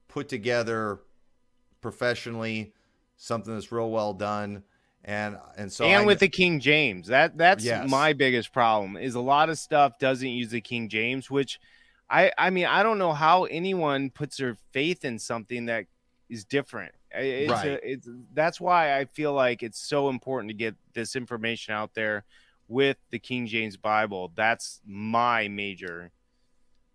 put 0.08 0.28
together 0.28 1.00
professionally 1.82 2.74
something 3.16 3.54
that's 3.54 3.72
real 3.72 3.92
well 3.92 4.14
done 4.14 4.64
and 5.04 5.38
and 5.58 5.72
so 5.72 5.86
and 5.86 6.04
I, 6.04 6.06
with 6.06 6.20
the 6.20 6.30
King 6.30 6.60
James, 6.60 7.08
that 7.08 7.38
that's 7.38 7.64
Yes. 7.66 7.90
my 7.90 8.14
biggest 8.14 8.54
problem 8.54 8.98
is 8.98 9.16
a 9.16 9.20
lot 9.20 9.50
of 9.50 9.58
stuff 9.58 10.00
doesn't 10.00 10.28
use 10.30 10.50
the 10.50 10.62
King 10.62 10.90
James, 10.90 11.30
which 11.30 11.60
I 12.10 12.32
I 12.38 12.50
mean 12.50 12.66
I 12.66 12.84
don't 12.84 12.98
know 12.98 13.14
how 13.14 13.44
anyone 13.46 14.10
puts 14.10 14.38
their 14.38 14.58
faith 14.72 15.04
in 15.06 15.20
something 15.20 15.66
that 15.66 15.86
is 16.30 16.46
different. 16.46 16.94
It's 17.12 17.52
Right. 17.52 17.68
a, 17.68 17.92
it's 17.92 18.08
that's 18.34 18.60
why 18.62 18.98
I 18.98 19.06
feel 19.06 19.34
like 19.34 19.62
it's 19.62 19.80
so 19.80 20.10
important 20.10 20.50
to 20.50 20.56
get 20.56 20.76
this 20.94 21.16
information 21.16 21.74
out 21.74 21.94
there 21.94 22.24
with 22.68 22.98
the 23.12 23.20
King 23.20 23.46
James 23.46 23.78
Bible. 23.78 24.32
That's 24.36 24.80
my 24.86 25.48
major 25.48 26.12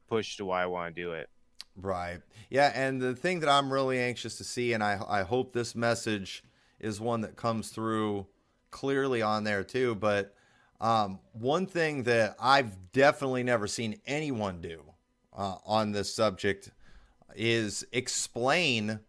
push 0.09 0.37
to 0.39 0.45
why 0.47 0.63
I 0.63 0.67
want 0.67 0.95
to 0.97 1.03
do 1.03 1.13
it. 1.13 1.29
Right. 1.77 2.21
Yeah, 2.51 2.73
and 2.75 3.01
the 3.01 3.15
thing 3.15 3.41
that 3.41 3.49
I'm 3.49 3.73
really 3.73 4.01
anxious 4.01 4.37
to 4.39 4.45
see, 4.45 4.73
and 4.73 4.83
I 4.83 5.01
I 5.09 5.23
hope 5.23 5.53
this 5.53 5.75
message 5.77 6.43
is 6.81 7.01
one 7.01 7.23
that 7.23 7.37
comes 7.37 7.71
through 7.71 8.27
clearly 8.71 9.23
on 9.23 9.45
there 9.45 9.65
too. 9.65 9.95
But 9.95 10.35
um, 10.81 11.19
one 11.33 11.67
thing 11.67 12.05
that 12.05 12.37
I've 12.41 12.93
definitely 12.93 13.43
never 13.43 13.67
seen 13.67 14.01
anyone 14.07 14.61
do 14.61 14.83
uh, 15.37 15.57
on 15.65 15.93
this 15.93 16.15
subject 16.15 16.71
is 17.35 17.85
explain 17.93 19.01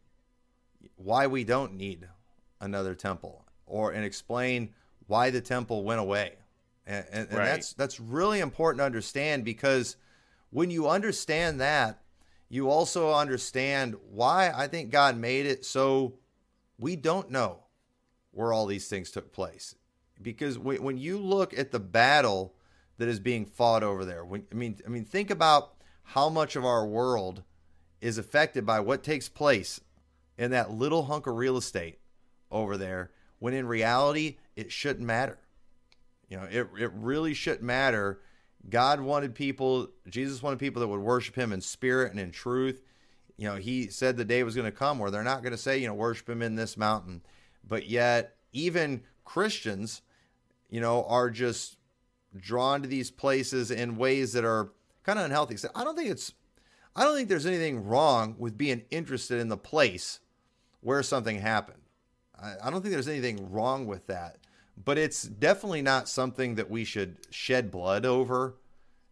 why 0.96 1.28
we 1.28 1.44
don't 1.44 1.76
need 1.76 2.08
another 2.60 2.96
temple, 2.96 3.46
or 3.66 3.92
and 3.92 4.04
explain 4.04 4.74
why 5.08 5.30
the 5.30 5.42
temple 5.42 5.84
went 5.84 6.00
away. 6.00 6.34
And, 6.86 7.06
and, 7.12 7.28
and 7.30 7.38
Right. 7.38 7.46
that's 7.46 7.74
that's 7.74 8.00
really 8.00 8.40
important 8.40 8.80
to 8.80 8.86
understand 8.86 9.46
because 9.46 9.96
when 10.50 10.72
you 10.72 10.90
understand 10.90 11.62
that, 11.62 12.02
you 12.50 12.70
also 12.70 13.14
understand 13.14 13.96
why 14.10 14.52
I 14.56 14.68
think 14.68 14.90
God 14.90 15.16
made 15.16 15.46
it 15.46 15.66
so 15.66 16.16
we 16.80 16.96
don't 16.96 17.30
know 17.30 17.60
where 18.32 18.54
all 18.54 18.66
these 18.66 18.88
things 18.88 19.12
took 19.12 19.32
place. 19.32 19.76
Because 20.22 20.58
when 20.58 20.98
you 20.98 21.18
look 21.18 21.58
at 21.58 21.72
the 21.72 21.80
battle 21.80 22.56
that 22.98 23.08
is 23.08 23.20
being 23.20 23.46
fought 23.46 23.84
over 23.84 24.04
there, 24.04 24.26
when, 24.26 24.46
I 24.52 24.56
mean, 24.56 24.78
I 24.86 24.90
mean, 24.90 25.06
think 25.06 25.30
about 25.30 25.76
how 26.04 26.30
much 26.30 26.56
of 26.56 26.66
our 26.66 26.86
world 26.86 27.44
is 28.02 28.18
affected 28.18 28.66
by 28.66 28.80
what 28.80 29.04
takes 29.04 29.30
place 29.30 29.80
in 30.38 30.52
that 30.52 30.72
little 30.72 31.04
hunk 31.04 31.28
of 31.28 31.36
real 31.36 31.58
estate 31.58 32.00
over 32.52 32.78
there. 32.78 33.12
When 33.40 33.54
in 33.54 33.68
reality, 33.68 34.38
it 34.56 34.72
shouldn't 34.72 35.06
matter. 35.06 35.38
You 36.28 36.38
know, 36.38 36.44
it 36.44 36.68
it 36.78 36.92
really 36.94 37.34
shouldn't 37.34 37.64
matter. 37.64 38.20
God 38.70 39.00
wanted 39.00 39.36
people, 39.36 39.90
Jesus 40.10 40.44
wanted 40.44 40.60
people 40.60 40.82
that 40.82 40.88
would 40.88 41.00
worship 41.00 41.36
him 41.36 41.54
in 41.54 41.62
spirit 41.62 42.12
and 42.12 42.20
in 42.20 42.32
truth. 42.32 42.82
You 43.40 43.48
know, 43.48 43.56
he 43.56 43.88
said 43.88 44.18
the 44.18 44.26
day 44.26 44.44
was 44.44 44.54
going 44.54 44.70
to 44.70 44.78
come 44.78 45.00
where 45.00 45.10
they're 45.10 45.24
not 45.24 45.44
going 45.44 45.54
to 45.54 45.58
say, 45.58 45.78
you 45.78 45.88
know, 45.88 45.94
worship 45.94 46.30
him 46.30 46.42
in 46.42 46.56
this 46.56 46.76
mountain. 46.76 47.22
But 47.66 47.88
yet, 47.88 48.36
even 48.52 49.04
Christians, 49.24 50.02
you 50.70 50.82
know, 50.82 51.06
are 51.06 51.30
just 51.30 51.78
drawn 52.38 52.82
to 52.82 52.88
these 52.90 53.10
places 53.10 53.72
in 53.72 53.96
ways 53.96 54.34
that 54.34 54.44
are 54.44 54.74
kind 55.04 55.18
of 55.18 55.24
unhealthy. 55.24 55.56
So 55.56 55.70
I 55.74 55.86
don't 55.86 55.96
think 55.96 56.10
it's, 56.10 56.34
I 56.98 57.06
don't 57.06 57.16
think 57.16 57.30
there's 57.30 57.46
anything 57.46 57.86
wrong 57.86 58.36
with 58.38 58.58
being 58.58 58.84
interested 58.92 59.40
in 59.40 59.48
the 59.48 59.56
place 59.56 60.20
where 60.82 61.02
something 61.02 61.40
happened. 61.40 61.84
I, 62.38 62.56
I 62.64 62.70
don't 62.70 62.82
think 62.82 62.92
there's 62.92 63.08
anything 63.08 63.50
wrong 63.54 63.88
with 63.88 64.06
that, 64.08 64.40
but 64.84 64.98
it's 64.98 65.24
definitely 65.24 65.82
not 65.82 66.10
something 66.10 66.56
that 66.56 66.70
we 66.70 66.84
should 66.84 67.16
shed 67.30 67.72
blood 67.72 68.06
over. 68.06 68.58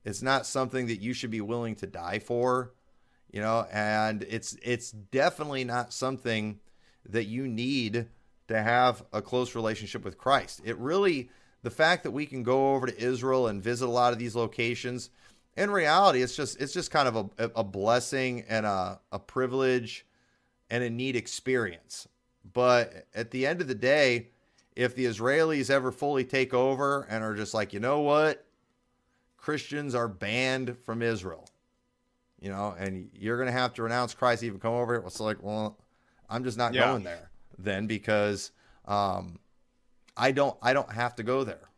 It's 0.04 0.22
not 0.22 0.46
something 0.46 0.88
that 0.88 1.00
you 1.00 1.14
should 1.14 1.32
be 1.32 1.40
willing 1.40 1.76
to 1.76 1.88
die 1.88 2.20
for, 2.20 2.74
you 3.32 3.42
know, 3.42 3.66
and 3.72 4.24
it's 4.24 4.58
it's 4.62 4.92
definitely 4.92 5.64
not 5.64 5.94
something 5.94 6.60
that 7.10 7.26
you 7.26 7.48
need 7.48 8.08
to 8.48 8.62
have 8.62 9.04
a 9.14 9.22
close 9.22 9.56
relationship 9.56 10.04
with 10.04 10.18
Christ. 10.18 10.62
It 10.64 10.78
really 10.78 11.30
the 11.64 11.70
fact 11.70 12.04
that 12.04 12.12
we 12.12 12.26
can 12.26 12.44
go 12.44 12.74
over 12.74 12.88
to 12.88 12.98
Israel 12.98 13.48
and 13.48 13.62
visit 13.62 13.88
a 13.88 13.92
lot 13.92 14.14
of 14.14 14.20
these 14.20 14.36
locations, 14.36 15.10
in 15.56 15.72
reality, 15.72 16.22
it's 16.22 16.36
just 16.36 16.62
it's 16.62 16.74
just 16.74 16.92
kind 16.92 17.08
of 17.08 17.32
a, 17.38 17.52
a 17.56 17.64
blessing 17.64 18.46
and 18.48 18.66
a, 18.66 19.00
a 19.12 19.20
privilege 19.20 20.06
and 20.70 20.84
a 20.84 20.90
neat 20.90 21.16
experience. 21.16 22.08
But 22.54 23.08
at 23.14 23.32
the 23.32 23.46
end 23.46 23.62
of 23.62 23.68
the 23.68 23.76
day, 23.76 24.30
if 24.76 24.96
the 24.96 25.06
Israelis 25.06 25.70
ever 25.70 25.92
fully 25.92 26.24
take 26.24 26.54
over 26.54 27.02
and 27.10 27.24
are 27.24 27.36
just 27.36 27.54
like, 27.54 27.74
you 27.74 27.80
know 27.80 28.02
what, 28.02 28.46
Christians 29.36 29.96
are 29.96 30.08
banned 30.08 30.78
from 30.84 31.02
Israel, 31.02 31.50
you 32.40 32.50
know, 32.50 32.76
and 32.78 33.10
you're 33.14 33.38
going 33.38 33.48
to 33.48 33.54
have 33.60 33.74
to 33.76 33.84
renounce 33.84 34.14
Christ, 34.14 34.44
even 34.44 34.60
come 34.60 34.74
over 34.74 34.94
here. 34.96 35.04
It's 35.06 35.20
like, 35.20 35.42
well, 35.42 35.78
I'm 36.30 36.44
just 36.44 36.58
not 36.58 36.74
Yeah. 36.74 36.88
going 36.88 37.04
there 37.04 37.30
then 37.58 37.88
because 37.88 38.52
um, 38.86 39.40
I 40.16 40.32
don't 40.32 40.56
I 40.62 40.74
don't 40.74 40.92
have 40.92 41.16
to 41.16 41.24
go 41.24 41.44
there. 41.44 41.70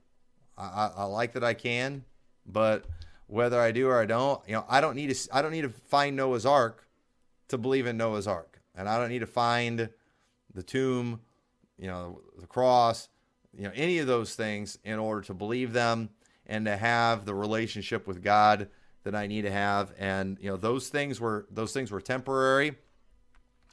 I, 0.58 0.64
I, 0.66 0.92
I 0.98 1.04
like 1.06 1.34
that 1.34 1.44
I 1.44 1.54
can, 1.54 2.04
but 2.46 2.86
whether 3.28 3.60
I 3.60 3.72
do 3.72 3.88
or 3.88 4.00
I 4.02 4.06
don't, 4.06 4.42
you 4.48 4.54
know, 4.56 4.66
I 4.68 4.82
don't 4.82 4.96
need 4.96 5.16
to 5.16 5.36
I 5.36 5.42
don't 5.42 5.52
need 5.52 5.62
to 5.62 5.70
find 5.70 6.16
Noah's 6.16 6.46
Ark 6.46 6.88
to 7.48 7.58
believe 7.58 7.88
in 7.88 7.96
Noah's 7.98 8.28
Ark, 8.28 8.60
and 8.76 8.90
I 8.90 9.00
don't 9.00 9.10
need 9.10 9.20
to 9.20 9.28
find 9.28 9.90
the 10.54 10.64
tomb, 10.64 11.22
you 11.78 11.88
know, 11.88 12.22
the 12.38 12.48
cross, 12.48 13.08
you 13.56 13.64
know, 13.64 13.72
any 13.76 14.00
of 14.00 14.08
those 14.08 14.36
things 14.36 14.78
in 14.84 15.00
order 15.00 15.22
to 15.22 15.34
believe 15.34 15.74
them 15.74 16.10
and 16.48 16.66
to 16.66 16.76
have 16.76 17.26
the 17.26 17.36
relationship 17.36 18.08
with 18.08 18.24
God 18.24 18.68
that 19.10 19.18
I 19.18 19.28
need 19.28 19.42
to 19.42 19.52
have. 19.52 19.92
And 19.98 20.38
you 20.40 20.50
know, 20.50 20.58
those 20.58 20.90
things 20.90 21.20
were 21.20 21.48
those 21.50 21.74
things 21.74 21.92
were 21.92 22.02
temporary, 22.02 22.76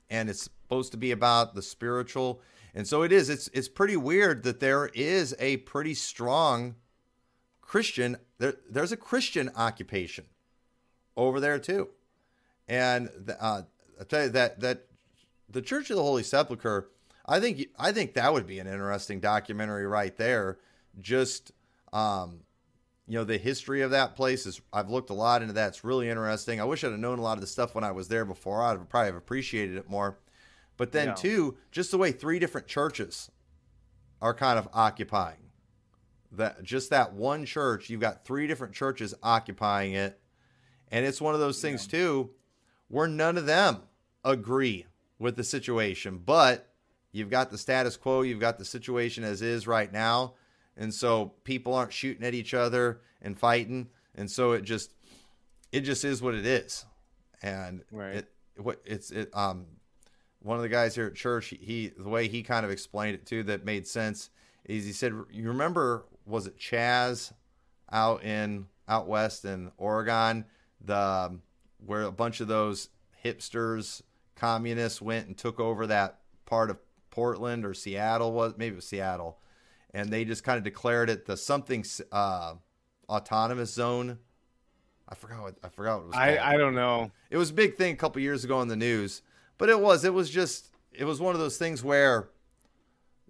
and 0.08 0.30
it's 0.30 0.42
supposed 0.42 0.92
to 0.92 0.98
be 0.98 1.12
about 1.12 1.54
the 1.54 1.62
spiritual. 1.62 2.40
And 2.74 2.86
so 2.86 3.02
it 3.02 3.12
is. 3.12 3.28
It's 3.28 3.48
it's 3.52 3.68
pretty 3.68 3.96
weird 3.96 4.42
that 4.44 4.60
there 4.60 4.86
is 4.94 5.34
a 5.38 5.58
pretty 5.58 5.94
strong 5.94 6.76
Christian. 7.60 8.16
There, 8.38 8.54
there's 8.68 8.92
a 8.92 8.96
Christian 8.96 9.50
occupation 9.56 10.24
over 11.16 11.40
there 11.40 11.58
too, 11.58 11.88
and 12.68 13.10
the, 13.16 13.42
uh, 13.42 13.62
I 14.00 14.04
tell 14.04 14.24
you 14.24 14.30
that 14.30 14.60
that 14.60 14.86
the 15.48 15.62
Church 15.62 15.90
of 15.90 15.96
the 15.96 16.02
Holy 16.02 16.22
Sepulchre. 16.22 16.88
I 17.28 17.40
think 17.40 17.66
I 17.78 17.92
think 17.92 18.14
that 18.14 18.32
would 18.32 18.46
be 18.46 18.58
an 18.60 18.66
interesting 18.66 19.20
documentary 19.20 19.86
right 19.86 20.16
there. 20.16 20.58
Just 21.00 21.52
um, 21.92 22.40
you 23.06 23.16
know, 23.18 23.24
the 23.24 23.38
history 23.38 23.82
of 23.82 23.90
that 23.92 24.16
place 24.16 24.46
is. 24.46 24.60
I've 24.72 24.90
looked 24.90 25.10
a 25.10 25.14
lot 25.14 25.42
into 25.42 25.54
that. 25.54 25.68
It's 25.68 25.84
really 25.84 26.08
interesting. 26.08 26.60
I 26.60 26.64
wish 26.64 26.82
I'd 26.84 26.90
have 26.90 27.00
known 27.00 27.18
a 27.18 27.22
lot 27.22 27.36
of 27.36 27.40
the 27.40 27.46
stuff 27.46 27.74
when 27.74 27.84
I 27.84 27.92
was 27.92 28.08
there 28.08 28.24
before. 28.24 28.62
I'd 28.62 28.78
have 28.78 28.88
probably 28.88 29.06
have 29.06 29.16
appreciated 29.16 29.76
it 29.76 29.88
more. 29.88 30.18
But 30.76 30.92
then 30.92 31.08
Yeah. 31.08 31.14
too, 31.14 31.56
just 31.70 31.90
the 31.90 31.98
way 31.98 32.12
three 32.12 32.38
different 32.38 32.66
churches 32.66 33.30
are 34.20 34.34
kind 34.34 34.58
of 34.58 34.68
occupying 34.72 35.46
that 36.32 36.62
just 36.62 36.90
that 36.90 37.12
one 37.12 37.44
church 37.44 37.88
you've 37.88 38.00
got 38.00 38.24
three 38.24 38.46
different 38.46 38.74
churches 38.74 39.14
occupying 39.22 39.92
it 39.92 40.20
and 40.90 41.04
it's 41.06 41.20
one 41.20 41.34
of 41.34 41.40
those 41.40 41.60
things 41.60 41.86
too 41.86 42.30
where 42.88 43.06
none 43.06 43.36
of 43.38 43.46
them 43.46 43.82
agree 44.24 44.86
with 45.18 45.36
the 45.36 45.44
situation 45.44 46.18
but 46.18 46.72
you've 47.12 47.30
got 47.30 47.50
the 47.50 47.58
status 47.58 47.96
quo 47.96 48.22
you've 48.22 48.40
got 48.40 48.58
the 48.58 48.64
situation 48.64 49.24
as 49.24 49.40
is 49.42 49.66
right 49.66 49.92
now 49.92 50.34
and 50.76 50.92
so 50.92 51.32
people 51.44 51.74
aren't 51.74 51.92
shooting 51.92 52.24
at 52.24 52.34
each 52.34 52.54
other 52.54 53.00
and 53.22 53.38
fighting 53.38 53.88
and 54.14 54.30
so 54.30 54.52
it 54.52 54.62
just 54.62 54.92
it 55.72 55.80
just 55.80 56.04
is 56.04 56.22
what 56.22 56.34
it 56.34 56.46
is 56.46 56.84
and 57.42 57.82
Right. 57.90 58.16
it 58.16 58.32
what 58.56 58.80
it's 58.84 59.10
it 59.10 59.30
um 59.34 59.66
one 60.40 60.56
of 60.56 60.62
the 60.62 60.68
guys 60.68 60.94
here 60.94 61.06
at 61.06 61.14
church 61.14 61.46
he, 61.48 61.56
he 61.56 61.88
the 61.96 62.08
way 62.08 62.28
he 62.28 62.42
kind 62.42 62.64
of 62.64 62.70
explained 62.70 63.14
it 63.14 63.26
too 63.26 63.42
that 63.44 63.64
made 63.64 63.86
sense 63.86 64.30
is 64.64 64.84
he 64.84 64.92
said 64.92 65.12
you 65.30 65.48
remember 65.48 66.06
was 66.24 66.46
it 66.46 66.58
Chaz 66.58 67.32
out 67.92 68.22
in 68.22 68.66
out 68.88 69.06
west 69.06 69.44
in 69.44 69.70
Oregon 69.78 70.44
the 70.80 70.96
um, 70.96 71.42
where 71.84 72.02
a 72.02 72.12
bunch 72.12 72.40
of 72.40 72.48
those 72.48 72.88
hipsters 73.24 74.02
communists 74.36 75.00
went 75.02 75.26
and 75.26 75.36
took 75.36 75.58
over 75.58 75.86
that 75.86 76.18
part 76.44 76.70
of 76.70 76.78
Portland 77.10 77.64
or 77.64 77.74
Seattle 77.74 78.32
was 78.32 78.54
maybe 78.56 78.74
it 78.74 78.76
was 78.76 78.86
Seattle 78.86 79.38
and 79.96 80.10
they 80.10 80.24
just 80.24 80.44
kind 80.44 80.58
of 80.58 80.64
declared 80.64 81.10
it 81.10 81.26
the 81.26 81.36
something 81.36 81.84
uh, 82.12 82.54
autonomous 83.08 83.72
zone 83.72 84.18
I 85.08 85.14
forgot 85.14 85.42
what 85.42 85.54
I 85.62 85.68
forgot 85.68 85.98
what 85.98 86.02
it 86.02 86.06
was. 86.08 86.16
I. 86.16 86.54
I 86.54 86.56
don't 86.56 86.74
know. 86.74 87.10
It 87.30 87.36
was 87.36 87.50
a 87.50 87.54
big 87.54 87.76
thing 87.76 87.92
a 87.92 87.96
couple 87.96 88.20
years 88.20 88.44
ago 88.44 88.60
in 88.60 88.68
the 88.68 88.76
news, 88.76 89.22
but 89.58 89.68
it 89.68 89.78
was 89.78 90.04
it 90.04 90.12
was 90.12 90.30
just 90.30 90.70
it 90.92 91.04
was 91.04 91.20
one 91.20 91.34
of 91.34 91.40
those 91.40 91.58
things 91.58 91.84
where 91.84 92.28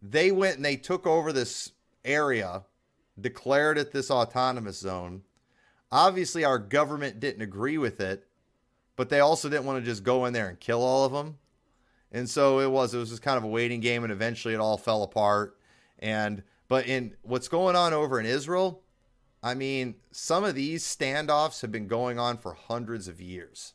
they 0.00 0.32
went 0.32 0.56
and 0.56 0.64
they 0.64 0.76
took 0.76 1.06
over 1.06 1.32
this 1.32 1.72
area, 2.04 2.64
declared 3.20 3.76
it 3.78 3.92
this 3.92 4.10
autonomous 4.10 4.78
zone. 4.78 5.22
Obviously, 5.92 6.44
our 6.44 6.58
government 6.58 7.20
didn't 7.20 7.42
agree 7.42 7.78
with 7.78 8.00
it, 8.00 8.26
but 8.96 9.08
they 9.08 9.20
also 9.20 9.48
didn't 9.48 9.66
want 9.66 9.78
to 9.78 9.84
just 9.84 10.02
go 10.02 10.24
in 10.24 10.32
there 10.32 10.48
and 10.48 10.58
kill 10.58 10.82
all 10.82 11.04
of 11.04 11.12
them. 11.12 11.38
And 12.10 12.28
so 12.28 12.60
it 12.60 12.70
was 12.70 12.94
it 12.94 12.98
was 12.98 13.10
just 13.10 13.22
kind 13.22 13.36
of 13.36 13.44
a 13.44 13.48
waiting 13.48 13.80
game, 13.80 14.02
and 14.02 14.12
eventually 14.12 14.54
it 14.54 14.60
all 14.60 14.78
fell 14.78 15.02
apart. 15.02 15.58
And 15.98 16.42
but 16.68 16.86
in 16.86 17.16
what's 17.22 17.48
going 17.48 17.76
on 17.76 17.92
over 17.92 18.18
in 18.18 18.26
Israel, 18.26 18.82
I 19.42 19.54
mean, 19.54 19.96
some 20.10 20.44
of 20.44 20.54
these 20.54 20.84
standoffs 20.84 21.60
have 21.60 21.70
been 21.70 21.86
going 21.86 22.18
on 22.18 22.38
for 22.38 22.54
hundreds 22.54 23.06
of 23.06 23.20
years, 23.20 23.74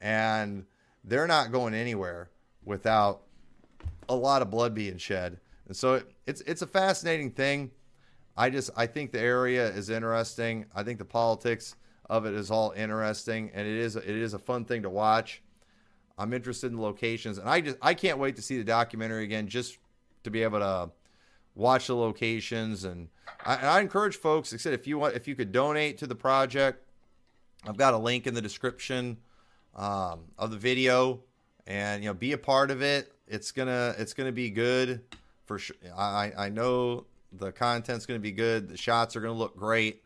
and 0.00 0.66
they're 1.02 1.26
not 1.26 1.50
going 1.50 1.74
anywhere 1.74 2.30
without 2.64 3.22
a 4.08 4.14
lot 4.14 4.42
of 4.42 4.50
blood 4.50 4.74
being 4.74 4.98
shed. 4.98 5.40
And 5.66 5.76
so 5.76 5.94
it, 5.94 6.10
it's 6.26 6.40
it's 6.42 6.62
a 6.62 6.66
fascinating 6.66 7.30
thing. 7.30 7.70
I 8.36 8.50
just 8.50 8.70
I 8.76 8.86
think 8.86 9.12
the 9.12 9.20
area 9.20 9.68
is 9.68 9.90
interesting. 9.90 10.66
I 10.74 10.82
think 10.82 10.98
the 10.98 11.04
politics 11.04 11.76
of 12.08 12.26
it 12.26 12.34
is 12.34 12.50
all 12.50 12.72
interesting, 12.76 13.50
and 13.54 13.66
it 13.66 13.76
is 13.76 13.96
it 13.96 14.06
is 14.06 14.34
a 14.34 14.38
fun 14.38 14.64
thing 14.64 14.82
to 14.82 14.90
watch. 14.90 15.42
I'm 16.18 16.32
interested 16.32 16.70
in 16.70 16.80
locations, 16.80 17.38
and 17.38 17.48
I 17.48 17.60
just 17.60 17.78
I 17.82 17.94
can't 17.94 18.18
wait 18.18 18.36
to 18.36 18.42
see 18.42 18.58
the 18.58 18.64
documentary 18.64 19.24
again, 19.24 19.48
just 19.48 19.78
to 20.24 20.30
be 20.30 20.42
able 20.42 20.60
to 20.60 20.90
watch 21.54 21.86
the 21.86 21.96
locations. 21.96 22.84
And 22.84 23.08
I, 23.44 23.56
I 23.56 23.80
encourage 23.80 24.16
folks. 24.16 24.52
Like 24.52 24.60
I 24.60 24.62
said, 24.62 24.74
if 24.74 24.86
you 24.86 24.98
want, 24.98 25.14
if 25.14 25.28
you 25.28 25.34
could 25.34 25.52
donate 25.52 25.98
to 25.98 26.06
the 26.06 26.14
project, 26.14 26.86
I've 27.66 27.76
got 27.76 27.94
a 27.94 27.98
link 27.98 28.26
in 28.26 28.34
the 28.34 28.42
description 28.42 29.18
um, 29.74 30.24
of 30.38 30.50
the 30.50 30.56
video, 30.56 31.20
and 31.66 32.02
you 32.02 32.10
know, 32.10 32.14
be 32.14 32.32
a 32.32 32.38
part 32.38 32.70
of 32.70 32.82
it. 32.82 33.12
It's 33.26 33.52
gonna 33.52 33.94
it's 33.98 34.14
gonna 34.14 34.32
be 34.32 34.50
good 34.50 35.02
for 35.44 35.58
sure. 35.58 35.76
I 35.96 36.32
I 36.36 36.48
know 36.48 37.06
the 37.32 37.52
content's 37.52 38.06
gonna 38.06 38.18
be 38.18 38.32
good. 38.32 38.68
The 38.68 38.76
shots 38.76 39.16
are 39.16 39.20
gonna 39.20 39.32
look 39.32 39.56
great, 39.56 40.02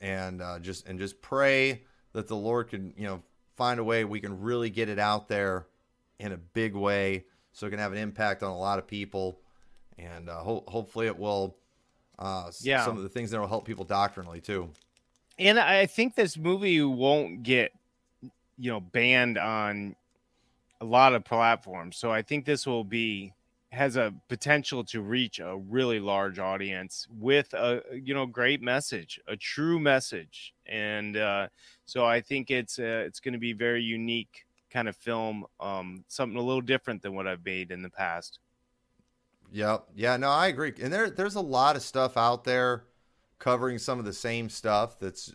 and 0.00 0.42
uh, 0.42 0.58
just 0.58 0.86
and 0.86 0.98
just 0.98 1.20
pray 1.22 1.82
that 2.12 2.28
the 2.28 2.36
Lord 2.36 2.68
can 2.68 2.92
you 2.96 3.06
know 3.06 3.22
find 3.56 3.80
a 3.80 3.84
way 3.84 4.04
we 4.04 4.20
can 4.20 4.40
really 4.40 4.70
get 4.70 4.88
it 4.88 4.98
out 4.98 5.28
there 5.28 5.66
in 6.18 6.32
a 6.32 6.36
big 6.36 6.74
way 6.74 7.24
so 7.52 7.66
it 7.66 7.70
can 7.70 7.78
have 7.78 7.92
an 7.92 7.98
impact 7.98 8.42
on 8.42 8.50
a 8.50 8.58
lot 8.58 8.78
of 8.78 8.86
people 8.86 9.40
and 9.98 10.28
uh, 10.28 10.40
ho- 10.42 10.64
hopefully 10.68 11.06
it 11.06 11.18
will 11.18 11.56
uh, 12.18 12.50
Yeah. 12.60 12.84
some 12.84 12.96
of 12.96 13.02
the 13.02 13.08
things 13.08 13.30
that 13.30 13.40
will 13.40 13.48
help 13.48 13.64
people 13.66 13.84
doctrinally 13.84 14.40
too 14.40 14.70
And 15.38 15.58
I 15.58 15.86
think 15.86 16.14
this 16.14 16.36
movie 16.36 16.82
won't 16.82 17.42
get, 17.42 17.72
you 18.58 18.70
know, 18.70 18.80
banned 18.80 19.38
on 19.38 19.96
a 20.80 20.84
lot 20.84 21.14
of 21.14 21.24
platforms. 21.24 21.96
So 21.96 22.12
I 22.12 22.22
think 22.22 22.44
this 22.44 22.66
will 22.66 22.84
be 22.84 23.34
has 23.72 23.96
a 23.96 24.14
potential 24.28 24.84
to 24.84 25.00
reach 25.02 25.40
a 25.40 25.56
really 25.56 25.98
large 26.00 26.38
audience 26.38 27.08
with 27.10 27.54
a 27.54 27.82
you 27.92 28.14
know 28.14 28.26
great 28.26 28.62
message, 28.62 29.20
a 29.28 29.36
true 29.36 29.80
message. 29.80 30.54
And 30.66 31.16
uh, 31.16 31.48
so 31.86 32.04
I 32.06 32.20
think 32.20 32.50
it's 32.50 32.78
uh, 32.78 33.04
it's 33.06 33.20
going 33.20 33.32
to 33.34 33.38
be 33.40 33.52
very 33.54 33.82
unique 33.82 34.46
kind 34.70 34.88
of 34.88 34.96
film, 34.96 35.46
um, 35.60 36.04
something 36.08 36.38
a 36.38 36.42
little 36.42 36.62
different 36.62 37.02
than 37.02 37.14
what 37.14 37.26
I've 37.26 37.44
made 37.44 37.70
in 37.70 37.82
the 37.82 37.90
past. 37.90 38.40
Yep. 39.52 39.84
Yeah, 39.94 40.16
no, 40.16 40.30
I 40.30 40.48
agree. 40.48 40.72
And 40.82 40.92
there 40.92 41.10
there's 41.10 41.34
a 41.34 41.40
lot 41.40 41.76
of 41.76 41.82
stuff 41.82 42.16
out 42.16 42.44
there 42.44 42.84
covering 43.38 43.78
some 43.78 43.98
of 43.98 44.04
the 44.04 44.12
same 44.12 44.48
stuff 44.48 44.98
that's 44.98 45.34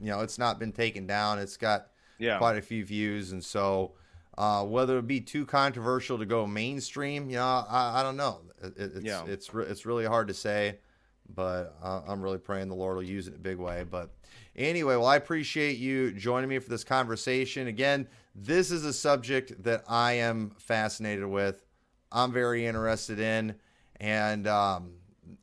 you 0.00 0.10
know, 0.10 0.20
it's 0.20 0.38
not 0.38 0.58
been 0.60 0.70
taken 0.72 1.06
down. 1.06 1.38
It's 1.40 1.56
got 1.56 1.88
Yeah. 2.18 2.38
quite 2.38 2.56
a 2.56 2.62
few 2.62 2.84
views 2.84 3.32
and 3.32 3.44
so 3.44 3.94
uh, 4.36 4.64
whether 4.64 4.98
it 4.98 5.06
be 5.08 5.20
too 5.20 5.44
controversial 5.44 6.16
to 6.18 6.24
go 6.24 6.46
mainstream, 6.46 7.28
you 7.28 7.34
know, 7.36 7.64
I, 7.68 7.98
I 7.98 8.02
don't 8.04 8.16
know. 8.16 8.42
It, 8.62 8.74
it's 8.76 9.04
Yeah. 9.04 9.24
it's 9.26 9.52
re- 9.52 9.66
it's 9.66 9.84
really 9.84 10.04
hard 10.04 10.28
to 10.28 10.34
say, 10.34 10.78
but 11.34 11.74
uh, 11.82 12.02
I'm 12.06 12.22
really 12.22 12.38
praying 12.38 12.68
the 12.68 12.76
Lord 12.76 12.94
will 12.96 13.02
use 13.02 13.26
it 13.26 13.30
in 13.30 13.36
a 13.36 13.42
big 13.42 13.58
way. 13.58 13.84
But 13.90 14.10
anyway, 14.54 14.94
well, 14.94 15.06
I 15.06 15.16
appreciate 15.16 15.78
you 15.78 16.12
joining 16.12 16.48
me 16.48 16.60
for 16.60 16.70
this 16.70 16.84
conversation. 16.84 17.66
Again, 17.66 18.06
this 18.36 18.70
is 18.70 18.84
a 18.84 18.92
subject 18.92 19.60
that 19.64 19.82
I 19.88 20.12
am 20.12 20.50
fascinated 20.58 21.26
with. 21.26 21.64
I'm 22.10 22.32
very 22.32 22.66
interested 22.66 23.18
in, 23.18 23.54
and 24.00 24.46
um, 24.46 24.92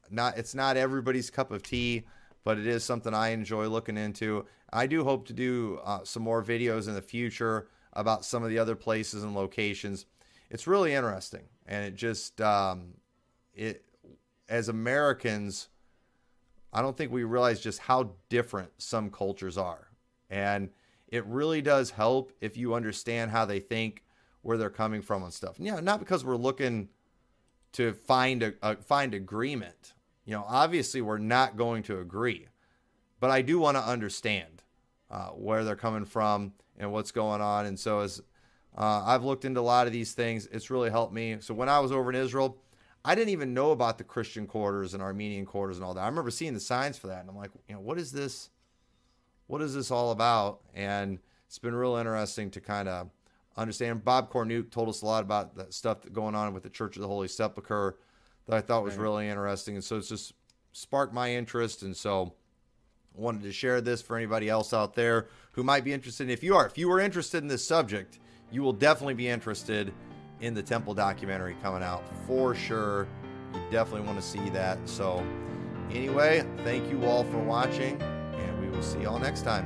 not 0.09 0.37
it's 0.37 0.55
not 0.55 0.77
everybody's 0.77 1.29
cup 1.29 1.51
of 1.51 1.63
tea, 1.63 2.05
but 2.43 2.57
it 2.57 2.67
is 2.67 2.83
something 2.83 3.13
I 3.13 3.29
enjoy 3.29 3.67
looking 3.67 3.97
into. 3.97 4.45
I 4.71 4.87
do 4.87 5.03
hope 5.03 5.27
to 5.27 5.33
do 5.33 5.79
uh, 5.83 5.99
some 6.03 6.23
more 6.23 6.43
videos 6.43 6.87
in 6.87 6.95
the 6.95 7.01
future 7.01 7.67
about 7.93 8.25
some 8.25 8.43
of 8.43 8.49
the 8.49 8.59
other 8.59 8.75
places 8.75 9.23
and 9.23 9.35
locations. 9.35 10.05
It's 10.49 10.67
really 10.67 10.93
interesting, 10.93 11.43
and 11.65 11.85
it 11.85 11.95
just 11.95 12.41
um, 12.41 12.93
it 13.53 13.83
as 14.47 14.69
Americans, 14.69 15.69
I 16.71 16.81
don't 16.81 16.95
think 16.95 17.11
we 17.11 17.23
realize 17.23 17.59
just 17.59 17.79
how 17.79 18.11
different 18.29 18.71
some 18.77 19.09
cultures 19.09 19.57
are, 19.57 19.89
and 20.29 20.69
it 21.07 21.25
really 21.25 21.61
does 21.61 21.91
help 21.91 22.31
if 22.41 22.57
you 22.57 22.73
understand 22.73 23.31
how 23.31 23.45
they 23.45 23.59
think, 23.59 24.03
where 24.45 24.57
they're 24.57 24.69
coming 24.69 25.01
from, 25.01 25.23
and 25.23 25.33
stuff. 25.33 25.55
Yeah, 25.57 25.79
not 25.79 25.97
because 25.97 26.23
we're 26.23 26.35
looking 26.35 26.89
to 27.71 27.93
find 27.93 28.43
a, 28.43 28.53
a 28.61 28.75
find 28.75 29.15
agreement. 29.15 29.93
You 30.23 30.33
know, 30.33 30.45
obviously 30.47 31.01
we're 31.01 31.17
not 31.17 31.57
going 31.57 31.81
to 31.83 31.99
agree, 31.99 32.47
but 33.19 33.31
I 33.31 33.41
do 33.41 33.57
want 33.57 33.75
to 33.75 33.83
understand 33.83 34.61
uh, 35.09 35.29
where 35.29 35.63
they're 35.63 35.75
coming 35.75 36.05
from 36.05 36.53
and 36.77 36.91
what's 36.91 37.11
going 37.11 37.41
on. 37.41 37.65
And 37.65 37.79
so 37.79 38.01
as 38.01 38.21
uh, 38.77 39.01
I've 39.03 39.23
looked 39.23 39.45
into 39.45 39.61
a 39.61 39.61
lot 39.61 39.87
of 39.87 39.93
these 39.93 40.13
things, 40.13 40.45
it's 40.51 40.69
really 40.69 40.91
helped 40.91 41.13
me. 41.13 41.37
So 41.39 41.55
when 41.55 41.67
I 41.67 41.79
was 41.79 41.91
over 41.91 42.11
in 42.11 42.15
Israel, 42.15 42.59
I 43.03 43.15
didn't 43.15 43.29
even 43.29 43.55
know 43.55 43.71
about 43.71 43.97
the 43.97 44.03
Christian 44.03 44.45
quarters 44.45 44.93
and 44.93 45.01
Armenian 45.01 45.47
quarters 45.47 45.77
and 45.77 45.85
all 45.85 45.95
that. 45.95 46.01
I 46.01 46.07
remember 46.07 46.29
seeing 46.29 46.53
the 46.53 46.59
signs 46.59 46.99
for 46.99 47.07
that, 47.07 47.21
and 47.21 47.29
I'm 47.29 47.35
like, 47.35 47.51
you 47.67 47.73
know, 47.73 47.81
what 47.81 47.97
is 47.97 48.11
this? 48.11 48.51
What 49.47 49.63
is 49.63 49.73
this 49.73 49.89
all 49.89 50.11
about? 50.11 50.61
And 50.75 51.17
it's 51.47 51.57
been 51.57 51.73
real 51.73 51.95
interesting 51.95 52.51
to 52.51 52.61
kind 52.61 52.87
of 52.87 53.09
understand. 53.57 54.03
Bob 54.03 54.31
Cornuke 54.31 54.69
told 54.71 54.89
us 54.89 55.01
a 55.01 55.05
lot 55.05 55.23
about 55.23 55.55
that 55.55 55.73
stuff 55.73 56.01
that 56.01 56.13
going 56.13 56.35
on 56.35 56.53
with 56.53 56.63
the 56.63 56.69
Church 56.69 56.95
of 56.95 57.01
the 57.01 57.07
Holy 57.07 57.27
Sepulchre 57.27 57.97
that 58.47 58.55
I 58.55 58.61
thought 58.61 58.83
was 58.83 58.95
Right. 58.95 59.03
really 59.03 59.29
interesting, 59.29 59.75
and 59.75 59.83
so 59.83 59.97
it's 59.97 60.09
just 60.09 60.33
sparked 60.71 61.13
my 61.13 61.33
interest, 61.33 61.81
and 61.83 61.95
so 61.95 62.33
wanted 63.13 63.43
to 63.43 63.51
share 63.51 63.79
this 63.79 64.01
for 64.01 64.17
anybody 64.17 64.49
else 64.49 64.73
out 64.73 64.93
there 64.93 65.27
who 65.53 65.63
might 65.63 65.85
be 65.85 65.93
interested. 65.93 66.29
If 66.29 66.43
you 66.43 66.55
are, 66.55 66.65
if 66.65 66.77
you 66.77 66.89
were 66.89 66.99
interested 66.99 67.37
in 67.37 67.47
this 67.47 67.65
subject, 67.65 68.19
you 68.51 68.61
will 68.61 68.73
definitely 68.73 69.13
be 69.13 69.29
interested 69.29 69.93
in 70.41 70.53
the 70.53 70.61
temple 70.61 70.93
documentary 70.93 71.55
coming 71.63 71.81
out 71.81 72.03
for 72.27 72.53
sure. 72.53 73.07
You 73.53 73.61
definitely 73.71 74.05
want 74.05 74.19
to 74.19 74.25
see 74.25 74.49
that. 74.49 74.77
So, 74.87 75.25
anyway, 75.91 76.45
thank 76.65 76.91
you 76.91 77.05
all 77.05 77.23
for 77.23 77.39
watching, 77.39 78.01
and 78.01 78.59
we 78.61 78.67
will 78.67 78.83
see 78.83 78.99
y'all 78.99 79.17
next 79.17 79.43
time. 79.43 79.65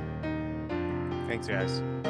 Thanks, 1.28 1.48
guys. 1.48 2.09